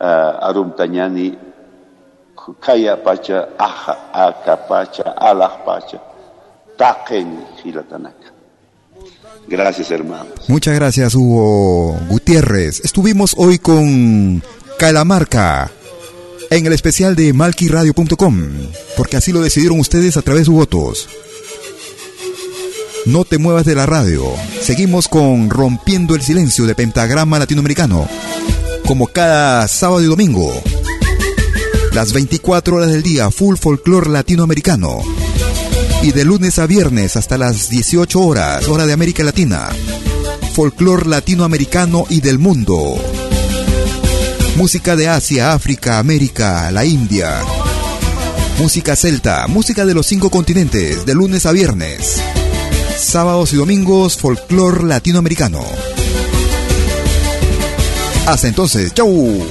Arum 0.00 0.74
Tañani, 0.74 1.38
Kaya 2.60 3.00
Pacha, 3.00 3.50
Aja, 3.56 4.10
Aka 4.12 4.56
Pacha, 4.66 5.14
Alah 5.16 5.64
Pacha, 5.64 6.02
Taken, 6.76 7.44
Gilatanaka. 7.62 8.32
Gracias, 9.46 9.92
hermanos. 9.92 10.48
Muchas 10.48 10.74
gracias, 10.74 11.14
Hugo 11.14 11.96
Gutiérrez. 12.08 12.80
Estuvimos 12.84 13.34
hoy 13.36 13.58
con 13.58 14.42
Calamarca 14.76 15.70
en 16.50 16.66
el 16.66 16.72
especial 16.72 17.14
de 17.14 17.32
malquiradio.com, 17.32 18.34
porque 18.96 19.18
así 19.18 19.30
lo 19.30 19.40
decidieron 19.40 19.78
ustedes 19.78 20.16
a 20.16 20.22
través 20.22 20.40
de 20.40 20.46
sus 20.46 20.54
votos. 20.56 21.08
No 23.06 23.26
te 23.26 23.36
muevas 23.36 23.66
de 23.66 23.74
la 23.74 23.84
radio. 23.84 24.24
Seguimos 24.62 25.08
con 25.08 25.50
Rompiendo 25.50 26.14
el 26.14 26.22
Silencio 26.22 26.64
de 26.64 26.74
Pentagrama 26.74 27.38
Latinoamericano, 27.38 28.08
como 28.86 29.08
cada 29.08 29.68
sábado 29.68 30.02
y 30.02 30.06
domingo. 30.06 30.50
Las 31.92 32.14
24 32.14 32.76
horas 32.76 32.90
del 32.90 33.02
día, 33.02 33.30
full 33.30 33.56
folklore 33.56 34.08
latinoamericano. 34.08 35.00
Y 36.02 36.12
de 36.12 36.24
lunes 36.24 36.58
a 36.58 36.66
viernes 36.66 37.16
hasta 37.16 37.36
las 37.36 37.68
18 37.68 38.20
horas, 38.20 38.68
hora 38.68 38.86
de 38.86 38.94
América 38.94 39.22
Latina. 39.22 39.68
Folklore 40.54 41.06
latinoamericano 41.06 42.06
y 42.08 42.22
del 42.22 42.38
mundo. 42.38 42.96
Música 44.56 44.96
de 44.96 45.08
Asia, 45.08 45.52
África, 45.52 45.98
América, 45.98 46.70
la 46.70 46.86
India. 46.86 47.42
Música 48.58 48.96
celta, 48.96 49.46
música 49.46 49.84
de 49.84 49.92
los 49.92 50.06
cinco 50.06 50.30
continentes, 50.30 51.04
de 51.04 51.14
lunes 51.14 51.44
a 51.44 51.52
viernes. 51.52 52.22
Sábados 52.96 53.52
y 53.52 53.56
domingos, 53.56 54.16
folclore 54.16 54.84
latinoamericano. 54.84 55.60
Hasta 58.26 58.48
entonces, 58.48 58.94
chau. 58.94 59.44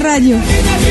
Radio. 0.00 0.89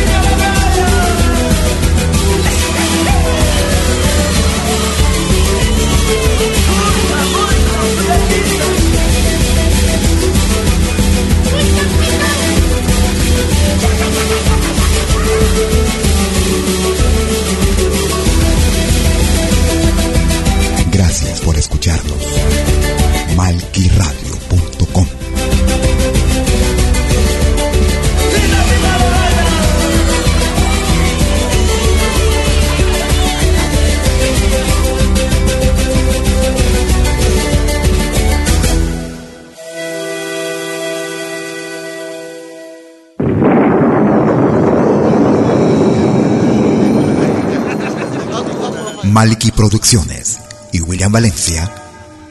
Malky 49.20 49.51
Producciones 49.51 50.39
y 50.72 50.80
William 50.80 51.11
Valencia 51.11 51.70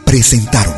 presentaron 0.06 0.74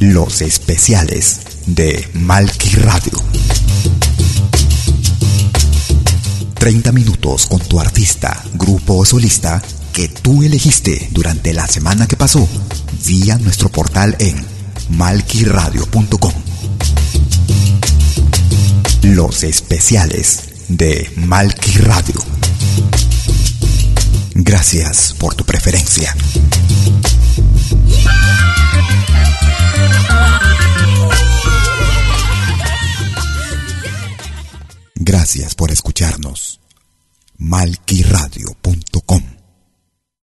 Los 0.00 0.42
especiales 0.42 1.40
de 1.66 2.10
Malky 2.14 2.70
Radio. 2.78 3.12
30 6.54 6.90
minutos 6.90 7.46
con 7.46 7.60
tu 7.60 7.78
artista, 7.78 8.42
grupo 8.54 8.96
o 8.96 9.04
solista 9.04 9.62
que 9.92 10.08
tú 10.08 10.42
elegiste 10.42 11.10
durante 11.12 11.52
la 11.52 11.68
semana 11.68 12.08
que 12.08 12.16
pasó 12.16 12.48
vía 13.06 13.38
nuestro 13.38 13.68
portal 13.68 14.16
en 14.18 14.44
malquiradio.com. 14.88 16.43
Los 19.14 19.44
especiales 19.44 20.40
de 20.66 21.08
Malky 21.14 21.78
Radio. 21.78 22.20
Gracias 24.34 25.14
por 25.16 25.36
tu 25.36 25.44
preferencia. 25.44 26.12
Gracias 34.96 35.43